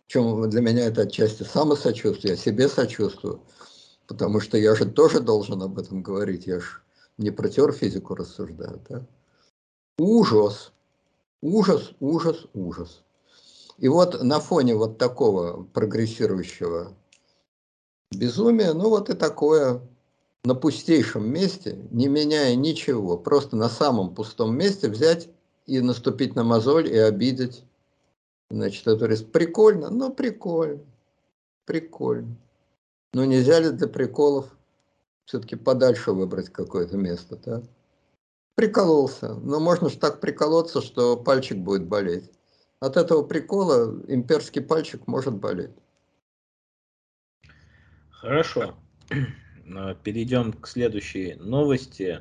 Причем 0.08 0.50
для 0.50 0.60
меня 0.60 0.86
это 0.86 1.02
отчасти 1.02 1.44
самосочувствие, 1.44 2.32
я 2.32 2.36
себе 2.36 2.68
сочувствую, 2.68 3.40
потому 4.08 4.40
что 4.40 4.58
я 4.58 4.74
же 4.74 4.84
тоже 4.90 5.20
должен 5.20 5.62
об 5.62 5.78
этом 5.78 6.02
говорить, 6.02 6.48
я 6.48 6.58
же 6.58 6.82
не 7.18 7.30
про 7.30 7.48
теорфизику 7.48 8.16
рассуждаю. 8.16 8.80
Да? 8.88 9.06
Ужас! 9.96 10.72
Ужас, 11.40 11.92
ужас, 12.00 12.46
ужас. 12.54 13.02
И 13.78 13.88
вот 13.88 14.22
на 14.22 14.40
фоне 14.40 14.74
вот 14.74 14.98
такого 14.98 15.62
прогрессирующего 15.62 16.96
безумия, 18.10 18.72
ну 18.72 18.88
вот 18.88 19.08
и 19.08 19.14
такое 19.14 19.80
на 20.44 20.54
пустейшем 20.54 21.30
месте, 21.30 21.78
не 21.90 22.08
меняя 22.08 22.54
ничего, 22.56 23.16
просто 23.16 23.56
на 23.56 23.68
самом 23.68 24.14
пустом 24.14 24.56
месте 24.56 24.88
взять 24.88 25.28
и 25.66 25.80
наступить 25.80 26.34
на 26.34 26.42
мозоль 26.42 26.88
и 26.88 26.96
обидеть. 26.96 27.64
Значит, 28.50 28.86
это 28.88 29.06
прикольно, 29.26 29.90
ну 29.90 30.12
прикольно, 30.12 30.80
прикольно. 31.66 32.34
Но 33.12 33.24
нельзя 33.24 33.60
ли 33.60 33.70
для 33.70 33.86
приколов 33.86 34.56
все-таки 35.26 35.54
подальше 35.54 36.12
выбрать 36.12 36.48
какое-то 36.48 36.96
место, 36.96 37.36
так? 37.36 37.62
Прикололся. 38.58 39.34
Но 39.34 39.60
можно 39.60 39.88
же 39.88 39.98
так 39.98 40.20
приколоться, 40.20 40.82
что 40.82 41.16
пальчик 41.16 41.58
будет 41.58 41.86
болеть. 41.86 42.24
От 42.80 42.96
этого 42.96 43.22
прикола 43.22 44.02
имперский 44.08 44.60
пальчик 44.60 45.06
может 45.06 45.34
болеть. 45.34 45.70
Хорошо. 48.10 48.74
Перейдем 50.02 50.52
к 50.52 50.66
следующей 50.66 51.36
новости. 51.36 52.20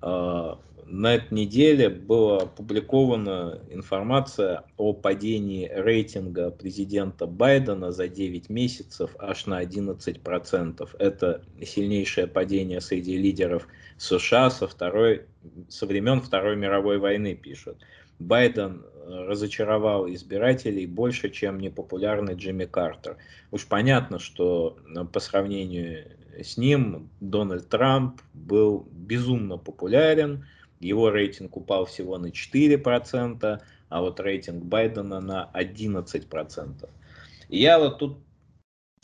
А, 0.00 0.60
на 0.86 1.16
этой 1.16 1.34
неделе 1.34 1.88
была 1.88 2.42
опубликована 2.42 3.60
информация 3.70 4.62
о 4.76 4.92
падении 4.92 5.68
рейтинга 5.68 6.52
президента 6.52 7.26
Байдена 7.26 7.90
за 7.90 8.06
9 8.06 8.50
месяцев 8.50 9.16
аж 9.18 9.46
на 9.46 9.64
11%. 9.64 10.88
Это 11.00 11.42
сильнейшее 11.60 12.28
падение 12.28 12.80
среди 12.80 13.18
лидеров 13.18 13.66
США 14.00 14.48
со, 14.48 14.66
второй, 14.66 15.26
со 15.68 15.84
времен 15.84 16.22
Второй 16.22 16.56
мировой 16.56 16.96
войны, 16.98 17.34
пишут. 17.34 17.76
Байден 18.18 18.82
разочаровал 19.06 20.08
избирателей 20.10 20.86
больше, 20.86 21.28
чем 21.28 21.60
непопулярный 21.60 22.34
Джимми 22.34 22.64
Картер. 22.64 23.18
Уж 23.50 23.66
понятно, 23.66 24.18
что 24.18 24.78
по 25.12 25.20
сравнению 25.20 26.06
с 26.42 26.56
ним 26.56 27.10
Дональд 27.20 27.68
Трамп 27.68 28.22
был 28.32 28.88
безумно 28.90 29.58
популярен, 29.58 30.46
его 30.80 31.10
рейтинг 31.10 31.58
упал 31.58 31.84
всего 31.84 32.16
на 32.16 32.28
4%, 32.28 33.60
а 33.90 34.00
вот 34.00 34.18
рейтинг 34.18 34.64
Байдена 34.64 35.20
на 35.20 35.50
11%. 35.52 36.88
И 37.50 37.58
я 37.58 37.78
вот 37.78 37.98
тут 37.98 38.18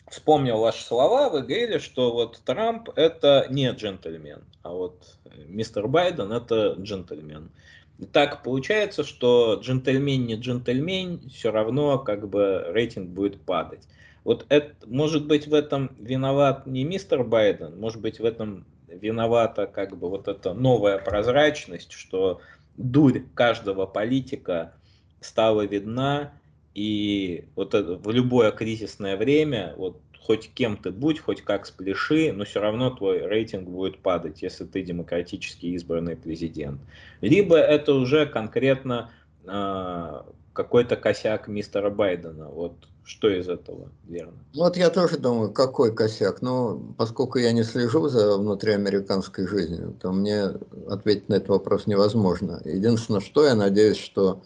вспомнил 0.09 0.59
ваши 0.59 0.85
слова, 0.85 1.29
вы 1.29 1.43
говорили, 1.43 1.79
что 1.79 2.13
вот 2.13 2.41
Трамп 2.45 2.91
это 2.97 3.47
не 3.51 3.71
джентльмен, 3.71 4.45
а 4.63 4.71
вот 4.71 5.17
мистер 5.49 5.89
Байден 5.89 6.33
это 6.33 6.77
джентльмен. 6.79 7.51
И 7.99 8.05
так 8.05 8.43
получается, 8.43 9.05
что 9.05 9.59
джентльмен 9.63 10.27
не 10.27 10.35
джентльмен, 10.35 11.31
все 11.31 11.51
равно 11.51 11.99
как 11.99 12.29
бы 12.29 12.65
рейтинг 12.69 13.11
будет 13.11 13.41
падать. 13.41 13.89
Вот 14.25 14.45
это, 14.49 14.75
может 14.87 15.27
быть 15.27 15.47
в 15.47 15.55
этом 15.55 15.97
виноват 15.99 16.67
не 16.67 16.85
мистер 16.85 17.25
Байден, 17.25 17.79
может 17.79 18.01
быть 18.01 18.19
в 18.19 18.25
этом 18.25 18.67
виновата 18.89 19.67
как 19.67 19.97
бы 19.97 20.09
вот 20.09 20.29
эта 20.29 20.53
новая 20.53 20.99
прозрачность, 20.99 21.93
что 21.93 22.41
дурь 22.77 23.21
каждого 23.35 23.87
политика 23.87 24.75
стала 25.21 25.63
видна, 25.63 26.33
и 26.77 27.49
вот 27.57 27.73
это, 27.73 27.97
в 27.97 28.11
любое 28.11 28.53
кризисное 28.53 29.17
время, 29.17 29.73
вот 29.79 29.97
хоть 30.21 30.53
кем 30.53 30.77
ты 30.77 30.91
будь, 30.91 31.21
хоть 31.21 31.41
как 31.41 31.65
спляши, 31.65 32.33
но 32.33 32.45
все 32.45 32.61
равно 32.61 32.91
твой 32.91 33.27
рейтинг 33.27 33.67
будет 33.67 33.99
падать, 34.03 34.43
если 34.43 34.67
ты 34.67 34.83
демократически 34.83 35.67
избранный 35.67 36.17
президент. 36.17 36.79
Либо 37.23 37.57
это 37.57 37.95
уже 37.95 38.27
конкретно 38.27 39.11
э, 39.47 40.23
какой-то 40.53 40.97
косяк 40.97 41.49
мистера 41.49 41.89
Байдена. 41.89 42.49
Вот 42.49 42.75
что 43.05 43.31
из 43.31 43.49
этого 43.49 43.89
верно? 44.07 44.35
Вот 44.55 44.77
я 44.77 44.91
тоже 44.91 45.17
думаю, 45.17 45.53
какой 45.53 45.95
косяк. 45.95 46.43
Но 46.43 46.79
поскольку 46.99 47.39
я 47.39 47.53
не 47.53 47.63
слежу 47.63 48.09
за 48.09 48.37
внутриамериканской 48.37 49.47
жизнью, 49.47 49.97
то 50.03 50.13
мне 50.13 50.51
ответить 50.91 51.31
на 51.31 51.37
этот 51.37 51.49
вопрос 51.49 51.87
невозможно. 51.87 52.61
Единственное, 52.67 53.21
что 53.21 53.47
я 53.47 53.55
надеюсь, 53.55 53.97
что 53.97 54.43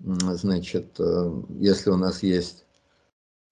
значит, 0.00 0.98
э, 0.98 1.42
если 1.60 1.90
у 1.90 1.96
нас 1.96 2.22
есть 2.22 2.64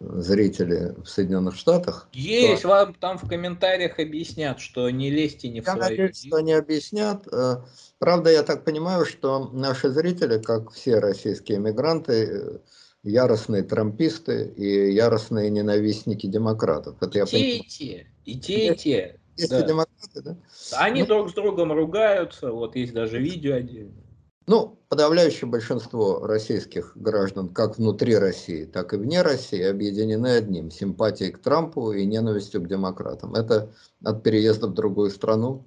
зрители 0.01 0.95
в 1.03 1.07
Соединенных 1.07 1.57
Штатах. 1.57 2.09
Есть, 2.12 2.62
то... 2.62 2.68
вам 2.68 2.95
там 2.95 3.18
в 3.18 3.28
комментариях 3.28 3.99
объяснят, 3.99 4.59
что 4.59 4.90
не 4.90 5.11
лезьте 5.11 5.49
не 5.49 5.61
в 5.61 5.66
я 5.66 5.72
свои. 5.74 5.90
Надеюсь, 5.90 6.24
что 6.26 6.36
они 6.36 6.53
объяснят. 6.53 7.26
Э, 7.32 7.59
правда, 7.99 8.30
я 8.30 8.43
так 8.43 8.64
понимаю, 8.64 9.07
что 9.07 9.49
наши 9.53 9.90
зрители, 9.90 10.38
как 10.38 10.72
все 10.72 10.99
российские 10.99 11.59
эмигранты, 11.59 12.12
э, 12.12 12.59
яростные 13.05 13.62
трамписты 13.62 14.53
и 14.57 14.93
яростные 14.93 15.51
ненавистники 15.51 16.26
демократов. 16.26 16.97
Это 17.01 17.20
и 17.20 17.26
те, 17.26 17.57
и 17.57 17.62
те, 17.62 18.07
и 18.24 18.38
те, 18.38 18.72
и 18.72 18.76
те. 18.76 19.20
Есть 19.36 19.51
да. 19.51 19.62
демократы, 19.62 20.22
да? 20.22 20.36
Они 20.72 21.03
ну, 21.03 21.07
друг 21.07 21.30
с 21.30 21.32
другом 21.32 21.72
ругаются, 21.72 22.53
вот 22.53 22.76
есть 22.76 22.93
даже 22.93 23.18
видео 23.18 23.55
отдельно. 23.57 24.01
Ну, 24.47 24.78
подавляющее 24.88 25.49
большинство 25.49 26.26
российских 26.26 26.97
граждан, 26.97 27.49
как 27.49 27.78
внутри 27.78 28.16
России, 28.16 28.64
так 28.64 28.93
и 28.93 28.97
вне 28.97 29.22
России, 29.22 29.62
объединены 29.62 30.36
одним– 30.36 30.70
симпатией 30.72 31.30
к 31.30 31.38
Трампу 31.38 31.93
и 31.93 32.05
ненавистью 32.05 32.61
к 32.62 32.68
демократам. 32.68 33.34
Это 33.34 33.72
от 34.05 34.22
переезда 34.22 34.66
в 34.66 34.74
другую 34.74 35.11
страну 35.11 35.64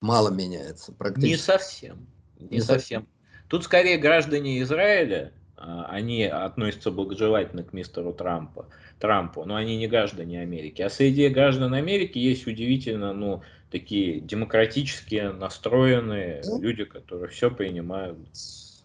мало 0.00 0.30
меняется. 0.30 0.92
Практически. 0.92 1.30
Не 1.30 1.36
совсем. 1.36 2.06
Не, 2.38 2.48
не 2.48 2.60
совсем. 2.60 2.78
совсем. 2.78 3.08
Тут 3.48 3.64
скорее 3.64 3.96
граждане 3.96 4.60
Израиля, 4.62 5.32
а, 5.56 5.86
они 5.86 6.24
относятся 6.24 6.90
благожелательно 6.90 7.62
к 7.62 7.72
мистеру 7.72 8.12
Трампу, 8.12 8.66
Трампу, 8.98 9.44
но 9.44 9.56
они 9.56 9.76
не 9.76 9.86
граждане 9.86 10.42
Америки. 10.42 10.82
А 10.82 10.90
среди 10.90 11.28
граждан 11.28 11.72
Америки 11.72 12.18
есть 12.18 12.46
удивительно, 12.46 13.12
ну, 13.12 13.42
такие 13.72 14.20
демократически 14.20 15.32
настроенные 15.34 16.42
ну, 16.44 16.60
люди, 16.60 16.84
которые 16.84 17.30
все 17.30 17.50
принимают. 17.50 18.18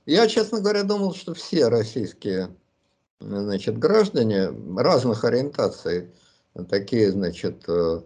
Я, 0.05 0.27
честно 0.27 0.61
говоря, 0.61 0.83
думал, 0.83 1.13
что 1.13 1.33
все 1.33 1.67
российские 1.67 2.55
значит, 3.19 3.77
граждане 3.77 4.49
разных 4.77 5.25
ориентаций, 5.25 6.09
такие, 6.69 7.11
значит, 7.11 7.65
э, 7.67 8.01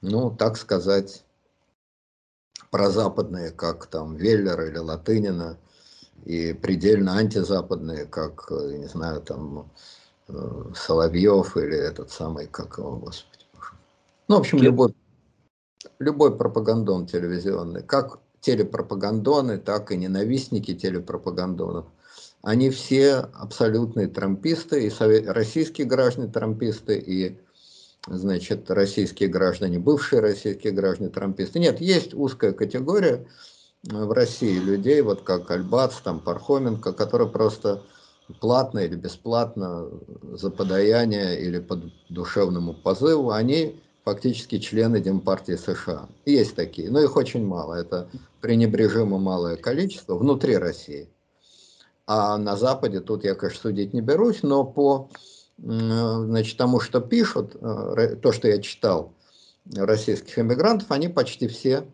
ну, 0.00 0.30
так 0.30 0.56
сказать, 0.56 1.22
прозападные, 2.70 3.50
как 3.50 3.86
там 3.86 4.16
Веллер 4.16 4.60
или 4.62 4.78
Латынина, 4.78 5.58
и 6.24 6.54
предельно 6.54 7.18
антизападные, 7.18 8.06
как, 8.06 8.50
не 8.50 8.86
знаю, 8.86 9.20
там 9.20 9.70
э, 10.28 10.64
Соловьев 10.74 11.56
или 11.56 11.76
этот 11.76 12.10
самый, 12.10 12.46
как 12.46 12.78
его, 12.78 12.96
господи, 12.96 13.44
ну, 14.28 14.36
в 14.36 14.40
общем, 14.40 14.58
любой 14.58 14.94
любой 15.98 16.36
пропагандон 16.36 17.06
телевизионный, 17.06 17.82
как 17.82 18.20
телепропагандоны, 18.40 19.58
так 19.58 19.90
и 19.90 19.96
ненавистники 19.96 20.74
телепропагандонов, 20.74 21.86
они 22.42 22.70
все 22.70 23.28
абсолютные 23.34 24.06
трамписты, 24.06 24.86
и 24.86 25.26
российские 25.26 25.86
граждане 25.86 26.30
трамписты, 26.30 26.96
и 26.98 27.38
значит, 28.06 28.70
российские 28.70 29.28
граждане, 29.28 29.78
бывшие 29.78 30.20
российские 30.20 30.72
граждане 30.72 31.10
трамписты. 31.10 31.58
Нет, 31.58 31.80
есть 31.80 32.14
узкая 32.14 32.52
категория 32.52 33.26
в 33.82 34.12
России 34.12 34.58
людей, 34.58 35.00
вот 35.02 35.22
как 35.22 35.50
Альбац, 35.50 35.96
там 36.02 36.20
Пархоменко, 36.20 36.92
которые 36.92 37.28
просто 37.28 37.82
платно 38.40 38.80
или 38.80 38.94
бесплатно 38.94 39.88
за 40.32 40.50
подаяние 40.50 41.40
или 41.40 41.58
по 41.58 41.80
душевному 42.08 42.74
позыву, 42.74 43.30
они 43.30 43.80
фактически 44.08 44.58
члены 44.58 45.00
Демпартии 45.00 45.56
США. 45.56 46.08
Есть 46.24 46.56
такие, 46.56 46.90
но 46.90 47.00
их 47.00 47.14
очень 47.16 47.44
мало. 47.44 47.74
Это 47.74 48.08
пренебрежимо 48.40 49.18
малое 49.18 49.56
количество 49.56 50.14
внутри 50.14 50.56
России. 50.56 51.10
А 52.06 52.38
на 52.38 52.56
Западе 52.56 53.00
тут 53.00 53.24
я, 53.24 53.34
конечно, 53.34 53.60
судить 53.60 53.92
не 53.92 54.00
берусь, 54.00 54.42
но 54.42 54.64
по 54.64 55.10
значит, 55.58 56.56
тому, 56.56 56.80
что 56.80 57.00
пишут, 57.00 57.54
э, 57.60 58.16
то, 58.22 58.32
что 58.32 58.48
я 58.48 58.62
читал 58.62 59.12
российских 59.76 60.38
иммигрантов, 60.38 60.90
они 60.90 61.08
почти 61.08 61.46
все 61.46 61.84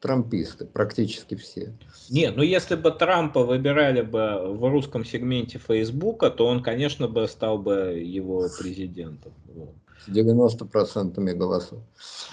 трамписты, 0.00 0.66
практически 0.66 1.36
все. 1.36 1.72
Нет, 2.10 2.36
ну 2.36 2.42
если 2.42 2.74
бы 2.74 2.90
Трампа 2.90 3.44
выбирали 3.44 4.02
бы 4.02 4.52
в 4.52 4.68
русском 4.68 5.06
сегменте 5.06 5.58
Фейсбука, 5.58 6.28
то 6.28 6.46
он, 6.46 6.62
конечно, 6.62 7.08
бы 7.08 7.26
стал 7.28 7.56
бы 7.56 7.98
его 8.04 8.48
президентом. 8.58 9.32
Вот. 9.54 9.74
90% 10.08 11.34
голосов. 11.34 11.78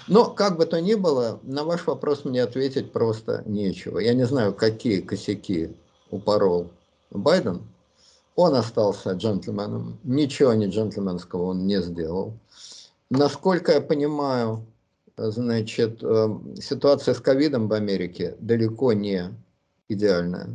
Но, 0.08 0.30
как 0.30 0.56
бы 0.56 0.66
то 0.66 0.80
ни 0.80 0.94
было, 0.94 1.40
на 1.42 1.64
ваш 1.64 1.86
вопрос 1.86 2.24
мне 2.24 2.42
ответить 2.42 2.92
просто 2.92 3.42
нечего. 3.46 3.98
Я 3.98 4.14
не 4.14 4.24
знаю, 4.24 4.54
какие 4.54 5.00
косяки 5.00 5.76
упорол 6.10 6.70
Байден. 7.10 7.62
Он 8.36 8.54
остался 8.54 9.12
джентльменом. 9.12 9.98
Ничего 10.02 10.54
не 10.54 10.66
джентльменского 10.66 11.44
он 11.44 11.66
не 11.66 11.82
сделал. 11.82 12.32
Насколько 13.10 13.72
я 13.72 13.80
понимаю, 13.80 14.64
значит, 15.16 16.02
э, 16.02 16.28
ситуация 16.60 17.14
с 17.14 17.20
ковидом 17.20 17.68
в 17.68 17.72
Америке 17.72 18.36
далеко 18.40 18.92
не 18.92 19.34
идеальная. 19.88 20.54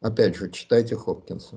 опять 0.00 0.36
же, 0.36 0.50
читайте 0.50 0.96
Хопкинса. 0.96 1.56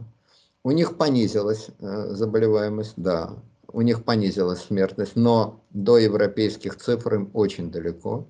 У 0.63 0.71
них 0.71 0.97
понизилась 0.97 1.67
э, 1.79 2.07
заболеваемость, 2.11 2.93
да, 2.95 3.33
у 3.72 3.82
них 3.82 4.03
понизилась 4.03 4.63
смертность, 4.63 5.15
но 5.15 5.63
до 5.72 5.97
европейских 5.97 6.78
цифр 6.78 7.15
им 7.15 7.32
очень 7.34 7.72
далеко. 7.72 8.28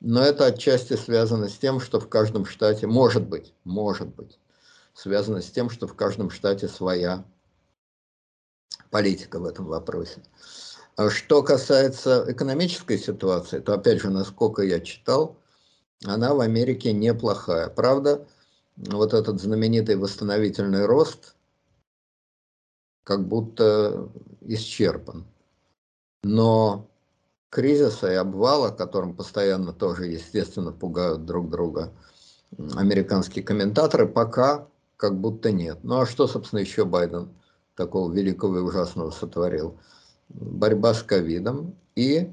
Но 0.00 0.22
это 0.22 0.46
отчасти 0.46 0.94
связано 0.94 1.48
с 1.48 1.58
тем, 1.58 1.80
что 1.80 1.98
в 1.98 2.08
каждом 2.08 2.44
штате, 2.44 2.86
может 2.86 3.26
быть, 3.26 3.52
может 3.64 4.14
быть, 4.14 4.38
связано 4.94 5.42
с 5.42 5.50
тем, 5.50 5.70
что 5.70 5.86
в 5.88 5.94
каждом 5.94 6.30
штате 6.30 6.68
своя 6.68 7.24
политика 8.90 9.40
в 9.40 9.44
этом 9.44 9.66
вопросе. 9.66 10.22
А 10.96 11.10
что 11.10 11.42
касается 11.42 12.24
экономической 12.28 12.98
ситуации, 12.98 13.58
то 13.58 13.74
опять 13.74 14.00
же, 14.00 14.10
насколько 14.10 14.62
я 14.62 14.80
читал, 14.80 15.36
она 16.04 16.34
в 16.34 16.40
Америке 16.40 16.92
неплохая. 16.92 17.68
Правда, 17.68 18.26
вот 18.76 19.14
этот 19.14 19.40
знаменитый 19.40 19.96
восстановительный 19.96 20.86
рост 20.86 21.34
как 23.08 23.26
будто 23.26 24.10
исчерпан. 24.42 25.24
Но 26.24 26.90
кризиса 27.48 28.12
и 28.12 28.16
обвала, 28.16 28.68
которым 28.68 29.16
постоянно 29.16 29.72
тоже, 29.72 30.08
естественно, 30.08 30.72
пугают 30.72 31.24
друг 31.24 31.48
друга 31.48 31.90
американские 32.76 33.42
комментаторы, 33.42 34.06
пока 34.06 34.66
как 34.98 35.18
будто 35.18 35.50
нет. 35.52 35.78
Ну 35.84 36.00
а 36.00 36.06
что, 36.06 36.26
собственно, 36.26 36.60
еще 36.60 36.84
Байден 36.84 37.30
такого 37.76 38.12
великого 38.12 38.58
и 38.58 38.60
ужасного 38.60 39.10
сотворил? 39.10 39.78
Борьба 40.28 40.92
с 40.92 41.02
ковидом 41.02 41.76
и 41.96 42.30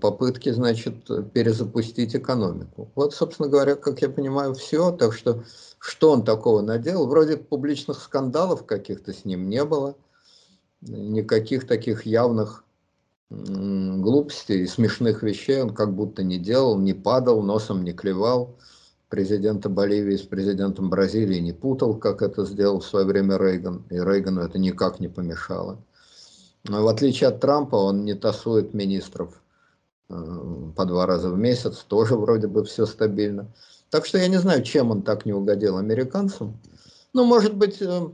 попытки, 0.00 0.50
значит, 0.50 1.06
перезапустить 1.32 2.14
экономику. 2.14 2.90
Вот, 2.94 3.14
собственно 3.14 3.48
говоря, 3.48 3.74
как 3.74 4.00
я 4.02 4.08
понимаю, 4.08 4.54
все. 4.54 4.92
Так 4.92 5.12
что, 5.12 5.42
что 5.78 6.12
он 6.12 6.24
такого 6.24 6.60
наделал? 6.60 7.08
Вроде 7.08 7.36
публичных 7.36 8.00
скандалов 8.00 8.64
каких-то 8.64 9.12
с 9.12 9.24
ним 9.24 9.48
не 9.48 9.64
было. 9.64 9.96
Никаких 10.80 11.66
таких 11.66 12.06
явных 12.06 12.64
глупостей 13.30 14.62
и 14.62 14.66
смешных 14.66 15.22
вещей 15.22 15.62
он 15.62 15.72
как 15.72 15.94
будто 15.94 16.22
не 16.24 16.38
делал, 16.38 16.78
не 16.78 16.94
падал, 16.94 17.42
носом 17.42 17.84
не 17.84 17.92
клевал, 17.92 18.56
президента 19.08 19.68
Боливии 19.68 20.16
с 20.16 20.22
президентом 20.22 20.90
Бразилии 20.90 21.38
не 21.38 21.52
путал, 21.52 21.96
как 21.96 22.22
это 22.22 22.44
сделал 22.44 22.80
в 22.80 22.86
свое 22.86 23.06
время 23.06 23.36
Рейган, 23.38 23.84
и 23.88 23.94
Рейгану 23.94 24.40
это 24.40 24.58
никак 24.58 24.98
не 24.98 25.08
помешало. 25.08 25.78
В 26.64 26.88
отличие 26.88 27.28
от 27.28 27.40
Трампа, 27.40 27.76
он 27.76 28.04
не 28.04 28.14
тасует 28.14 28.74
министров 28.74 29.42
э, 30.08 30.14
по 30.76 30.84
два 30.84 31.06
раза 31.06 31.30
в 31.30 31.38
месяц, 31.38 31.78
тоже 31.78 32.16
вроде 32.16 32.48
бы 32.48 32.64
все 32.64 32.84
стабильно. 32.84 33.50
Так 33.88 34.04
что 34.04 34.18
я 34.18 34.28
не 34.28 34.36
знаю, 34.36 34.62
чем 34.62 34.90
он 34.90 35.02
так 35.02 35.24
не 35.24 35.32
угодил 35.32 35.78
американцам. 35.78 36.60
Ну, 37.14 37.24
может 37.24 37.56
быть, 37.56 37.80
э, 37.80 38.08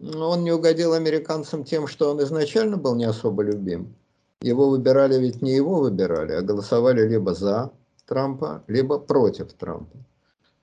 он 0.00 0.44
не 0.44 0.52
угодил 0.52 0.94
американцам 0.94 1.64
тем, 1.64 1.86
что 1.86 2.10
он 2.10 2.22
изначально 2.22 2.78
был 2.78 2.94
не 2.94 3.04
особо 3.04 3.42
любим. 3.42 3.94
Его 4.40 4.70
выбирали 4.70 5.18
ведь 5.18 5.42
не 5.42 5.54
его 5.54 5.80
выбирали, 5.80 6.32
а 6.32 6.40
голосовали 6.40 7.06
либо 7.06 7.34
за 7.34 7.70
Трампа, 8.06 8.64
либо 8.66 8.98
против 8.98 9.52
Трампа. 9.52 9.98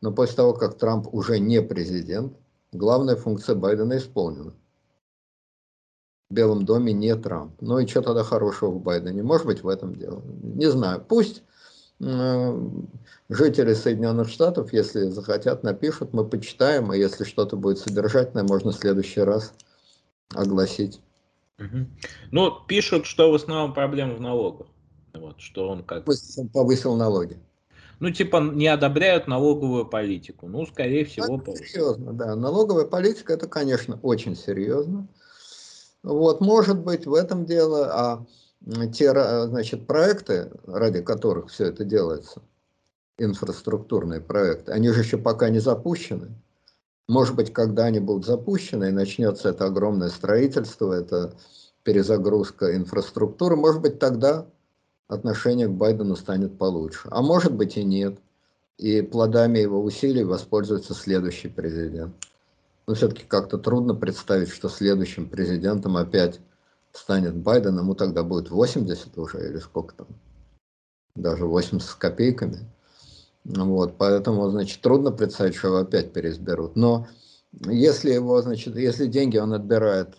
Но 0.01 0.11
после 0.11 0.37
того, 0.37 0.53
как 0.53 0.77
Трамп 0.77 1.13
уже 1.13 1.39
не 1.39 1.61
президент, 1.61 2.33
главная 2.71 3.15
функция 3.15 3.55
Байдена 3.55 3.97
исполнена. 3.97 4.53
В 6.29 6.33
Белом 6.33 6.65
доме 6.65 6.91
не 6.91 7.15
Трамп. 7.15 7.53
Ну 7.61 7.79
и 7.79 7.87
что 7.87 8.01
тогда 8.01 8.23
хорошего 8.23 8.71
в 8.71 8.81
Байдене? 8.81 9.23
Может 9.23 9.45
быть, 9.45 9.63
в 9.63 9.67
этом 9.67 9.95
дело. 9.95 10.21
Не 10.41 10.69
знаю. 10.69 11.03
Пусть 11.07 11.41
э, 12.01 12.69
жители 13.29 13.73
Соединенных 13.73 14.27
Штатов, 14.27 14.73
если 14.73 15.05
захотят, 15.05 15.63
напишут, 15.63 16.13
мы 16.13 16.25
почитаем, 16.25 16.91
а 16.91 16.97
если 16.97 17.23
что-то 17.23 17.55
будет 17.55 17.79
содержательное, 17.79 18.43
можно 18.43 18.71
в 18.71 18.75
следующий 18.75 19.21
раз 19.21 19.53
огласить. 20.35 20.99
Угу. 21.59 21.87
Ну, 22.31 22.51
пишут, 22.67 23.05
что 23.05 23.31
в 23.31 23.35
основном 23.35 23.73
проблема 23.73 24.15
в 24.15 24.21
налогах. 24.21 24.67
Вот, 25.13 25.39
что 25.39 25.69
он 25.69 25.83
как... 25.83 26.07
Он 26.37 26.49
повысил 26.49 26.95
налоги. 26.95 27.39
Ну, 27.99 28.11
типа, 28.11 28.37
не 28.53 28.67
одобряют 28.67 29.27
налоговую 29.27 29.85
политику. 29.85 30.47
Ну, 30.47 30.65
скорее 30.67 31.05
всего... 31.05 31.37
Это 31.37 31.55
серьезно, 31.55 32.13
да. 32.13 32.35
Налоговая 32.35 32.85
политика, 32.85 33.33
это, 33.33 33.47
конечно, 33.47 33.97
очень 34.03 34.35
серьезно. 34.35 35.07
Вот, 36.03 36.41
может 36.41 36.79
быть, 36.79 37.05
в 37.05 37.13
этом 37.13 37.45
дело, 37.45 37.89
а 37.91 38.25
те, 38.93 39.11
значит, 39.47 39.87
проекты, 39.87 40.51
ради 40.65 41.01
которых 41.01 41.49
все 41.49 41.65
это 41.65 41.83
делается, 41.83 42.41
инфраструктурные 43.17 44.21
проекты, 44.21 44.71
они 44.71 44.89
же 44.89 45.01
еще 45.01 45.17
пока 45.17 45.49
не 45.49 45.59
запущены. 45.59 46.29
Может 47.07 47.35
быть, 47.35 47.53
когда 47.53 47.85
они 47.85 47.99
будут 47.99 48.25
запущены 48.25 48.89
и 48.89 48.91
начнется 48.91 49.49
это 49.49 49.65
огромное 49.65 50.09
строительство, 50.09 50.93
это 50.93 51.33
перезагрузка 51.83 52.75
инфраструктуры, 52.75 53.55
может 53.55 53.81
быть, 53.81 53.97
тогда 53.97 54.45
отношение 55.07 55.67
к 55.67 55.71
Байдену 55.71 56.15
станет 56.15 56.57
получше. 56.57 57.07
А 57.11 57.21
может 57.21 57.53
быть 57.53 57.77
и 57.77 57.83
нет. 57.83 58.19
И 58.77 59.01
плодами 59.01 59.59
его 59.59 59.81
усилий 59.81 60.23
воспользуется 60.23 60.93
следующий 60.93 61.47
президент. 61.47 62.13
Но 62.87 62.93
все-таки 62.93 63.23
как-то 63.27 63.57
трудно 63.57 63.93
представить, 63.93 64.49
что 64.49 64.69
следующим 64.69 65.29
президентом 65.29 65.97
опять 65.97 66.39
станет 66.93 67.35
Байден, 67.35 67.77
ему 67.77 67.95
тогда 67.95 68.23
будет 68.23 68.49
80 68.49 69.17
уже 69.17 69.49
или 69.49 69.59
сколько 69.59 69.93
там, 69.93 70.07
даже 71.15 71.45
80 71.45 71.87
с 71.87 71.93
копейками. 71.95 72.59
Вот, 73.43 73.97
поэтому, 73.97 74.49
значит, 74.49 74.81
трудно 74.81 75.11
представить, 75.11 75.55
что 75.55 75.67
его 75.67 75.77
опять 75.77 76.13
переизберут. 76.13 76.75
Но 76.75 77.07
если 77.65 78.11
его, 78.11 78.41
значит, 78.41 78.75
если 78.75 79.07
деньги 79.07 79.37
он 79.37 79.53
отбирает, 79.53 80.15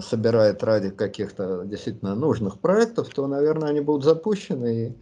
собирает 0.00 0.62
ради 0.62 0.90
каких-то 0.90 1.64
действительно 1.64 2.14
нужных 2.14 2.58
проектов, 2.58 3.08
то, 3.10 3.26
наверное, 3.26 3.68
они 3.68 3.80
будут 3.80 4.04
запущены 4.04 4.86
и 4.86 4.92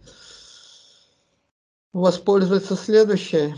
воспользуется 1.93 2.75
следующее 2.75 3.55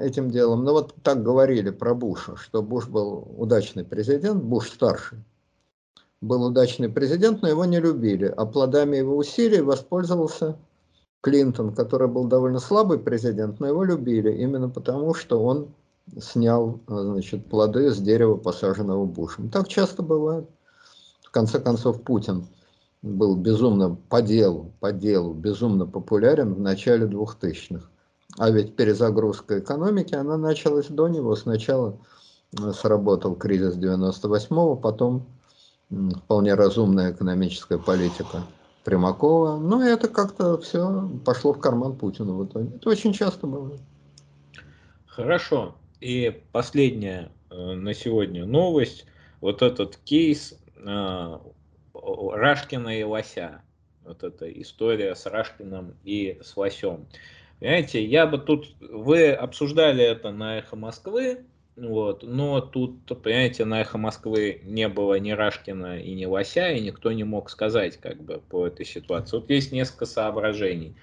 этим 0.00 0.30
делом. 0.30 0.64
Ну 0.64 0.72
вот 0.72 0.94
так 1.02 1.22
говорили 1.22 1.70
про 1.70 1.94
Буша, 1.94 2.36
что 2.36 2.62
Буш 2.62 2.86
был 2.88 3.28
удачный 3.36 3.84
президент, 3.84 4.42
Буш 4.42 4.70
старший 4.70 5.18
был 6.20 6.44
удачный 6.44 6.88
президент, 6.88 7.42
но 7.42 7.48
его 7.48 7.64
не 7.64 7.80
любили, 7.80 8.32
а 8.34 8.46
плодами 8.46 8.96
его 8.96 9.16
усилий 9.16 9.60
воспользовался 9.60 10.56
Клинтон, 11.20 11.74
который 11.74 12.08
был 12.08 12.24
довольно 12.24 12.60
слабый 12.60 12.98
президент, 12.98 13.60
но 13.60 13.66
его 13.66 13.84
любили 13.84 14.32
именно 14.32 14.68
потому, 14.68 15.14
что 15.14 15.42
он 15.42 15.68
снял 16.20 16.80
значит, 16.86 17.46
плоды 17.46 17.90
с 17.90 17.98
дерева, 17.98 18.36
посаженного 18.36 19.04
Бушем. 19.04 19.50
Так 19.50 19.68
часто 19.68 20.02
бывает. 20.02 20.48
В 21.22 21.30
конце 21.30 21.58
концов, 21.58 22.02
Путин 22.02 22.46
был 23.04 23.36
безумно 23.36 23.96
по 24.08 24.22
делу, 24.22 24.72
по 24.80 24.90
делу, 24.90 25.34
безумно 25.34 25.86
популярен 25.86 26.54
в 26.54 26.60
начале 26.60 27.06
2000-х. 27.06 27.86
А 28.38 28.50
ведь 28.50 28.76
перезагрузка 28.76 29.60
экономики, 29.60 30.14
она 30.14 30.38
началась 30.38 30.88
до 30.88 31.08
него. 31.08 31.36
Сначала 31.36 31.98
э, 32.58 32.72
сработал 32.72 33.36
кризис 33.36 33.76
98-го, 33.76 34.76
потом 34.76 35.26
вполне 36.24 36.54
разумная 36.54 37.12
экономическая 37.12 37.78
политика 37.78 38.42
Примакова. 38.84 39.58
Ну, 39.58 39.82
и 39.82 39.86
это 39.86 40.08
как-то 40.08 40.58
все 40.58 41.08
пошло 41.26 41.52
в 41.52 41.60
карман 41.60 41.96
Путина 41.96 42.32
в 42.32 42.46
итоге. 42.46 42.74
Это 42.74 42.88
очень 42.88 43.12
часто 43.12 43.46
бывает. 43.46 43.80
Хорошо. 45.06 45.74
И 46.00 46.42
последняя 46.52 47.30
э, 47.50 47.74
на 47.74 47.92
сегодня 47.92 48.46
новость. 48.46 49.04
Вот 49.42 49.60
этот 49.60 49.98
кейс 49.98 50.54
э, 50.76 51.38
Рашкина 52.04 52.98
и 52.98 53.02
Лося. 53.02 53.62
Вот 54.04 54.22
эта 54.22 54.50
история 54.60 55.14
с 55.14 55.26
Рашкиным 55.26 55.96
и 56.04 56.38
с 56.42 56.56
Лосем. 56.56 57.06
Понимаете, 57.58 58.04
я 58.04 58.26
бы 58.26 58.38
тут... 58.38 58.74
Вы 58.80 59.32
обсуждали 59.32 60.04
это 60.04 60.30
на 60.30 60.58
«Эхо 60.58 60.76
Москвы», 60.76 61.46
вот. 61.76 62.22
Но 62.22 62.60
тут, 62.60 63.06
понимаете, 63.22 63.64
на 63.64 63.80
«Эхо 63.80 63.98
Москвы» 63.98 64.60
не 64.64 64.88
было 64.88 65.18
ни 65.18 65.32
Рашкина 65.32 65.98
и 65.98 66.14
ни 66.14 66.24
Лося, 66.24 66.70
и 66.70 66.80
никто 66.80 67.10
не 67.12 67.24
мог 67.24 67.50
сказать 67.50 67.96
как 67.96 68.22
бы 68.22 68.40
по 68.48 68.66
этой 68.66 68.86
ситуации. 68.86 69.36
Вот 69.36 69.50
есть 69.50 69.72
несколько 69.72 70.06
соображений. 70.06 70.96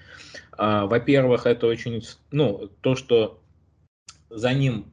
А, 0.52 0.86
во-первых, 0.86 1.46
это 1.46 1.66
очень, 1.66 2.02
ну, 2.30 2.70
то, 2.80 2.94
что 2.94 3.40
за 4.30 4.54
ним 4.54 4.92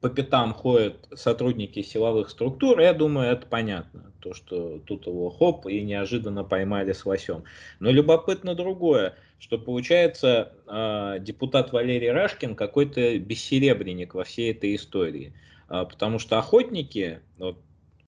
по 0.00 0.08
пятам 0.08 0.54
ходят 0.54 1.08
сотрудники 1.14 1.82
силовых 1.82 2.30
структур, 2.30 2.80
я 2.80 2.94
думаю, 2.94 3.32
это 3.32 3.46
понятно. 3.46 4.12
То, 4.20 4.34
что 4.34 4.78
тут 4.80 5.06
его 5.06 5.30
хоп 5.30 5.66
и 5.66 5.80
неожиданно 5.82 6.42
поймали 6.44 6.92
с 6.92 7.04
лосем. 7.04 7.44
Но 7.80 7.90
любопытно 7.90 8.54
другое, 8.54 9.16
что 9.38 9.58
получается 9.58 10.52
э, 10.66 11.18
депутат 11.20 11.72
Валерий 11.72 12.10
Рашкин 12.10 12.54
какой-то 12.54 13.18
бессеребренник 13.18 14.14
во 14.14 14.24
всей 14.24 14.52
этой 14.52 14.74
истории. 14.74 15.34
Э, 15.68 15.84
потому 15.88 16.18
что 16.18 16.38
охотники, 16.38 17.20
вот, 17.38 17.58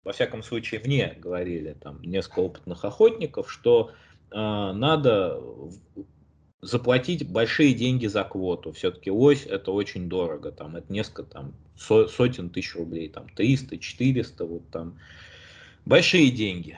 во 0.04 0.12
всяком 0.12 0.42
случае, 0.42 0.80
мне 0.84 1.14
говорили 1.18 1.74
там 1.74 2.00
несколько 2.02 2.40
опытных 2.40 2.84
охотников, 2.84 3.50
что 3.52 3.92
э, 4.30 4.34
надо 4.34 5.40
заплатить 6.62 7.28
большие 7.28 7.74
деньги 7.74 8.06
за 8.06 8.22
квоту. 8.22 8.72
Все-таки 8.72 9.10
лось 9.10 9.44
это 9.46 9.72
очень 9.72 10.08
дорого, 10.08 10.52
там 10.52 10.76
это 10.76 10.90
несколько 10.92 11.24
там 11.24 11.54
сотен 11.76 12.50
тысяч 12.50 12.76
рублей, 12.76 13.08
там 13.08 13.28
300, 13.28 13.78
400, 13.78 14.44
вот 14.46 14.62
там 14.70 14.98
большие 15.84 16.30
деньги. 16.30 16.76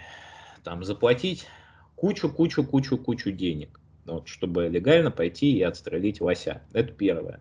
Там 0.65 0.83
заплатить 0.83 1.47
кучу, 1.95 2.31
кучу, 2.31 2.65
кучу, 2.65 2.97
кучу 2.97 3.31
денег, 3.31 3.79
вот, 4.07 4.27
чтобы 4.27 4.69
легально 4.69 5.11
пойти 5.11 5.53
и 5.53 5.63
отстрелить 5.63 6.23
лося. 6.23 6.63
Это 6.73 6.91
первое. 6.91 7.41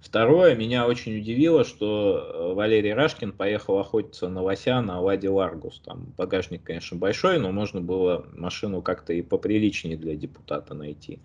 Второе, 0.00 0.56
меня 0.56 0.86
очень 0.88 1.18
удивило, 1.18 1.64
что 1.64 2.16
э, 2.16 2.54
Валерий 2.54 2.92
Рашкин 2.92 3.30
поехал 3.32 3.78
охотиться 3.78 4.28
на 4.28 4.42
лося 4.42 4.80
на 4.80 4.98
Ладе 4.98 5.28
Ларгус. 5.28 5.80
Там 5.84 6.12
багажник, 6.16 6.64
конечно, 6.64 6.96
большой, 6.96 7.38
но 7.38 7.52
можно 7.52 7.80
было 7.80 8.26
машину 8.32 8.82
как-то 8.82 9.12
и 9.12 9.22
поприличнее 9.22 9.96
для 9.96 10.16
депутата 10.16 10.74
найти. 10.74 11.20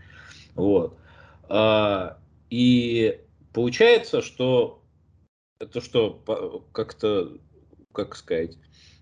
Вот. 0.58 0.98
А, 1.50 2.18
и 2.50 3.22
получается, 3.54 4.22
что 4.22 4.82
это 5.60 5.82
что, 5.82 6.68
как-то, 6.74 7.38
как 7.94 8.16
сказать, 8.16 8.58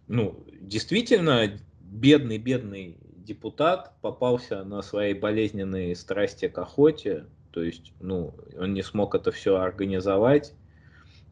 ну, 0.07 0.45
действительно, 0.61 1.59
бедный-бедный 1.81 2.97
депутат 3.15 3.93
попался 4.01 4.63
на 4.63 4.81
своей 4.81 5.13
болезненной 5.13 5.95
страсти 5.95 6.47
к 6.47 6.57
охоте, 6.57 7.25
то 7.51 7.63
есть, 7.63 7.93
ну, 7.99 8.33
он 8.57 8.73
не 8.73 8.83
смог 8.83 9.15
это 9.15 9.31
все 9.31 9.55
организовать 9.55 10.53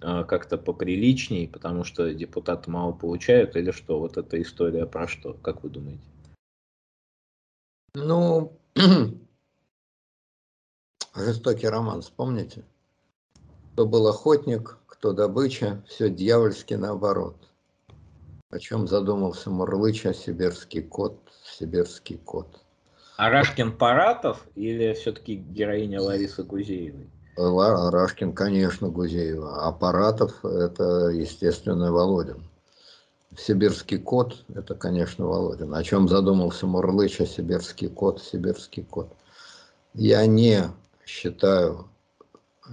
а, 0.01 0.24
как-то 0.24 0.57
поприличней, 0.57 1.47
потому 1.47 1.84
что 1.84 2.13
депутаты 2.13 2.71
мало 2.71 2.93
получают, 2.93 3.55
или 3.55 3.71
что? 3.71 3.99
Вот 3.99 4.17
эта 4.17 4.41
история 4.41 4.86
про 4.86 5.07
что, 5.07 5.34
как 5.34 5.63
вы 5.63 5.69
думаете? 5.69 6.01
Ну, 7.95 8.57
жестокий 11.16 11.68
роман, 11.68 12.01
вспомните? 12.01 12.64
Кто 13.74 13.86
был 13.86 14.07
охотник, 14.07 14.78
кто 14.88 15.14
добыча, 15.14 15.84
все 15.88 16.09
дьявольски 16.09 16.76
наоборот. 16.76 17.36
О 18.49 18.59
чем 18.59 18.88
задумался 18.88 19.49
Мурлыча, 19.49 20.14
сибирский 20.14 20.82
кот, 20.82 21.18
сибирский 21.43 22.18
кот. 22.18 22.59
Арашкин 23.18 23.76
Паратов 23.78 24.45
или 24.55 24.93
все-таки 24.93 25.36
героиня 25.36 26.01
Ларисы 26.01 26.43
Гузеевой? 26.43 27.09
Арашкин, 27.36 28.34
конечно, 28.34 28.89
Гузеева. 28.89 29.66
А 29.66 29.72
Паратов– 29.72 30.45
это, 30.45 31.09
естественно, 31.09 31.91
Володин. 31.91 32.43
Сибирский 33.36 33.97
кот– 33.97 34.43
это, 34.53 34.76
конечно, 34.76 35.26
Володин. 35.26 35.74
О 35.74 35.84
чем 35.84 36.07
задумался 36.07 36.68
Мурлыч, 36.68 37.22
а 37.22 37.26
сибирский 37.26 37.89
кот, 37.89 38.22
сибирский 38.22 38.84
кот. 38.84 39.11
Я 39.95 40.26
не 40.28 40.64
считаю 41.06 41.89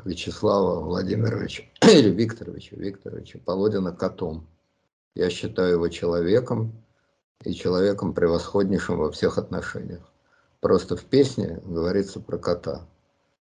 Вячеслава 0.05 0.81
Владимировича 0.81 1.65
или 1.83 2.11
Викторовича, 2.11 2.77
Викторовича 2.77 3.41
Володина 3.45 3.93
котом. 3.93 4.47
Я 5.15 5.31
считаю 5.31 5.73
его 5.73 5.89
человеком 5.89 6.73
и 7.45 7.53
человеком 7.55 8.15
превосходнейшим 8.15 8.99
во 8.99 9.11
всех 9.11 9.39
отношениях. 9.39 10.03
Просто 10.61 10.97
в 10.97 11.05
песне 11.05 11.61
говорится 11.65 12.21
про 12.21 12.39
кота. 12.39 12.87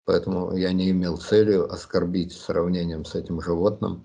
Поэтому 0.05 0.55
я 0.55 0.71
не 0.71 0.91
имел 0.91 1.17
целью 1.17 1.71
оскорбить 1.71 2.31
сравнением 2.31 3.03
с 3.03 3.15
этим 3.15 3.41
животным, 3.41 4.03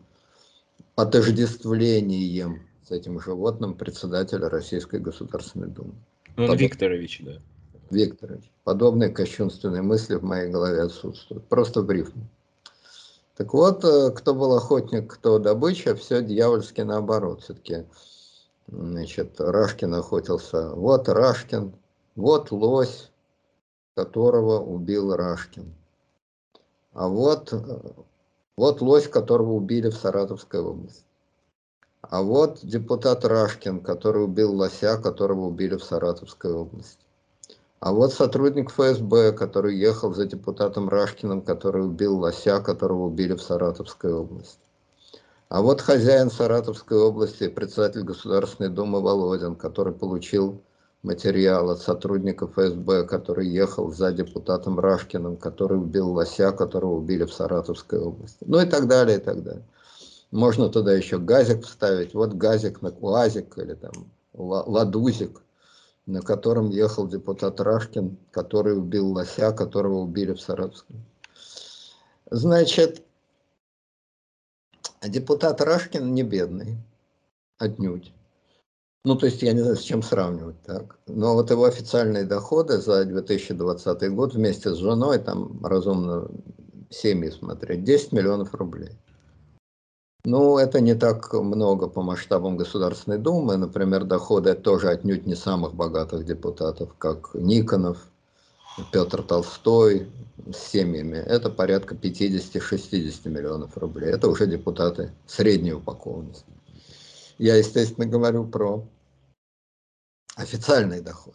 отождествлением 0.97 2.67
с 2.89 2.91
этим 2.91 3.21
животным 3.21 3.75
председателя 3.75 4.49
Российской 4.49 4.99
Государственной 4.99 5.69
Думы. 5.69 5.95
Ну, 6.37 6.45
он 6.45 6.49
Подоб... 6.51 6.61
Викторович, 6.63 7.23
да. 7.25 7.39
Викторович. 7.93 8.51
Подобные 8.65 9.11
кощунственные 9.11 9.83
мысли 9.83 10.17
в 10.17 10.23
моей 10.23 10.51
голове 10.51 10.83
отсутствуют. 10.83 11.47
Просто 11.49 11.83
в 11.83 11.91
рифму. 11.91 12.27
Так 13.37 13.55
вот, 13.55 13.85
э, 13.85 14.11
кто 14.11 14.35
был 14.35 14.55
охотник, 14.55 15.13
кто 15.13 15.39
добыча, 15.39 15.95
все 15.95 16.23
дьявольски 16.23 16.83
наоборот. 16.83 17.43
Все-таки, 17.43 17.87
значит, 18.69 19.41
Рашкин 19.41 19.95
охотился. 19.95 20.71
Вот 20.71 21.09
Рашкин, 21.09 21.75
вот 22.17 22.51
лось, 22.51 23.11
которого 23.95 24.61
убил 24.61 25.15
Рашкин. 25.15 25.75
А 26.93 27.09
вот, 27.09 27.53
вот 28.57 28.81
лось, 28.83 29.09
которого 29.09 29.53
убили 29.53 29.89
в 29.89 29.97
Саратовской 29.97 30.61
области. 30.61 31.05
А 32.03 32.23
вот 32.23 32.61
депутат 32.63 33.25
Рашкин, 33.25 33.81
который 33.81 34.25
убил 34.25 34.55
лося, 34.55 34.99
которого 34.99 35.47
убили 35.47 35.77
в 35.77 35.85
Саратовской 35.85 36.53
области. 36.53 37.07
А 37.83 37.91
вот 37.91 38.13
сотрудник 38.13 38.71
ФСБ, 38.71 39.33
который 39.33 39.77
ехал 39.77 40.15
за 40.15 40.25
депутатом 40.25 40.89
Рашкиным, 40.89 41.43
который 41.43 41.85
убил 41.85 42.17
лося, 42.17 42.61
которого 42.61 43.07
убили 43.07 43.35
в 43.35 43.43
Саратовской 43.43 44.13
области. 44.13 44.61
А 45.49 45.63
вот 45.63 45.81
хозяин 45.81 46.31
Саратовской 46.31 46.97
области, 46.97 47.49
председатель 47.49 48.05
Государственной 48.05 48.71
Думы 48.71 49.01
Володин, 49.01 49.57
который 49.57 49.93
получил 49.93 50.63
материал 51.03 51.71
от 51.71 51.81
сотрудника 51.81 52.47
ФСБ, 52.47 53.03
который 53.03 53.49
ехал 53.49 53.91
за 53.91 54.13
депутатом 54.13 54.79
Рашкиным, 54.79 55.37
который 55.37 55.77
убил 55.77 56.13
лося, 56.13 56.53
которого 56.53 56.93
убили 56.93 57.25
в 57.25 57.33
Саратовской 57.33 57.99
области. 57.99 58.45
Ну 58.47 58.61
и 58.61 58.65
так 58.65 58.87
далее, 58.87 59.19
и 59.19 59.21
так 59.21 59.43
далее. 59.43 59.65
Можно 60.31 60.69
туда 60.69 60.95
еще 60.95 61.19
газик 61.19 61.65
вставить. 61.65 62.15
Вот 62.15 62.35
газик 62.35 62.81
на 62.81 62.91
УАЗик 62.91 63.59
или 63.59 63.75
там 63.75 63.91
ладузик, 64.35 65.43
на 66.13 66.21
котором 66.21 66.69
ехал 66.69 67.09
депутат 67.09 67.59
Рашкин, 67.59 68.19
который 68.33 68.77
убил 68.77 69.13
лося, 69.13 69.51
которого 69.53 70.01
убили 70.01 70.35
в 70.35 70.41
Саратовской. 70.43 70.97
Значит, 72.31 73.03
депутат 75.03 75.63
Рашкин 75.63 76.13
не 76.13 76.23
бедный, 76.23 76.77
отнюдь. 77.57 78.13
Ну, 79.05 79.17
то 79.17 79.25
есть 79.25 79.43
я 79.43 79.55
не 79.55 79.61
знаю, 79.61 79.77
с 79.77 79.81
чем 79.81 80.03
сравнивать, 80.03 80.61
так. 80.63 80.99
Но 81.07 81.33
вот 81.33 81.51
его 81.51 81.65
официальные 81.65 82.25
доходы 82.25 82.77
за 82.77 83.07
2020 83.07 84.13
год 84.13 84.35
вместе 84.35 84.75
с 84.75 84.77
женой, 84.77 85.19
там 85.19 85.65
разумно 85.65 86.29
семьи 86.91 87.31
смотреть, 87.31 87.85
10 87.85 88.13
миллионов 88.13 88.55
рублей. 88.55 88.91
Ну, 90.25 90.57
это 90.57 90.81
не 90.81 90.95
так 90.95 91.33
много 91.33 91.89
по 91.89 92.01
масштабам 92.01 92.57
Государственной 92.57 93.19
Думы. 93.19 93.57
Например, 93.57 94.05
доходы 94.05 94.55
тоже 94.55 94.89
отнюдь 94.91 95.27
не 95.27 95.35
самых 95.35 95.75
богатых 95.75 96.25
депутатов, 96.25 96.95
как 96.97 97.35
Никонов, 97.35 97.99
Петр 98.93 99.23
Толстой 99.23 100.09
с 100.53 100.59
семьями. 100.59 101.17
Это 101.17 101.51
порядка 101.51 101.97
50-60 101.97 103.29
миллионов 103.29 103.77
рублей. 103.77 104.11
Это 104.11 104.29
уже 104.29 104.47
депутаты 104.47 105.13
средней 105.27 105.73
упакованности. 105.73 106.47
Я, 107.39 107.57
естественно, 107.57 108.07
говорю 108.07 108.47
про 108.47 108.87
официальный 110.37 111.01
доход. 111.01 111.35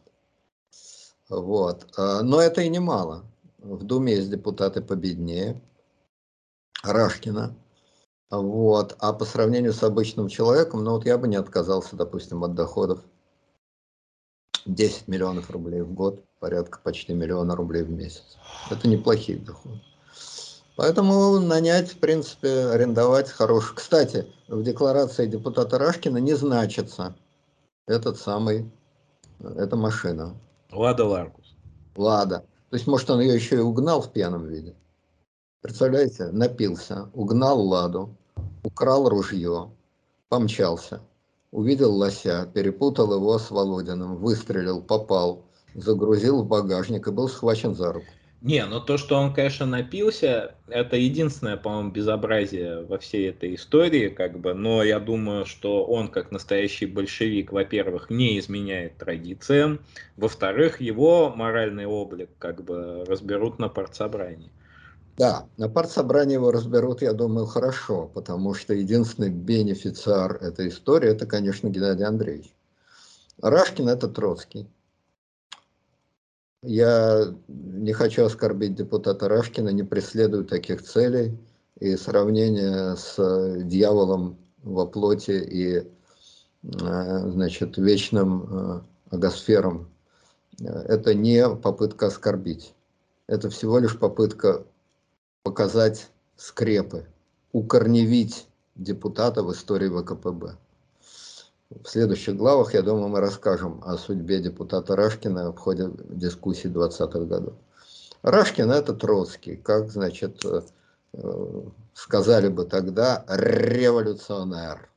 Вот. 1.28 1.86
А, 1.98 2.24
но 2.24 2.40
это 2.40 2.62
и 2.62 2.70
немало. 2.70 3.26
В 3.58 3.84
Думе 3.84 4.16
есть 4.16 4.30
депутаты 4.30 4.82
победнее. 4.82 5.62
Рашкина. 6.84 7.54
Вот. 8.30 8.96
А 9.00 9.14
по 9.14 9.26
сравнению 9.26 9.74
с 9.74 9.84
обычным 9.84 10.28
человеком, 10.28 10.84
ну 10.84 10.92
вот 10.92 11.06
я 11.06 11.18
бы 11.18 11.28
не 11.28 11.38
отказался, 11.38 11.96
допустим, 11.96 12.44
от 12.44 12.56
доходов 12.56 13.00
10 14.66 15.08
миллионов 15.08 15.50
рублей 15.50 15.82
в 15.82 15.94
год, 15.94 16.24
порядка 16.40 16.80
почти 16.84 17.14
миллиона 17.14 17.56
рублей 17.56 17.84
в 17.84 17.90
месяц. 17.90 18.38
Это 18.70 18.88
неплохие 18.88 19.40
доходы. 19.40 19.82
Поэтому 20.76 21.40
нанять, 21.40 21.92
в 21.92 22.00
принципе, 22.00 22.68
арендовать 22.68 23.30
хороший. 23.30 23.76
Кстати, 23.76 24.28
в 24.48 24.62
декларации 24.62 25.26
депутата 25.26 25.80
Рашкина 25.80 26.18
не 26.18 26.36
значится 26.36 27.16
этот 27.88 28.20
самый, 28.20 28.70
эта 29.40 29.76
машина. 29.76 30.36
Лада 30.72 31.06
Ларгус. 31.06 31.56
Лада. 31.96 32.46
То 32.70 32.76
есть, 32.76 32.86
может, 32.86 33.10
он 33.10 33.22
ее 33.22 33.34
еще 33.34 33.56
и 33.56 33.60
угнал 33.60 34.02
в 34.02 34.12
пьяном 34.12 34.46
виде. 34.48 34.76
Представляете, 35.62 36.28
напился, 36.28 37.10
угнал 37.14 37.60
Ладу, 37.62 38.16
украл 38.64 39.10
ружье, 39.10 39.72
помчался, 40.30 41.02
увидел 41.52 41.94
лося, 41.94 42.50
перепутал 42.54 43.14
его 43.16 43.40
с 43.40 43.50
Володиным, 43.50 44.18
выстрелил, 44.18 44.82
попал, 44.82 45.46
загрузил 45.74 46.44
в 46.44 46.48
багажник 46.48 47.08
и 47.08 47.12
был 47.12 47.28
схвачен 47.28 47.74
за 47.74 47.94
руку. 47.94 48.08
Не, 48.42 48.64
ну 48.68 48.80
то, 48.80 48.98
что 48.98 49.16
он, 49.18 49.34
конечно, 49.34 49.66
напился, 49.66 50.54
это 50.68 50.96
единственное, 50.96 51.58
по-моему, 51.58 51.90
безобразие 51.90 52.86
во 52.86 53.00
всей 53.00 53.30
этой 53.30 53.56
истории, 53.56 54.10
как 54.10 54.40
бы, 54.40 54.54
но 54.54 54.84
я 54.84 55.00
думаю, 55.00 55.46
что 55.46 55.84
он, 55.84 56.08
как 56.08 56.32
настоящий 56.32 56.86
большевик, 56.86 57.52
во-первых, 57.52 58.12
не 58.12 58.38
изменяет 58.38 58.98
традициям, 58.98 59.80
во-вторых, 60.18 60.82
его 60.82 61.34
моральный 61.36 61.88
облик, 61.88 62.30
как 62.38 62.64
бы, 62.64 63.04
разберут 63.08 63.58
на 63.58 63.70
партсобрании. 63.70 64.52
Да, 65.18 65.50
на 65.58 65.68
партсобрании 65.68 66.36
его 66.36 66.52
разберут, 66.52 67.02
я 67.02 67.12
думаю, 67.12 67.48
хорошо, 67.48 68.08
потому 68.14 68.54
что 68.54 68.76
единственный 68.76 69.32
бенефициар 69.32 70.36
этой 70.36 70.70
истории, 70.70 71.10
это, 71.10 71.26
конечно, 71.26 71.70
Геннадий 71.70 72.06
Андреевич. 72.06 72.54
Рашкин– 73.42 73.90
это 73.90 74.08
Троцкий. 74.08 74.68
Я 76.62 77.34
не 77.48 77.94
хочу 77.94 78.26
оскорбить 78.26 78.76
депутата 78.76 79.28
Рашкина, 79.28 79.70
не 79.70 79.82
преследую 79.82 80.46
таких 80.46 80.84
целей. 80.84 81.36
И 81.80 81.96
сравнение 81.96 82.96
с 82.96 83.18
дьяволом 83.64 84.38
во 84.64 84.86
плоти 84.86 85.32
и 85.32 85.78
э, 85.78 85.86
значит, 86.64 87.78
вечным 87.78 88.44
э, 88.50 88.82
агосфером– 89.16 89.90
это 90.60 91.16
не 91.16 91.48
попытка 91.50 92.08
оскорбить. 92.08 92.74
Это 93.28 93.50
всего 93.50 93.80
лишь 93.80 93.98
попытка 93.98 94.64
показать 95.48 96.10
скрепы, 96.36 97.06
укорневить 97.54 98.48
депутата 98.76 99.44
в 99.44 99.54
истории 99.54 99.88
ВКПБ. 99.88 100.58
В 101.70 101.88
следующих 101.88 102.36
главах, 102.36 102.74
я 102.74 102.82
думаю, 102.82 103.08
мы 103.08 103.22
расскажем 103.22 103.82
о 103.86 103.98
судьбе 103.98 104.40
депутата 104.40 104.94
Рашкина 104.98 105.54
в 105.54 105.58
ходе 105.58 105.90
дискуссий 106.10 106.68
20-х 106.68 107.20
годов. 107.20 107.54
Рашкин– 108.24 108.72
это 108.80 108.94
Троцкий, 108.94 109.56
как, 109.56 109.90
значит, 109.90 110.44
э, 110.44 110.62
сказали 111.94 112.50
бы 112.50 112.66
тогда, 112.66 113.24
революционер. 113.30 114.90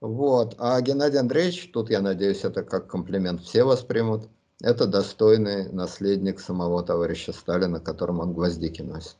Вот. 0.00 0.54
А 0.56 0.80
Геннадий 0.80 1.18
Андреевич, 1.18 1.70
тут, 1.70 1.90
я 1.90 2.00
надеюсь, 2.00 2.44
это 2.44 2.62
как 2.62 2.86
комплимент 2.86 3.42
все 3.42 3.64
воспримут, 3.64 4.26
это 4.60 4.86
достойный 4.86 5.70
наследник 5.70 6.40
самого 6.40 6.82
товарища 6.82 7.32
Сталина, 7.32 7.80
которому 7.80 8.22
он 8.22 8.32
гвоздики 8.32 8.82
носит. 8.82 9.16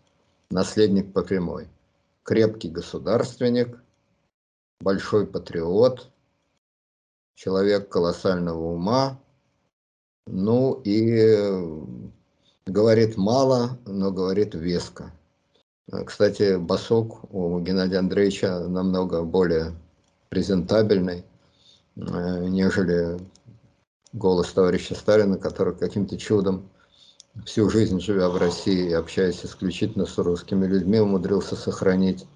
Наследник 0.51 1.12
по 1.12 1.22
прямой. 1.22 1.68
Крепкий 2.24 2.68
государственник, 2.68 3.78
большой 4.80 5.26
патриот, 5.26 6.11
человек 7.34 7.89
колоссального 7.89 8.72
ума, 8.72 9.20
ну 10.26 10.80
и 10.84 11.57
говорит 12.66 13.16
мало, 13.16 13.78
но 13.86 14.11
говорит 14.11 14.55
веско. 14.55 15.12
Кстати, 16.05 16.57
басок 16.57 17.32
у 17.32 17.61
Геннадия 17.61 17.99
Андреевича 17.99 18.68
намного 18.68 19.22
более 19.22 19.74
презентабельный, 20.28 21.24
э, 21.97 22.47
нежели 22.49 23.18
голос 24.13 24.53
товарища 24.53 24.95
Сталина, 24.95 25.37
который 25.37 25.75
каким-то 25.75 26.17
чудом 26.17 26.69
всю 27.45 27.71
жизнь 27.71 28.01
живя 28.01 28.29
в 28.29 28.37
России 28.37 28.89
и 28.89 28.93
общаясь 28.93 29.45
исключительно 29.45 30.07
с 30.07 30.19
русскими 30.19 30.67
людьми, 30.67 30.99
умудрился 30.99 31.57
сохранить 31.57 32.27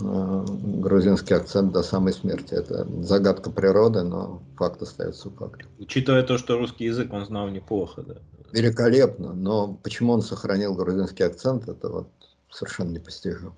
Э, 0.00 0.44
грузинский 0.48 1.34
акцент 1.34 1.72
до 1.72 1.82
самой 1.82 2.12
смерти. 2.12 2.54
Это 2.54 2.86
загадка 3.02 3.50
природы, 3.50 4.02
но 4.02 4.42
факт 4.56 4.82
остается 4.82 5.30
фактом. 5.30 5.68
Учитывая 5.78 6.22
то, 6.22 6.36
что 6.36 6.58
русский 6.58 6.84
язык 6.84 7.12
он 7.12 7.24
знал 7.24 7.48
неплохо, 7.48 8.02
да? 8.02 8.16
Великолепно, 8.52 9.32
но 9.32 9.78
почему 9.82 10.12
он 10.12 10.22
сохранил 10.22 10.74
грузинский 10.74 11.22
акцент, 11.22 11.68
это 11.68 11.88
вот 11.88 12.08
совершенно 12.50 12.90
непостижимо. 12.90 13.54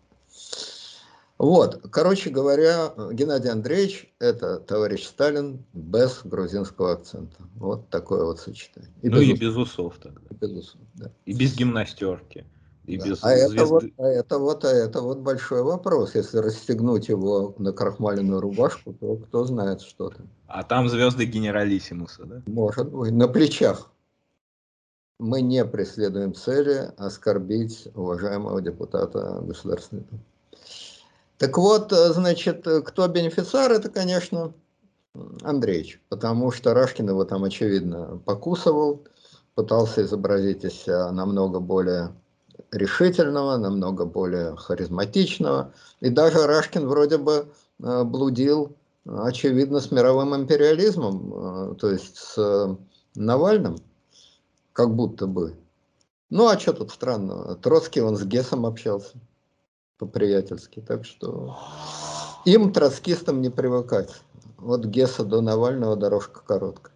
Вот, 1.41 1.87
короче 1.91 2.29
говоря, 2.29 2.93
Геннадий 3.13 3.49
Андреевич– 3.49 4.13
это 4.19 4.59
товарищ 4.59 5.07
Сталин 5.07 5.65
без 5.73 6.21
грузинского 6.23 6.93
акцента. 6.93 7.39
Вот 7.55 7.89
такое 7.89 8.27
вот 8.27 8.41
сочетание. 8.41 8.91
И 9.01 9.09
ну 9.09 9.21
без 9.21 9.29
и 9.29 9.33
без 9.33 9.57
усов 9.57 9.97
тогда. 10.03 10.21
И 10.29 10.35
без 10.35 10.51
усов, 10.51 10.81
да. 10.97 11.11
И 11.25 11.33
без 11.33 11.57
гимнастерки. 11.57 12.45
И 12.85 12.99
да. 12.99 13.07
без 13.07 13.25
а, 13.25 13.31
это 13.31 13.65
вот, 13.65 13.85
а 13.97 14.07
это 14.07 14.39
вот, 14.39 14.65
а 14.67 14.69
это 14.69 15.01
вот 15.01 15.21
большой 15.21 15.63
вопрос. 15.63 16.15
Если 16.15 16.37
расстегнуть 16.37 17.09
его 17.09 17.55
на 17.57 17.73
крахмаленную 17.73 18.43
рубашку, 18.43 18.93
то 18.93 19.17
кто 19.17 19.47
знает, 19.47 19.81
что 19.81 20.11
там. 20.11 20.29
А 20.47 20.63
там 20.63 20.91
звезды 20.91 21.25
генералиссимуса, 21.25 22.25
да? 22.25 22.43
Может 22.49 22.93
быть, 22.93 23.13
на 23.13 23.29
плечах. 23.29 23.91
Мы 25.19 25.41
не 25.41 25.65
преследуем 25.65 26.35
цели 26.35 26.93
оскорбить 26.99 27.89
уважаемого 27.95 28.61
депутата 28.61 29.41
Государственной 29.41 30.03
Думы. 30.03 30.23
Так 31.41 31.57
вот, 31.57 31.91
значит, 31.91 32.67
кто 32.85 33.09
бенефициар, 33.09 33.73
это, 33.73 33.89
конечно, 33.89 34.53
Андреевич, 35.43 35.99
потому 36.11 36.53
что 36.53 36.75
Рашкин 36.75 37.09
его 37.09 37.25
там, 37.25 37.45
очевидно, 37.45 38.21
покусывал, 38.27 39.07
пытался 39.55 40.03
изобразить 40.03 40.65
из 40.65 40.75
себя 40.75 41.11
намного 41.11 41.59
более 41.59 42.13
решительного, 42.73 43.57
намного 43.57 44.05
более 44.05 44.55
харизматичного. 44.57 45.73
И 46.01 46.11
даже 46.11 46.47
Рашкин 46.47 46.87
вроде 46.87 47.17
бы 47.17 47.49
э, 47.83 48.05
блудил, 48.05 48.77
очевидно, 49.07 49.81
с 49.81 49.91
мировым 49.91 50.37
империализмом, 50.37 51.71
э, 51.73 51.75
то 51.77 51.91
есть 51.91 52.19
с 52.19 52.77
Навальным, 53.15 53.79
как 54.75 54.95
будто 54.95 55.27
бы. 55.27 55.57
Ну, 56.29 56.49
а 56.49 56.59
что 56.59 56.75
тут 56.75 56.91
странного? 56.91 57.57
Троцкий, 57.57 58.03
он 58.03 58.19
с 58.19 58.25
Гесом 58.25 58.67
общался 58.67 59.17
по-приятельски, 60.01 60.81
так 60.81 61.05
что 61.05 61.57
им, 62.47 62.73
троцкистам, 62.73 63.43
не 63.43 63.51
привыкать. 63.51 64.11
Вот 64.57 64.85
Геса 64.87 65.25
до 65.25 65.43
Навального 65.43 65.95
дорожка 65.95 66.41
короткая. 66.41 66.95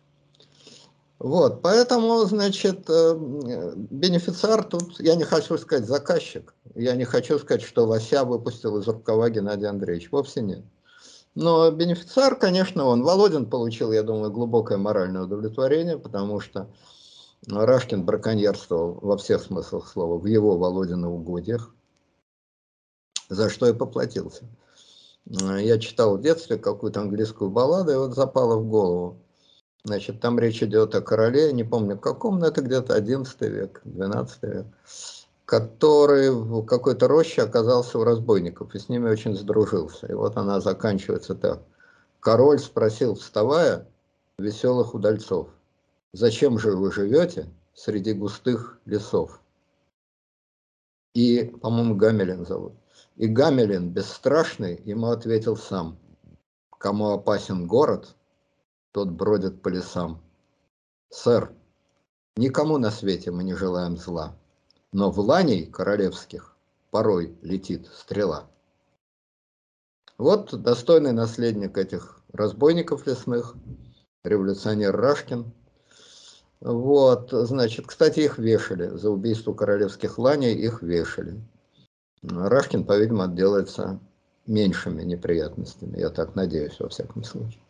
Вот, 1.18 1.62
поэтому, 1.62 2.24
значит, 2.24 2.88
э, 2.88 3.14
бенефициар 3.16 4.64
тут, 4.64 5.00
я 5.00 5.14
не 5.14 5.24
хочу 5.24 5.56
сказать 5.58 5.86
заказчик, 5.86 6.54
я 6.74 6.96
не 6.96 7.04
хочу 7.04 7.38
сказать, 7.38 7.62
что 7.62 7.86
Лося 7.86 8.24
выпустил 8.24 8.78
из 8.78 8.88
рукава 8.88 9.30
Геннадий 9.30 9.68
Андреевич, 9.68 10.10
вовсе 10.10 10.42
нет. 10.42 10.64
Но 11.34 11.70
бенефициар, 11.70 12.36
конечно, 12.36 12.84
он. 12.84 13.02
Володин 13.02 13.46
получил, 13.46 13.92
я 13.92 14.02
думаю, 14.02 14.30
глубокое 14.30 14.78
моральное 14.78 15.22
удовлетворение, 15.22 15.98
потому 15.98 16.40
что 16.40 16.68
Рашкин 17.48 18.04
браконьерствовал 18.04 18.98
во 19.00 19.16
всех 19.16 19.42
смыслах 19.42 19.88
слова, 19.88 20.18
в 20.18 20.26
его 20.26 20.56
Володина 20.56 21.10
угодьях, 21.10 21.74
за 23.28 23.50
что 23.50 23.68
и 23.68 23.72
поплатился. 23.72 24.44
Я 25.26 25.78
читал 25.78 26.16
в 26.16 26.20
детстве 26.20 26.58
какую-то 26.58 27.00
английскую 27.00 27.50
балладу, 27.50 27.92
и 27.92 27.96
вот 27.96 28.14
запало 28.14 28.56
в 28.56 28.68
голову. 28.68 29.18
Значит, 29.84 30.20
там 30.20 30.38
речь 30.38 30.62
идет 30.62 30.94
о 30.94 31.02
короле, 31.02 31.52
не 31.52 31.64
помню 31.64 31.98
каком, 31.98 32.38
но 32.38 32.46
это 32.46 32.62
где-то 32.62 32.94
11 32.94 33.40
век, 33.42 33.80
12 33.84 34.42
век, 34.42 34.66
который 35.44 36.30
в 36.30 36.64
какой-то 36.64 37.06
роще 37.06 37.42
оказался 37.42 37.98
у 37.98 38.04
разбойников 38.04 38.74
и 38.74 38.78
с 38.78 38.88
ними 38.88 39.10
очень 39.10 39.36
сдружился. 39.36 40.06
И 40.06 40.14
вот 40.14 40.36
она 40.36 40.60
заканчивается 40.60 41.34
так. 41.34 41.62
Король 42.20 42.58
спросил, 42.58 43.14
вставая, 43.14 43.86
веселых 44.38 44.94
удальцов, 44.94 45.48
зачем 46.12 46.58
же 46.58 46.76
вы 46.76 46.90
живете 46.90 47.46
среди 47.74 48.14
густых 48.14 48.78
лесов? 48.86 49.40
И, 51.14 51.44
по-моему, 51.60 51.94
Гамелин 51.94 52.46
зовут. 52.46 52.72
И 53.16 53.26
Гамелин, 53.26 53.90
бесстрашный, 53.90 54.80
ему 54.84 55.08
ответил 55.08 55.56
сам, 55.56 55.98
кому 56.78 57.10
опасен 57.10 57.66
город– 57.66 58.14
тот 58.94 59.08
бродит 59.08 59.60
по 59.60 59.68
лесам. 59.68 60.22
Сэр, 61.10 61.50
никому 62.36 62.78
на 62.78 62.92
свете 62.92 63.32
мы 63.32 63.42
не 63.42 63.54
желаем 63.54 63.96
зла, 63.96 64.36
но 64.92 65.10
в 65.10 65.18
ланей 65.18 65.66
королевских 65.66 66.54
порой 66.92 67.36
летит 67.42 67.88
стрела. 67.88 68.48
Вот 70.16 70.54
достойный 70.62 71.10
наследник 71.10 71.76
этих 71.76 72.20
разбойников 72.32 73.04
лесных, 73.08 73.56
революционер 74.22 74.94
Рашкин. 74.96 75.52
Вот, 76.60 77.30
значит, 77.32 77.88
кстати, 77.88 78.20
их 78.20 78.38
вешали. 78.38 78.96
За 78.96 79.10
убийство 79.10 79.54
королевских 79.54 80.18
ланей 80.18 80.54
их 80.54 80.82
вешали. 80.82 81.42
Рашкин, 82.28 82.84
по-видимому, 82.84 83.24
отделается 83.24 83.98
меньшими 84.46 85.02
неприятностями, 85.02 85.98
я 85.98 86.10
так 86.10 86.34
надеюсь, 86.34 86.78
во 86.78 86.88
всяком 86.88 87.24
случае. 87.24 87.60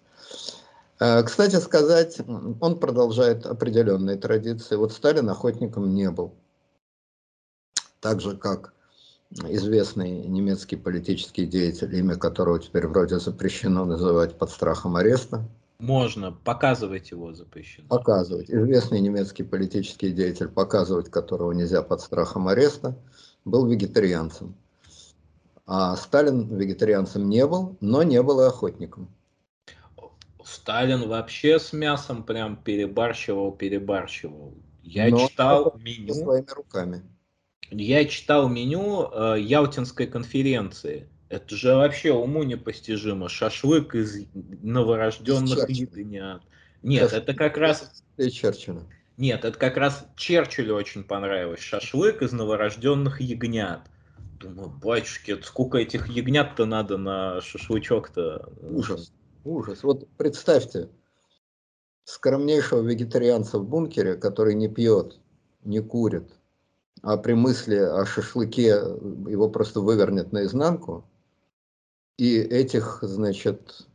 Э, 1.00 1.22
кстати 1.22 1.56
сказать, 1.56 2.18
он 2.60 2.78
продолжает 2.78 3.46
определенные 3.46 4.16
традиции. 4.16 4.76
Вот 4.76 4.92
Сталин 4.92 5.28
охотником 5.28 5.94
не 5.94 6.10
был. 6.10 6.34
Так 8.00 8.20
же, 8.20 8.36
как 8.36 8.74
известный 9.48 10.26
немецкий 10.26 10.76
политический 10.76 11.46
деятель, 11.46 11.94
имя 11.96 12.16
которого 12.16 12.58
теперь 12.60 12.86
вроде 12.86 13.18
запрещено 13.18 13.84
называть 13.84 14.36
под 14.38 14.50
страхом 14.50 14.96
ареста. 14.96 15.44
Можно, 15.78 16.32
показывать 16.32 17.10
его 17.10 17.34
запрещено. 17.34 17.88
Показывать. 17.88 18.48
Известный 18.48 19.00
немецкий 19.00 19.42
политический 19.42 20.12
деятель, 20.12 20.48
показывать 20.48 21.10
которого 21.10 21.52
нельзя 21.52 21.82
под 21.82 22.00
страхом 22.00 22.46
ареста, 22.48 22.96
был 23.44 23.66
вегетарианцем. 23.66 24.54
А 25.66 25.96
Сталин 25.96 26.54
вегетарианцем 26.56 27.28
не 27.28 27.46
был, 27.46 27.76
но 27.80 28.02
не 28.02 28.22
был 28.22 28.40
и 28.42 28.44
охотником. 28.44 29.08
Сталин 30.44 31.08
вообще 31.08 31.58
с 31.58 31.72
мясом 31.72 32.22
прям 32.22 32.56
перебарщивал, 32.56 33.52
перебарщивал. 33.52 34.54
Я 34.82 35.08
Но 35.08 35.26
читал 35.26 35.74
меню. 35.78 36.12
Своими 36.12 36.50
руками. 36.54 37.02
Я 37.70 38.04
читал 38.04 38.48
меню 38.48 39.08
э, 39.10 39.40
Ялтинской 39.40 40.06
конференции. 40.06 41.08
Это 41.30 41.56
же 41.56 41.74
вообще 41.74 42.12
уму 42.12 42.42
непостижимо. 42.42 43.30
Шашлык 43.30 43.94
из 43.94 44.26
новорожденных 44.34 45.68
ягнят. 45.70 46.42
Нет, 46.82 47.12
это 47.14 47.32
как 47.32 47.56
раз... 47.56 48.04
И 48.18 48.30
Черчилля. 48.30 48.82
Нет, 49.16 49.44
это 49.44 49.58
как 49.58 49.76
раз 49.76 50.06
Черчиллю 50.16 50.74
очень 50.74 51.04
понравилось. 51.04 51.60
Шашлык 51.60 52.22
из 52.22 52.32
новорожденных 52.32 53.20
ягнят. 53.20 53.82
Думаю, 54.40 54.68
батюшки, 54.68 55.40
сколько 55.42 55.78
этих 55.78 56.08
ягнят-то 56.08 56.66
надо 56.66 56.98
на 56.98 57.40
шашлычок-то? 57.40 58.52
Ужас, 58.60 59.12
ужас. 59.44 59.84
Вот 59.84 60.08
представьте, 60.16 60.88
скромнейшего 62.04 62.82
вегетарианца 62.82 63.58
в 63.58 63.68
бункере, 63.68 64.16
который 64.16 64.54
не 64.54 64.68
пьет, 64.68 65.20
не 65.62 65.80
курит, 65.80 66.30
а 67.02 67.16
при 67.16 67.34
мысли 67.34 67.76
о 67.76 68.04
шашлыке 68.04 68.66
его 68.66 69.48
просто 69.48 69.80
вывернет 69.80 70.32
наизнанку, 70.32 71.08
и 72.16 72.38
этих, 72.38 72.98
значит, 73.02 73.86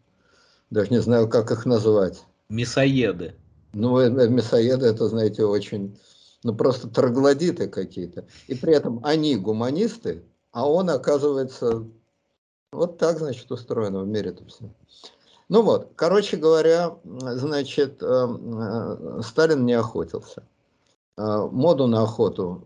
даже 0.70 0.90
не 0.92 1.00
знаю, 1.00 1.30
как 1.30 1.52
их 1.52 1.66
назвать. 1.66 2.26
Мясоеды. 2.50 3.36
Ну, 3.74 4.00
э, 4.00 4.10
э, 4.10 4.28
мясоеды, 4.28 4.88
это, 4.88 5.08
знаете, 5.08 5.46
очень, 5.46 6.00
ну, 6.44 6.56
просто 6.56 6.90
троглодиты 6.90 7.68
какие-то. 7.68 8.26
И 8.48 8.56
при 8.56 8.74
этом 8.74 9.00
они 9.04 9.36
гуманисты, 9.36 10.24
а 10.52 10.70
он, 10.70 10.90
оказывается, 10.90 11.86
вот 12.72 12.98
так, 12.98 13.20
значит, 13.20 13.52
устроено 13.52 14.02
в 14.02 14.08
мире-то 14.08 14.46
все. 14.46 14.70
Ну 15.50 15.64
вот, 15.64 15.92
короче 15.96 16.38
говоря, 16.38 16.98
значит, 17.04 18.02
э, 18.02 19.22
Сталин 19.24 19.66
не 19.66 19.74
охотился. 19.74 20.44
Моду 21.18 21.88
на 21.88 22.04
охоту 22.04 22.64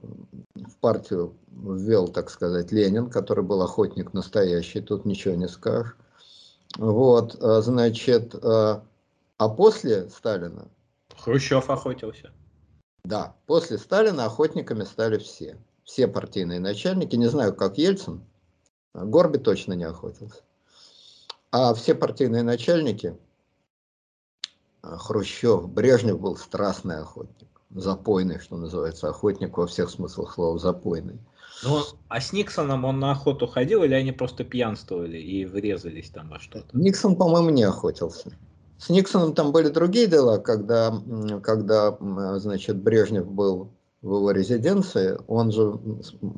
в 0.53 0.77
партию 0.80 1.34
ввел, 1.47 2.07
так 2.07 2.30
сказать, 2.30 2.71
Ленин, 2.71 3.09
который 3.09 3.43
был 3.43 3.63
охотник 3.63 4.13
настоящий, 4.13 4.80
тут 4.80 5.05
ничего 5.05 5.34
не 5.34 5.47
скажешь. 5.47 5.95
Вот, 6.77 7.35
значит, 7.39 8.35
а 8.43 8.84
после 9.39 10.07
Сталина 10.09 10.67
Хрущев 11.23 11.69
охотился. 11.69 12.31
Да, 13.05 13.35
после 13.47 13.77
Сталина 13.77 14.25
охотниками 14.25 14.83
стали 14.83 15.17
все. 15.17 15.57
Все 15.85 16.07
партийные 16.07 16.59
начальники, 16.59 17.15
не 17.15 17.27
знаю, 17.27 17.55
как 17.55 17.77
Ельцин, 17.77 18.23
Горби 18.93 19.37
точно 19.37 19.73
не 19.73 19.85
охотился. 19.85 20.41
А 21.51 21.73
все 21.73 21.95
партийные 21.95 22.43
начальники, 22.43 23.17
Хрущев, 24.81 25.69
Брежнев 25.69 26.19
был 26.19 26.35
страстный 26.35 26.97
охотник, 26.97 27.47
запойный, 27.69 28.39
что 28.39 28.57
называется, 28.57 29.09
охотник 29.09 29.57
во 29.57 29.67
всех 29.67 29.89
смыслах 29.89 30.33
слова, 30.33 30.57
запойный. 30.57 31.19
Ну, 31.63 31.83
а 32.09 32.19
с 32.19 32.33
Никсоном 32.33 32.83
он 32.83 32.99
на 32.99 33.11
охоту 33.11 33.47
ходил 33.47 33.83
или 33.83 33.93
они 33.93 34.11
просто 34.11 34.43
пьянствовали 34.43 35.17
и 35.17 35.45
врезались 35.45 36.09
там 36.09 36.29
во 36.29 36.39
что-то? 36.39 36.67
Никсон, 36.77 37.15
по-моему, 37.15 37.49
не 37.49 37.63
охотился. 37.63 38.33
С 38.77 38.89
Никсоном 38.89 39.33
там 39.33 39.51
были 39.51 39.69
другие 39.69 40.07
дела, 40.07 40.37
когда, 40.37 40.93
когда 41.41 41.97
значит, 42.39 42.77
Брежнев 42.77 43.27
был 43.27 43.71
в 44.01 44.15
его 44.15 44.31
резиденции, 44.31 45.17
он 45.27 45.51
же 45.51 45.79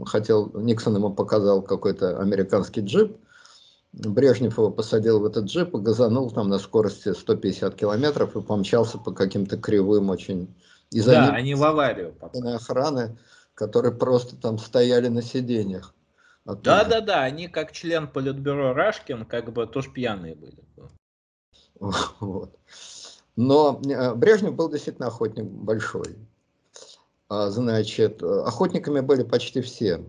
хотел, 0.05 0.51
Никсон 0.53 0.95
ему 0.95 1.11
показал 1.11 1.63
какой-то 1.63 2.19
американский 2.19 2.81
джип, 2.81 3.17
Брежнев 3.91 4.57
его 4.57 4.69
посадил 4.69 5.19
в 5.19 5.25
этот 5.25 5.45
джип 5.45 5.73
и 5.73 5.79
газанул 5.79 6.29
там 6.29 6.49
на 6.49 6.59
скорости 6.59 7.13
150 7.13 7.75
километров 7.75 8.35
и 8.35 8.41
помчался 8.41 8.97
по 8.97 9.11
каким-то 9.11 9.57
кривым 9.57 10.09
очень... 10.09 10.53
И 10.91 10.99
за 10.99 11.11
да, 11.11 11.25
ним 11.25 11.35
они 11.35 11.55
в 11.55 11.63
аварию 11.63 12.13
попали. 12.13 12.55
охраны, 12.55 13.17
которые 13.55 13.93
просто 13.93 14.35
там 14.35 14.59
стояли 14.59 15.07
на 15.07 15.21
сиденьях. 15.23 15.95
Да-да-да, 16.45 17.23
они 17.23 17.47
как 17.47 17.71
член 17.71 18.07
политбюро 18.07 18.73
Рашкин, 18.73 19.25
как 19.25 19.51
бы 19.51 19.65
тоже 19.65 19.89
пьяные 19.89 20.35
были. 20.35 20.57
Вот. 22.19 22.57
Но 23.35 23.81
э, 23.85 24.13
Брежнев 24.15 24.55
был 24.55 24.69
действительно 24.69 25.07
охотник 25.07 25.45
большой. 25.45 26.15
А, 27.27 27.49
значит, 27.49 28.21
охотниками 28.21 28.99
были 28.99 29.23
почти 29.23 29.61
все 29.61 30.03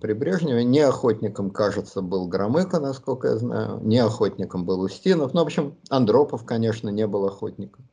при 0.00 0.12
Брежневе. 0.12 0.64
Не 0.64 0.80
охотником, 0.80 1.50
кажется, 1.50 2.02
был 2.02 2.28
Громыко, 2.28 2.78
насколько 2.78 3.28
я 3.28 3.36
знаю. 3.38 3.80
Не 3.82 3.98
охотником 3.98 4.64
был 4.64 4.80
Устинов. 4.80 5.32
Ну, 5.32 5.40
в 5.40 5.46
общем, 5.46 5.76
Андропов, 5.88 6.44
конечно, 6.44 6.90
не 6.90 7.06
был 7.06 7.24
охотником. 7.26 7.88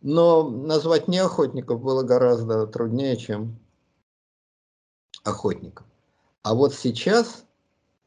Но 0.00 0.50
назвать 0.50 1.06
не 1.06 1.18
охотников 1.18 1.80
было 1.80 2.02
гораздо 2.02 2.66
труднее, 2.66 3.16
чем 3.16 3.56
охотников. 5.22 5.86
А 6.42 6.54
вот 6.54 6.74
сейчас, 6.74 7.44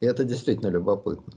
это 0.00 0.24
действительно 0.24 0.68
любопытно, 0.68 1.32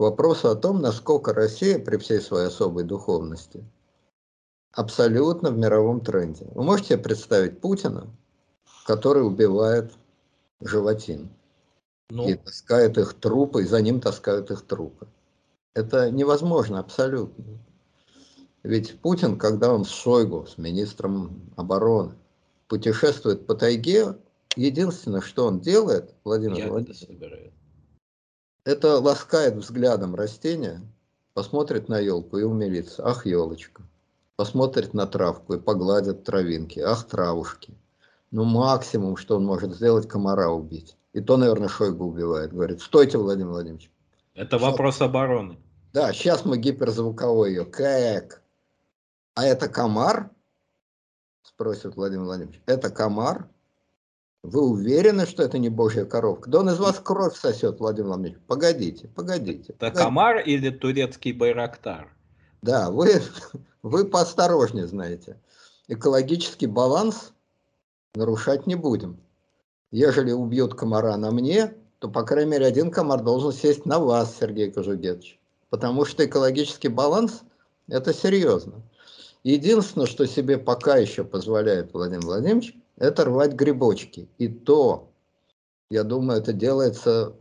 к 0.00 0.02
вопросу 0.02 0.48
о 0.48 0.56
том, 0.56 0.80
насколько 0.80 1.34
Россия 1.34 1.78
при 1.78 1.98
всей 1.98 2.22
своей 2.22 2.46
особой 2.46 2.84
духовности 2.84 3.62
абсолютно 4.72 5.50
в 5.50 5.58
мировом 5.58 6.00
тренде. 6.00 6.46
Вы 6.54 6.62
можете 6.62 6.96
представить 6.96 7.60
Путина, 7.60 8.06
который 8.86 9.26
убивает 9.26 9.92
животин 10.62 11.28
ну. 12.08 12.26
и 12.26 12.32
таскает 12.32 12.96
их 12.96 13.12
трупы, 13.12 13.62
и 13.62 13.66
за 13.66 13.82
ним 13.82 14.00
таскают 14.00 14.50
их 14.50 14.62
трупы. 14.62 15.06
Это 15.74 16.10
невозможно 16.10 16.78
абсолютно. 16.78 17.44
Ведь 18.62 18.98
Путин, 19.00 19.36
когда 19.36 19.70
он 19.70 19.84
с 19.84 19.90
Шойгу, 19.90 20.46
с 20.46 20.56
министром 20.56 21.52
обороны, 21.56 22.14
путешествует 22.68 23.46
по 23.46 23.54
тайге, 23.54 24.16
единственное, 24.56 25.20
что 25.20 25.44
он 25.44 25.60
делает, 25.60 26.14
Владимир 26.24 26.70
Владимирович, 26.70 27.52
это 28.64 28.98
ласкает 28.98 29.56
взглядом 29.56 30.14
растения, 30.14 30.80
посмотрит 31.34 31.88
на 31.88 31.98
елку 31.98 32.38
и 32.38 32.42
умилится. 32.42 33.06
Ах, 33.06 33.26
елочка. 33.26 33.82
Посмотрит 34.36 34.94
на 34.94 35.06
травку 35.06 35.54
и 35.54 35.60
погладит 35.60 36.24
травинки. 36.24 36.80
Ах, 36.80 37.06
травушки. 37.06 37.74
Ну, 38.30 38.44
максимум, 38.44 39.16
что 39.16 39.36
он 39.36 39.44
может 39.44 39.74
сделать, 39.74 40.08
комара 40.08 40.48
убить. 40.48 40.96
И 41.12 41.20
то, 41.20 41.36
наверное, 41.36 41.68
Шойгу 41.68 42.04
убивает. 42.04 42.52
Говорит, 42.52 42.80
стойте, 42.80 43.18
Владимир 43.18 43.50
Владимирович. 43.50 43.90
Это 44.34 44.58
сейчас... 44.58 44.70
вопрос 44.70 45.00
обороны. 45.00 45.58
Да, 45.92 46.12
сейчас 46.12 46.44
мы 46.44 46.56
гиперзвуковой 46.56 47.50
ее. 47.50 47.64
Как? 47.64 48.42
А 49.34 49.44
это 49.44 49.68
комар? 49.68 50.30
Спросит 51.42 51.96
Владимир 51.96 52.24
Владимирович. 52.24 52.62
Это 52.66 52.90
комар? 52.90 53.48
Вы 54.42 54.62
уверены, 54.62 55.26
что 55.26 55.42
это 55.42 55.58
не 55.58 55.68
божья 55.68 56.04
коровка? 56.04 56.48
Да 56.48 56.60
он 56.60 56.70
из 56.70 56.78
вас 56.78 56.98
кровь 56.98 57.36
сосет, 57.36 57.78
Владимир 57.78 58.08
Владимирович. 58.08 58.38
Погодите, 58.46 59.08
погодите. 59.08 59.74
Это 59.78 59.90
комар 59.90 60.38
или 60.38 60.70
турецкий 60.70 61.32
байрактар? 61.32 62.14
Да, 62.62 62.90
вы, 62.90 63.20
вы 63.82 64.06
поосторожнее 64.06 64.86
знаете. 64.86 65.38
Экологический 65.88 66.66
баланс 66.66 67.32
нарушать 68.14 68.66
не 68.66 68.76
будем. 68.76 69.18
Ежели 69.90 70.32
убьют 70.32 70.74
комара 70.74 71.16
на 71.16 71.30
мне, 71.30 71.74
то, 71.98 72.08
по 72.08 72.22
крайней 72.22 72.52
мере, 72.52 72.66
один 72.66 72.90
комар 72.90 73.22
должен 73.22 73.52
сесть 73.52 73.84
на 73.84 73.98
вас, 73.98 74.36
Сергей 74.38 74.70
Кожугетович. 74.70 75.38
Потому 75.68 76.04
что 76.04 76.24
экологический 76.24 76.88
баланс– 76.88 77.42
это 77.88 78.14
серьезно. 78.14 78.82
Единственное, 79.42 80.06
что 80.06 80.26
себе 80.26 80.58
пока 80.58 80.96
еще 80.96 81.24
позволяет 81.24 81.92
Владимир 81.92 82.24
Владимирович, 82.24 82.74
это 83.00 83.24
рвать 83.24 83.54
грибочки. 83.54 84.28
И 84.38 84.46
то, 84.48 85.10
я 85.90 86.04
думаю, 86.04 86.38
это 86.38 86.52
делается, 86.52 87.34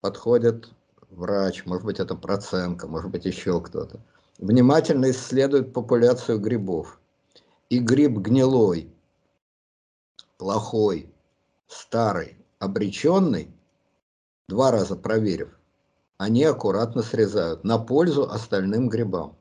подходит 0.00 0.70
врач, 1.10 1.66
может 1.66 1.84
быть, 1.84 1.98
это 1.98 2.14
проценка, 2.14 2.86
может 2.86 3.10
быть, 3.10 3.26
еще 3.26 3.60
кто-то. 3.60 4.00
Внимательно 4.38 5.10
исследует 5.10 5.74
популяцию 5.74 6.38
грибов. 6.38 6.98
И 7.68 7.78
гриб 7.78 8.18
гнилой, 8.18 8.92
плохой, 10.38 11.12
старый, 11.66 12.36
обреченный, 12.58 13.52
два 14.48 14.70
раза 14.70 14.96
проверив, 14.96 15.56
они 16.18 16.44
аккуратно 16.44 17.02
срезают 17.02 17.64
на 17.64 17.78
пользу 17.78 18.28
остальным 18.28 18.88
грибам. 18.88 19.36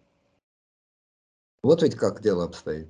Вот 1.63 1.81
ведь 1.81 1.95
как 1.95 2.21
дело 2.21 2.45
обстоит 2.45 2.87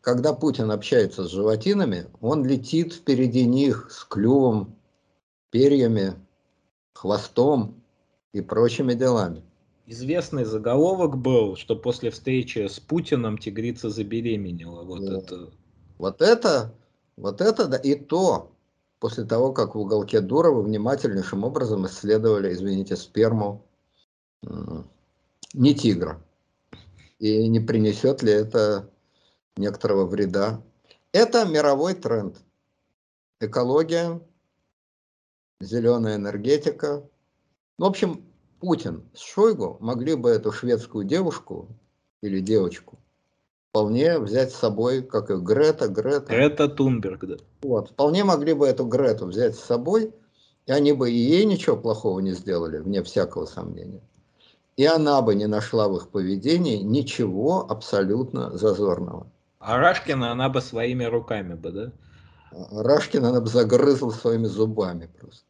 когда 0.00 0.32
Путин 0.32 0.70
общается 0.70 1.24
с 1.24 1.30
животинами, 1.30 2.06
он 2.20 2.44
летит 2.44 2.94
впереди 2.94 3.44
них 3.44 3.88
с 3.90 4.04
клювом, 4.04 4.76
перьями, 5.50 6.14
хвостом 6.92 7.82
и 8.32 8.40
прочими 8.40 8.94
делами. 8.94 9.42
Известный 9.86 10.44
заголовок 10.44 11.16
был, 11.16 11.56
что 11.56 11.76
после 11.76 12.10
встречи 12.10 12.66
с 12.66 12.80
Путиным 12.80 13.38
тигрица 13.38 13.88
забеременела. 13.88 14.82
Вот 14.82 15.04
да. 15.04 15.18
это. 15.18 15.50
Вот 15.98 16.20
это, 16.20 16.74
вот 17.16 17.40
это, 17.40 17.68
да, 17.68 17.76
и 17.76 17.94
то, 17.94 18.52
после 18.98 19.24
того, 19.24 19.52
как 19.52 19.74
в 19.74 19.78
уголке 19.78 20.20
Дурова 20.20 20.60
внимательнейшим 20.60 21.44
образом 21.44 21.86
исследовали, 21.86 22.52
извините, 22.52 22.96
сперму 22.96 23.64
не 25.54 25.74
тигра. 25.74 26.20
И 27.18 27.48
не 27.48 27.60
принесет 27.60 28.22
ли 28.22 28.32
это 28.32 28.90
некоторого 29.56 30.06
вреда. 30.06 30.62
Это 31.12 31.44
мировой 31.44 31.94
тренд. 31.94 32.38
Экология, 33.40 34.20
зеленая 35.60 36.16
энергетика. 36.16 37.08
В 37.78 37.84
общем, 37.84 38.24
Путин 38.60 39.08
с 39.14 39.20
Шойгу 39.20 39.76
могли 39.80 40.14
бы 40.14 40.30
эту 40.30 40.52
шведскую 40.52 41.04
девушку 41.04 41.68
или 42.22 42.40
девочку 42.40 42.98
вполне 43.76 44.18
взять 44.18 44.52
с 44.52 44.56
собой, 44.56 45.02
как 45.02 45.30
и 45.30 45.34
Грета, 45.34 45.88
Грета. 45.88 46.28
Грета 46.28 46.66
Тунберг, 46.66 47.26
да. 47.26 47.36
Вот, 47.60 47.90
вполне 47.90 48.24
могли 48.24 48.54
бы 48.54 48.66
эту 48.66 48.86
Грету 48.86 49.26
взять 49.26 49.54
с 49.54 49.60
собой, 49.60 50.14
и 50.64 50.72
они 50.72 50.94
бы 50.94 51.10
и 51.10 51.14
ей 51.14 51.44
ничего 51.44 51.76
плохого 51.76 52.20
не 52.20 52.32
сделали, 52.32 52.78
вне 52.78 53.02
всякого 53.02 53.44
сомнения. 53.44 54.00
И 54.78 54.86
она 54.86 55.20
бы 55.20 55.34
не 55.34 55.46
нашла 55.46 55.88
в 55.88 55.96
их 55.98 56.08
поведении 56.08 56.78
ничего 56.78 57.66
абсолютно 57.68 58.56
зазорного. 58.56 59.26
А 59.66 59.78
Рашкина 59.78 60.30
она 60.30 60.48
бы 60.48 60.60
своими 60.60 61.02
руками 61.02 61.54
бы, 61.54 61.72
да? 61.72 61.92
Рашкина 62.70 63.30
она 63.30 63.40
бы 63.40 63.48
загрызла 63.48 64.10
своими 64.10 64.46
зубами 64.46 65.10
просто. 65.18 65.44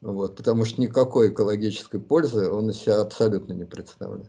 Вот, 0.00 0.36
потому 0.36 0.64
что 0.64 0.80
никакой 0.80 1.28
экологической 1.28 2.00
пользы 2.00 2.50
он 2.50 2.70
из 2.70 2.78
себя 2.78 3.00
абсолютно 3.00 3.52
не 3.52 3.66
представляет. 3.66 4.26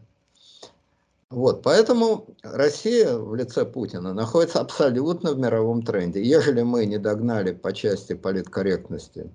Вот, 1.30 1.64
поэтому 1.64 2.28
Россия 2.44 3.18
в 3.18 3.34
лице 3.34 3.64
Путина 3.64 4.14
находится 4.14 4.60
абсолютно 4.60 5.32
в 5.32 5.38
мировом 5.40 5.82
тренде. 5.82 6.22
Ежели 6.22 6.62
мы 6.62 6.86
не 6.86 6.98
догнали 6.98 7.50
по 7.50 7.72
части 7.72 8.12
политкорректности 8.12 9.28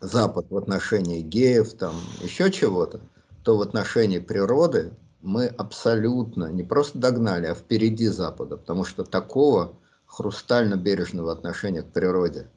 Запад 0.00 0.46
в 0.50 0.56
отношении 0.56 1.20
геев, 1.20 1.74
там 1.74 1.96
еще 2.22 2.52
чего-то, 2.52 3.00
то 3.42 3.56
в 3.56 3.60
отношении 3.60 4.20
природы 4.20 4.92
мы 5.24 5.46
абсолютно 5.46 6.52
не 6.52 6.62
просто 6.62 6.98
догнали, 6.98 7.46
а 7.46 7.54
впереди 7.54 8.08
Запада, 8.08 8.58
потому 8.58 8.84
что 8.84 9.04
такого 9.04 9.74
хрустально-бережного 10.06 11.32
отношения 11.32 11.82
к 11.82 11.92
природе, 11.92 12.50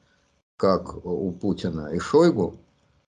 как 0.57 1.05
у 1.05 1.31
Путина 1.31 1.93
и 1.93 1.99
Шойгу, 1.99 2.57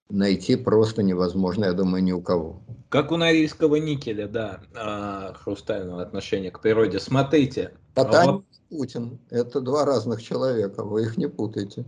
найти 0.09 0.55
просто 0.55 1.03
невозможно, 1.03 1.65
я 1.65 1.73
думаю, 1.73 2.01
ни 2.03 2.13
у 2.13 2.21
кого. 2.21 2.61
Как 2.87 3.11
у 3.11 3.17
Норильского 3.17 3.75
никеля, 3.75 4.27
да, 4.27 4.61
а, 4.73 5.33
хрустального 5.33 6.01
отношения 6.01 6.51
к 6.51 6.61
природе. 6.61 6.99
Смотрите. 6.99 7.73
Потанин 7.93 8.45
а... 8.49 8.75
Путин, 8.75 9.19
это 9.29 9.61
два 9.61 9.83
разных 9.83 10.23
человека, 10.23 10.83
вы 10.83 11.03
их 11.03 11.17
не 11.17 11.27
путайте. 11.27 11.85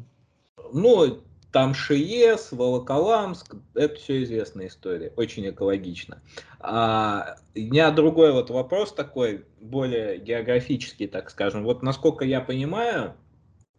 Ну, 0.74 1.22
там 1.52 1.74
Шиес, 1.74 2.52
Волоколамск, 2.52 3.56
это 3.74 3.96
все 3.96 4.24
известная 4.24 4.68
история, 4.68 5.12
очень 5.18 5.50
экологично. 5.50 6.22
А, 6.60 7.36
у 7.56 7.60
меня 7.60 7.92
другой 7.92 8.32
вот 8.32 8.50
вопрос 8.50 8.94
такой, 8.94 9.46
более 9.60 10.18
географический, 10.18 11.08
так 11.08 11.30
скажем. 11.30 11.64
Вот 11.64 11.84
насколько 11.84 12.24
я 12.24 12.42
понимаю, 12.42 13.16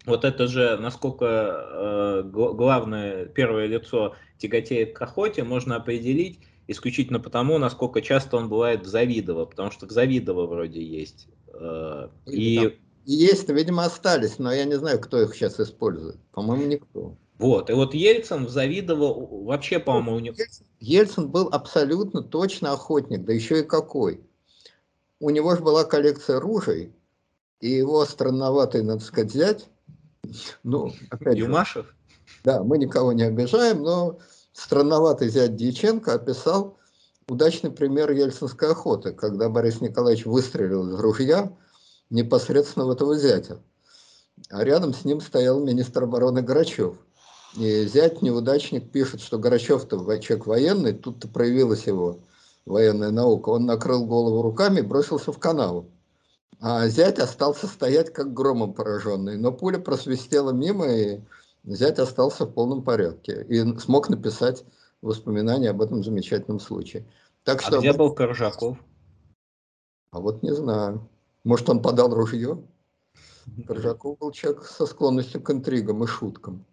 вот 0.05 0.25
это 0.25 0.47
же, 0.47 0.77
насколько 0.79 1.25
э, 1.25 2.23
главное 2.25 3.27
первое 3.27 3.67
лицо 3.67 4.17
тяготеет 4.39 4.95
к 4.95 5.03
охоте, 5.03 5.45
можно 5.45 5.77
определить 5.77 6.41
исключительно 6.67 7.21
потому, 7.21 7.59
насколько 7.59 8.03
часто 8.03 8.37
он 8.37 8.49
бывает 8.49 8.83
в 8.83 8.87
Завидово, 8.87 9.47
потому 9.47 9.71
что 9.71 9.87
в 9.87 9.91
Завидово 9.91 10.47
вроде 10.47 10.83
есть. 10.83 11.29
Э, 11.55 12.09
и... 12.27 12.79
Есть, 13.05 13.49
видимо, 13.49 13.85
остались, 13.85 14.39
но 14.39 14.53
я 14.53 14.65
не 14.65 14.75
знаю, 14.75 15.01
кто 15.01 15.21
их 15.21 15.35
сейчас 15.35 15.59
использует. 15.59 16.19
По-моему, 16.31 16.67
никто. 16.67 17.17
Вот, 17.43 17.71
и 17.71 17.73
вот 17.73 17.93
Ельцин 17.93 18.49
завидовал, 18.49 19.27
вообще, 19.43 19.81
по-моему, 19.81 20.15
у 20.15 20.21
него... 20.21 20.37
Ельцин, 20.39 20.67
Ельцин 20.79 21.29
был 21.29 21.49
абсолютно 21.51 22.23
точно 22.23 22.73
охотник, 22.73 23.25
да 23.25 23.33
еще 23.33 23.61
и 23.61 23.65
какой. 23.65 24.21
У 25.19 25.29
него 25.29 25.57
же 25.57 25.61
была 25.61 25.83
коллекция 25.83 26.39
ружей, 26.39 26.95
и 27.59 27.69
его 27.69 28.05
странноватый, 28.05 28.85
надо 28.85 29.03
сказать, 29.03 29.33
взять, 29.33 29.69
ну, 30.63 30.93
опять 31.11 31.37
Юмашев? 31.37 31.87
Же, 31.87 31.95
да, 32.45 32.63
мы 32.63 32.79
никого 32.79 33.13
не 33.13 33.25
обижаем, 33.25 33.83
но 33.83 34.21
странноватый 34.53 35.29
зять 35.29 35.57
Дьяченко 35.57 36.15
описал 36.15 36.79
удачный 37.27 37.73
пример 37.73 38.13
ельцинской 38.13 38.71
охоты, 38.71 39.15
когда 39.15 39.49
Борис 39.49 39.81
Николаевич 39.81 40.27
выстрелил 40.27 40.89
из 40.91 41.01
ружья 41.01 41.53
непосредственно 42.09 42.87
в 42.87 42.91
этого 42.93 43.19
зятя. 43.19 43.61
А 44.49 44.63
рядом 44.63 44.95
с 44.95 45.05
ним 45.05 45.21
стоял 45.21 45.59
министр 45.59 46.05
обороны 46.05 46.41
Грачев– 46.41 46.95
и 47.57 47.87
зять 47.87 48.23
неудачник 48.23 48.91
пишет, 48.91 49.21
что 49.21 49.39
Горачев-то 49.39 49.99
человек 50.19 50.47
военный, 50.47 50.93
тут-то 50.95 51.29
проявилась 51.29 51.87
его 51.87 52.21
военная 52.65 53.11
наука. 53.11 53.51
Он 53.51 53.67
накрыл 53.67 54.07
голову 54.07 54.43
руками 54.43 54.81
и 54.81 54.83
бросился 54.83 55.33
в 55.33 55.39
канаву. 55.39 55.91
А 56.61 56.87
зять 56.89 57.19
остался 57.19 57.67
стоять 57.67 58.13
как 58.13 58.33
громом 58.33 58.73
пораженный. 58.73 59.37
Но 59.37 59.53
пуля 59.53 59.79
просвистела 59.79 60.53
мимо, 60.53 60.87
и 60.87 61.21
зять 61.65 61.99
остался 61.99 62.47
в 62.47 62.53
полном 62.53 62.83
порядке. 62.83 63.45
И 63.49 63.79
смог 63.79 64.09
написать 64.09 64.65
воспоминания 65.03 65.71
об 65.71 65.83
этом 65.83 66.03
замечательном 66.03 66.61
случае. 66.61 67.05
Так 67.45 67.61
а 67.63 67.67
что... 67.67 67.81
где 67.81 67.93
был 67.93 68.15
Коржаков? 68.15 68.79
А 70.13 70.21
вот 70.21 70.43
не 70.43 70.55
знаю. 70.55 71.09
Может, 71.45 71.69
он 71.69 71.83
подал 71.83 72.15
ружье? 72.15 72.63
Коржаков 73.67 74.19
был 74.19 74.31
человек 74.31 74.65
со 74.65 74.87
склонностью 74.87 75.43
к 75.43 75.51
интригам 75.51 76.05
и 76.05 76.07
шуткам. 76.07 76.65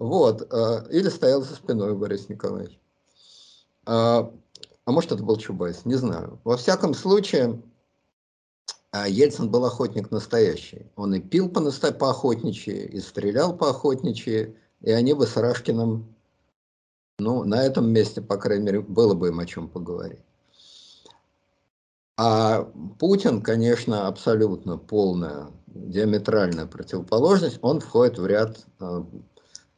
Вот, 0.00 0.48
э, 0.50 0.86
или 0.90 1.10
стоял 1.10 1.42
за 1.42 1.54
спиной 1.54 1.94
Борис 1.94 2.30
Николаевич. 2.30 2.80
А, 3.84 4.32
а 4.86 4.92
может, 4.92 5.12
это 5.12 5.22
был 5.22 5.36
Чубайс, 5.36 5.84
не 5.84 5.94
знаю. 5.94 6.40
Во 6.42 6.56
всяком 6.56 6.94
случае, 6.94 7.62
э, 8.92 9.10
Ельцин 9.10 9.50
был 9.50 9.66
охотник 9.66 10.10
настоящий. 10.10 10.90
Он 10.96 11.14
и 11.14 11.20
пил 11.20 11.50
по, 11.50 11.60
охотничьи, 12.08 12.86
и 12.86 12.98
стрелял 12.98 13.54
по 13.54 13.68
охотничьи, 13.68 14.56
и 14.80 14.90
они 14.90 15.12
бы 15.12 15.26
с 15.26 15.36
Рашкиным, 15.36 16.16
ну, 17.18 17.44
на 17.44 17.62
этом 17.62 17.92
месте, 17.92 18.22
по 18.22 18.38
крайней 18.38 18.64
мере, 18.64 18.80
было 18.80 19.12
бы 19.12 19.28
им 19.28 19.38
о 19.38 19.44
чем 19.44 19.68
поговорить. 19.68 20.20
А 22.16 22.62
Путин, 22.98 23.42
конечно, 23.42 24.06
абсолютно 24.06 24.78
полная, 24.78 25.48
диаметральная 25.66 26.64
противоположность. 26.64 27.58
Он 27.60 27.80
входит 27.80 28.18
в 28.18 28.26
ряд 28.26 28.66
э, 28.80 29.04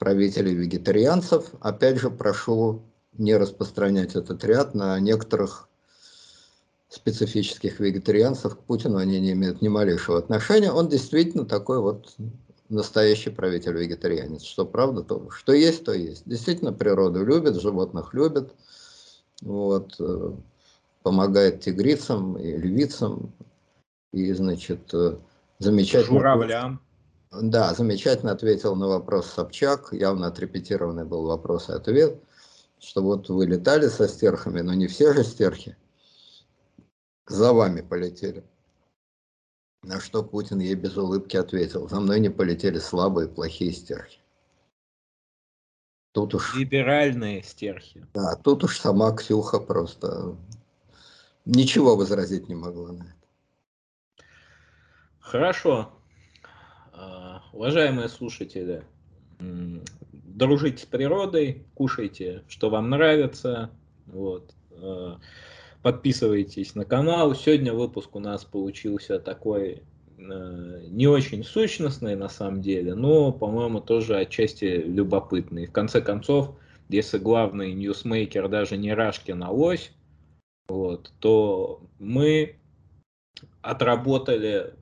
правителей 0.03 0.53
вегетарианцев. 0.53 1.53
Опять 1.61 2.01
же, 2.01 2.11
прошу 2.11 2.83
не 3.17 3.37
распространять 3.37 4.17
этот 4.17 4.43
ряд 4.43 4.75
на 4.75 4.99
некоторых 4.99 5.69
специфических 6.89 7.79
вегетарианцев. 7.79 8.57
К 8.57 8.59
Путину 8.59 8.97
они 8.97 9.21
не 9.21 9.31
имеют 9.31 9.63
ни 9.63 9.69
малейшего 9.69 10.19
отношения. 10.19 10.73
Он 10.73 10.89
действительно 10.89 11.47
такой 11.47 11.79
вот 11.79 12.17
настоящий 12.69 13.31
правитель-вегетарианец. 13.31 14.43
Что 14.43 14.67
правда, 14.67 15.05
то 15.05 15.31
что 15.31 15.53
есть, 15.53 15.85
то 15.85 15.93
есть. 15.93 16.25
Действительно 16.27 16.73
природу 16.73 17.25
любит, 17.25 17.63
животных 17.63 18.13
любит. 18.13 18.53
Вот, 19.41 19.95
э, 20.01 20.33
помогает 21.05 21.61
тигрицам 21.61 22.37
и 22.39 22.57
львицам. 22.57 23.33
И, 24.13 24.33
значит, 24.33 24.93
э, 24.95 25.17
замечательно... 25.61 26.19
Журавлям. 26.19 26.81
Да, 27.33 27.73
замечательно 27.73 28.33
ответил 28.33 28.77
на 28.77 28.89
вопрос 28.89 29.27
Собчак, 29.31 29.93
явно 29.93 30.27
отрепетированный 30.27 31.05
был 31.05 31.25
вопрос 31.25 31.71
и 31.71 31.73
ответ, 31.73 32.23
что 32.79 33.03
вот 33.03 33.29
вы 33.31 33.47
летали 33.47 33.89
со 33.89 34.07
стерхами, 34.07 34.61
но 34.61 34.75
не 34.75 34.87
все 34.87 35.15
же 35.15 35.25
стерхи 35.25 35.77
за 37.27 37.53
вами 37.53 37.81
полетели. 37.81 38.45
На 39.83 39.99
что 39.99 40.23
Путин 40.23 40.61
ей 40.61 40.75
без 40.75 40.97
улыбки 40.97 41.37
ответил, 41.37 41.89
за 41.89 42.01
мной 42.01 42.21
не 42.21 42.29
полетели 42.29 42.79
слабые, 42.79 43.29
плохие 43.29 43.73
стерхи. 43.73 44.21
Тут 46.13 46.35
уж... 46.35 46.55
Либеральные 46.55 47.43
стерхи. 47.43 48.07
Да, 48.13 48.37
тут 48.37 48.65
уж 48.65 48.79
сама 48.79 49.11
Ксюха 49.13 49.59
просто 49.59 50.37
ничего 51.47 51.97
возразить 51.97 52.49
не 52.49 52.55
могла 52.55 52.93
на 52.93 53.03
это. 53.03 54.25
Хорошо. 55.19 56.02
Уважаемые 57.53 58.09
слушатели, 58.09 58.83
дружите 60.33 60.83
с 60.83 60.87
природой, 60.87 61.65
кушайте, 61.75 62.43
что 62.49 62.71
вам 62.71 62.91
нравится. 62.91 63.71
Вот. 64.07 64.55
Э, 64.71 65.17
подписывайтесь 65.83 66.75
на 66.75 66.85
канал. 66.85 67.35
Сегодня 67.35 67.73
выпуск 67.73 68.15
у 68.17 68.19
нас 68.19 68.45
получился 68.45 69.19
такой 69.19 69.83
э, 70.19 70.85
не 70.89 71.07
очень 71.07 71.45
сущностный 71.45 72.17
на 72.17 72.29
самом 72.29 72.63
деле, 72.63 72.95
но, 72.95 73.33
по-моему, 73.33 73.81
тоже 73.81 74.17
отчасти 74.17 74.65
любопытный. 74.65 75.67
В 75.67 75.73
конце 75.73 76.01
концов, 76.01 76.57
если 76.89 77.19
главный 77.19 77.73
ньюсмейкер 77.73 78.49
даже 78.49 78.77
не 78.77 78.93
Рашкин, 78.93 79.43
а 79.43 79.51
Лось, 79.51 79.93
вот, 80.69 81.13
то 81.21 81.83
мы 81.99 82.57
отработали 83.61 84.75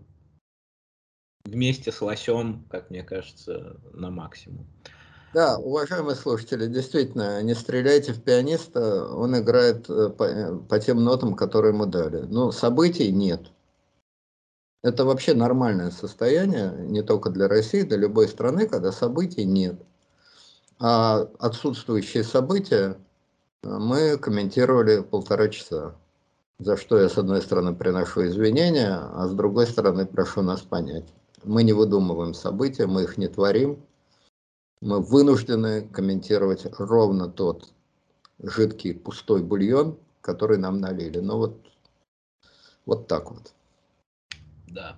вместе 1.44 1.92
с 1.92 2.00
лосем, 2.00 2.64
как 2.70 2.90
мне 2.90 3.02
кажется, 3.02 3.76
на 3.92 4.10
максимум. 4.10 4.66
Да, 5.32 5.58
уважаемые 5.58 6.16
слушатели, 6.16 6.66
действительно, 6.66 7.40
не 7.42 7.54
стреляйте 7.54 8.12
в 8.12 8.20
пианиста, 8.20 9.06
он 9.06 9.38
играет 9.38 9.88
э, 9.88 10.08
по, 10.08 10.56
по 10.68 10.78
тем 10.80 11.04
нотам, 11.04 11.36
которые 11.36 11.72
ему 11.72 11.86
дали. 11.86 12.22
Но 12.22 12.50
событий 12.50 13.12
нет. 13.12 13.52
Это 14.82 15.04
вообще 15.04 15.34
нормальное 15.34 15.92
состояние, 15.92 16.74
не 16.78 17.02
только 17.02 17.30
для 17.30 17.46
России, 17.46 17.82
для 17.82 17.98
любой 17.98 18.26
страны, 18.26 18.66
когда 18.66 18.90
событий 18.90 19.44
нет. 19.44 19.80
А 20.80 21.28
отсутствующие 21.38 22.24
события 22.24 22.96
э, 23.62 23.68
мы 23.68 24.18
комментировали 24.18 25.00
полтора 25.00 25.48
часа. 25.48 25.94
за 26.58 26.76
что 26.76 26.98
я, 26.98 27.08
с 27.08 27.16
одной 27.16 27.40
стороны, 27.40 27.72
приношу 27.72 28.26
извинения, 28.26 28.96
а 28.96 29.28
с 29.28 29.32
другой 29.32 29.68
стороны, 29.68 30.06
прошу 30.06 30.42
нас 30.42 30.62
понять. 30.62 31.06
Мы 31.44 31.62
не 31.62 31.72
выдумываем 31.72 32.34
события, 32.34 32.86
мы 32.86 33.04
их 33.04 33.18
не 33.18 33.28
творим. 33.28 33.82
Мы 34.80 35.00
вынуждены 35.00 35.86
комментировать 35.88 36.66
ровно 36.78 37.28
тот 37.28 37.72
жидкий 38.42 38.94
пустой 38.94 39.42
бульон, 39.42 39.98
который 40.20 40.58
нам 40.58 40.80
налили. 40.80 41.18
Ну 41.18 41.36
вот, 41.36 41.66
вот 42.86 43.06
так 43.06 43.30
вот. 43.30 43.52
Да. 44.68 44.96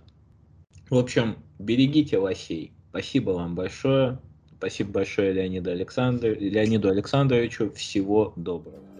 В 0.90 0.96
общем, 0.96 1.36
берегите 1.58 2.18
лосей. 2.18 2.72
Спасибо 2.90 3.30
вам 3.30 3.54
большое. 3.54 4.20
Спасибо 4.58 4.92
большое 4.92 5.32
Леониду, 5.32 5.70
Александр... 5.70 6.38
Леониду 6.38 6.88
Александровичу. 6.88 7.72
Всего 7.72 8.32
доброго. 8.36 8.91